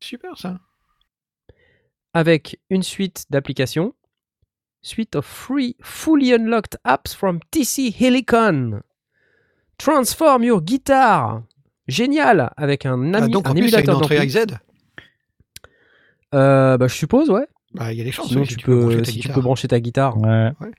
[0.00, 0.60] Super ça.
[2.14, 3.92] Avec une suite d'applications.
[4.80, 8.80] Suite of free, fully unlocked apps from TC Helicon.
[9.76, 11.42] Transform your guitar.
[11.86, 12.50] Génial.
[12.56, 14.38] Avec un, Ah, ami, donc un en plus, a une émulateur entrée d'ampli.
[14.38, 14.54] AXZ.
[16.34, 17.46] Euh, bah, je suppose, ouais.
[17.74, 18.28] Bah, il y a des chances.
[18.28, 19.34] Sinon, oui, tu, peux, brancher ta si tu guitare.
[19.34, 20.16] peux brancher ta guitare.
[20.18, 20.50] Ouais.
[20.60, 20.70] Ouais.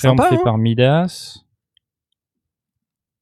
[0.00, 1.38] Sympa, fait hein par Midas.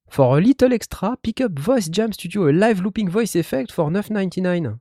[0.09, 3.91] For a little extra, pick up Voice Jam Studio a live looping voice effect for
[3.91, 4.77] 9.99.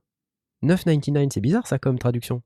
[0.62, 2.42] 9.99, c'est bizarre ça comme traduction.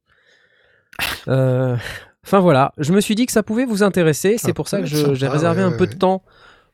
[1.28, 1.76] Euh,
[2.24, 4.86] Enfin voilà, je me suis dit que ça pouvait vous intéresser, c'est pour ça que
[4.86, 6.22] sympa, j'ai réservé ouais, un ouais, peu de temps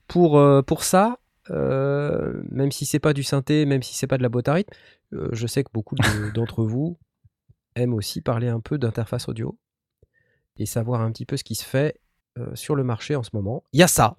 [0.08, 1.18] pour, euh, pour ça.
[1.50, 4.54] Euh, même si c'est pas du synthé, même si c'est pas de la boîte à
[4.54, 4.72] rythme,
[5.12, 6.98] euh, je sais que beaucoup de- d'entre vous
[7.76, 9.56] aiment aussi parler un peu d'interface audio
[10.56, 11.94] et savoir un petit peu ce qui se fait
[12.38, 13.64] euh, sur le marché en ce moment.
[13.72, 14.16] Il y a ça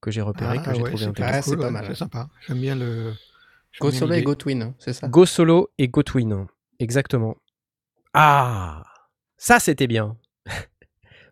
[0.00, 1.50] que j'ai repéré, Ah, que j'ai ouais, trouvé c'est intéressant.
[1.50, 2.28] C'est cool, pas mal, C'est sympa.
[2.46, 3.12] J'aime bien le.
[3.80, 4.22] Go Solo et.
[4.22, 5.08] Go Twin, c'est ça?
[5.08, 6.46] Go Solo et Go Twin.
[6.78, 7.36] Exactement.
[8.14, 8.82] Ah,
[9.36, 10.16] ça c'était bien.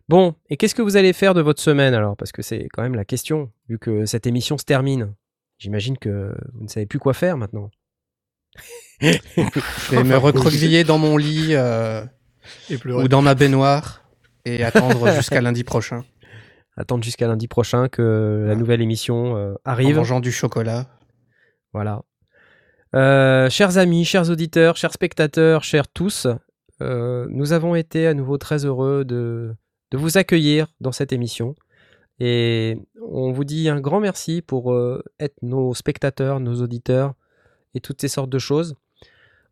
[0.09, 2.15] bon, et qu'est-ce que vous allez faire de votre semaine alors?
[2.15, 5.13] Parce que c'est quand même la question, vu que cette émission se termine.
[5.57, 7.69] J'imagine que vous ne savez plus quoi faire maintenant.
[9.01, 12.05] Je vais me recroqueviller dans mon lit euh,
[12.69, 14.03] Et ou dans ma baignoire
[14.45, 16.03] et attendre jusqu'à lundi prochain
[16.77, 19.97] Attendre jusqu'à lundi prochain que la nouvelle émission euh, en arrive.
[19.97, 20.87] mangeant du chocolat.
[21.73, 22.03] Voilà.
[22.95, 26.27] Euh, chers amis, chers auditeurs, chers spectateurs, chers tous,
[26.81, 29.53] euh, nous avons été à nouveau très heureux de
[29.91, 31.55] de vous accueillir dans cette émission.
[32.19, 37.13] Et on vous dit un grand merci pour euh, être nos spectateurs, nos auditeurs
[37.73, 38.75] et toutes ces sortes de choses.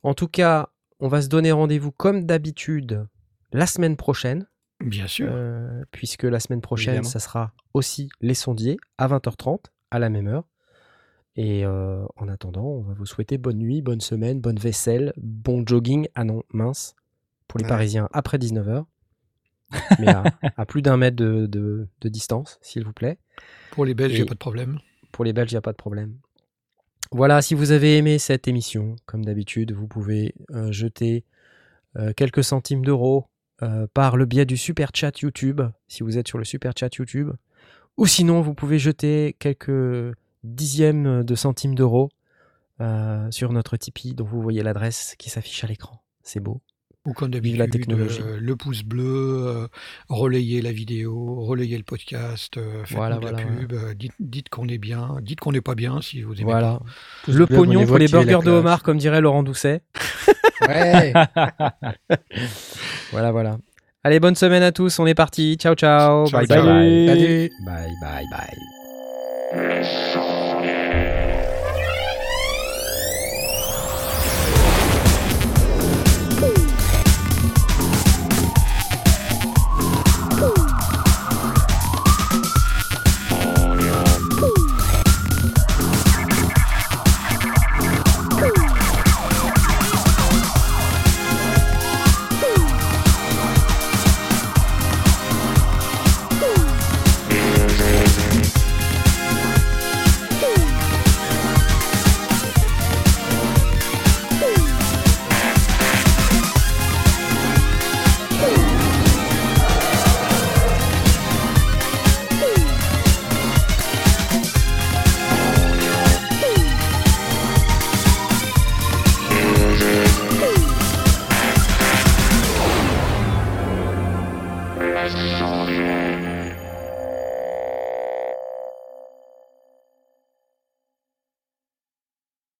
[0.04, 0.70] En tout cas,
[1.00, 3.08] on va se donner rendez-vous comme d'habitude
[3.54, 4.48] la semaine prochaine.
[4.80, 5.28] Bien sûr.
[5.32, 7.10] Euh, puisque la semaine prochaine, Évidemment.
[7.10, 10.46] ça sera aussi Les Sondiers à 20h30, à la même heure.
[11.36, 15.64] Et euh, en attendant, on va vous souhaiter bonne nuit, bonne semaine, bonne vaisselle, bon
[15.66, 16.08] jogging.
[16.16, 16.96] Ah non, mince.
[17.48, 17.70] Pour les Ouais.
[17.70, 18.86] Parisiens, après 19h.
[20.00, 20.24] Mais à,
[20.56, 23.18] à plus d'un mètre de, de- de distance, s'il vous plaît.
[23.72, 24.80] Pour les Belges, il n'y a pas de problème.
[25.12, 26.18] Pour les Belges, il n'y a pas de problème.
[27.12, 31.24] Voilà, si vous avez aimé cette émission, comme d'habitude, vous pouvez euh, jeter
[31.98, 33.28] euh, quelques centimes d'euros
[33.64, 36.94] euh, par le biais du super chat YouTube, si vous êtes sur le super chat
[36.96, 37.32] YouTube.
[37.98, 40.14] Ou sinon, vous pouvez jeter quelques
[40.44, 42.10] dixièmes de centimes d'euros
[42.80, 46.02] euh, sur notre Tipeee, dont vous voyez l'adresse qui s'affiche à l'écran.
[46.22, 46.62] C'est beau.
[47.06, 48.20] Ou comme Vive la d'habitude, technologie.
[48.22, 49.68] euh, le pouce bleu, euh,
[50.10, 54.68] relayez la vidéo, relayez le podcast, euh, faites Voilà, de la pub, dites, dites qu'on
[54.68, 56.82] est bien, dites qu'on n'est pas bien si vous aimez Voilà.
[57.28, 59.84] Le bleu, pognon pour les burgers de homard, comme dirait Laurent Doucet.
[60.68, 61.14] Ouais.
[63.12, 63.58] Voilà, voilà.
[64.04, 65.00] Allez, bonne semaine à tous.
[65.00, 65.58] On est parti.
[65.60, 66.26] Ciao, ciao.
[66.30, 67.50] bye, bye.
[67.66, 68.48] Bye, bye, bye.
[70.24, 71.27] bye.